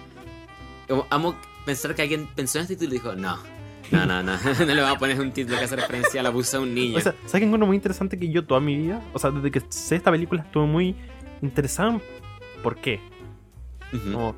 [0.87, 1.35] Como, amo
[1.65, 3.37] pensar que alguien pensó en este título y dijo, no,
[3.91, 6.29] no, no, no, no le vamos a poner un título que hace referencia a la
[6.29, 6.97] abuso de un niño.
[6.97, 9.51] O sea, ¿sabes qué encuentro muy interesante que yo toda mi vida, o sea, desde
[9.51, 10.95] que sé esta película estuve muy
[11.41, 12.01] interesado en
[12.61, 12.99] por qué.
[13.91, 14.35] Como,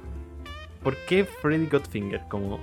[0.84, 2.22] ¿Por qué Freddy Got Finger?
[2.30, 2.60] Como,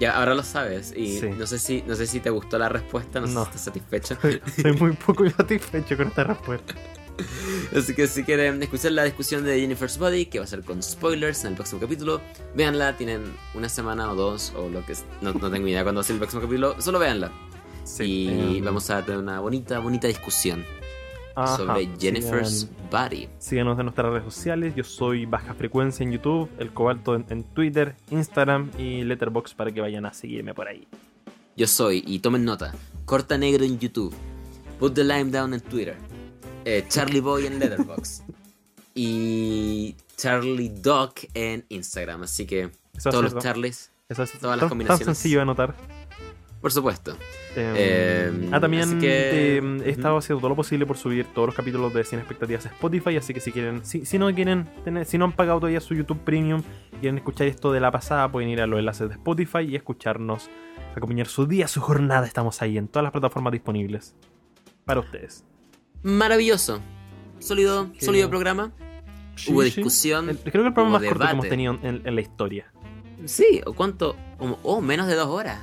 [0.00, 0.92] Ya, ahora lo sabes.
[0.96, 1.30] Y Sí.
[1.36, 3.42] no sé si no sé si te gustó la respuesta, no, sé No.
[3.44, 4.16] si estás satisfecho.
[4.62, 6.74] soy muy poco satisfecho con esta respuesta.
[7.76, 10.82] Así que si quieren escuchar la discusión de Jennifer's Body, que va a ser con
[10.82, 12.20] spoilers en el próximo capítulo,
[12.54, 13.22] véanla, tienen
[13.54, 16.04] una semana o dos, o lo que es, no, no tengo idea cuándo va a
[16.04, 17.30] ser el próximo capítulo, solo véanla.
[18.00, 20.64] y em, vamos a tener una bonita, bonita discusión
[21.34, 23.28] ajá, sobre Jennifer's sigan- Body.
[23.38, 24.74] Síganos en nuestras redes sociales.
[24.76, 29.70] Yo soy Baja Frecuencia en YouTube, El Cobalto en, en Twitter, Instagram y Letterboxd para
[29.72, 30.86] que vayan a seguirme por ahí.
[31.56, 32.72] Yo soy, y tomen nota,
[33.04, 34.14] Corta Negro en YouTube,
[34.78, 35.96] Put the Lime Down en Twitter,
[36.70, 38.22] eh, Charlie Boy en Letterboxd
[38.94, 42.22] y Charlie Doc en Instagram.
[42.24, 43.40] Así que Eso todos los cierto.
[43.48, 45.16] Charlies, Eso es todas las tan, tan combinaciones.
[45.18, 45.74] sencillo de anotar.
[46.60, 47.12] por supuesto.
[47.56, 51.46] Eh, Eh, ah, también que- eh, he estado haciendo todo lo posible por subir todos
[51.46, 54.68] los capítulos de Sin Expectativas a Spotify, así que si quieren, si, si no quieren
[54.84, 56.62] tener, si no han pagado todavía su YouTube Premium
[56.92, 59.76] y quieren escuchar esto de la pasada, pueden ir a los enlaces de Spotify y
[59.76, 60.50] escucharnos,
[60.96, 62.26] acompañar su día, su jornada.
[62.26, 64.14] Estamos ahí en todas las plataformas disponibles
[64.84, 65.44] para ustedes.
[66.02, 66.80] Maravilloso.
[67.38, 68.72] Sólido, Qué- sólido programa.
[69.36, 69.66] Sí, Hubo sí.
[69.66, 70.28] discusión.
[70.30, 72.72] El- creo que el programa más corto que hemos tenido en, en la historia.
[73.24, 74.16] Sí, o cuánto.
[74.62, 75.60] Oh, menos de dos horas.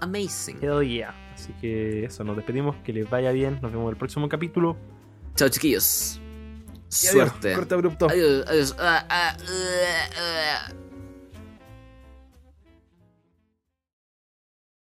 [0.00, 0.58] Amazing.
[0.62, 1.14] Hell yeah.
[1.34, 4.76] Así que eso, nos despedimos, que les vaya bien, nos vemos en el próximo capítulo.
[5.36, 6.20] Chao, chiquillos.
[6.20, 7.12] Adiós.
[7.12, 7.52] Suerte.
[7.54, 8.08] Corte abrupto.
[8.08, 8.76] Adiós, adiós.
[8.78, 9.36] Ah, ah,
[10.18, 10.72] ah.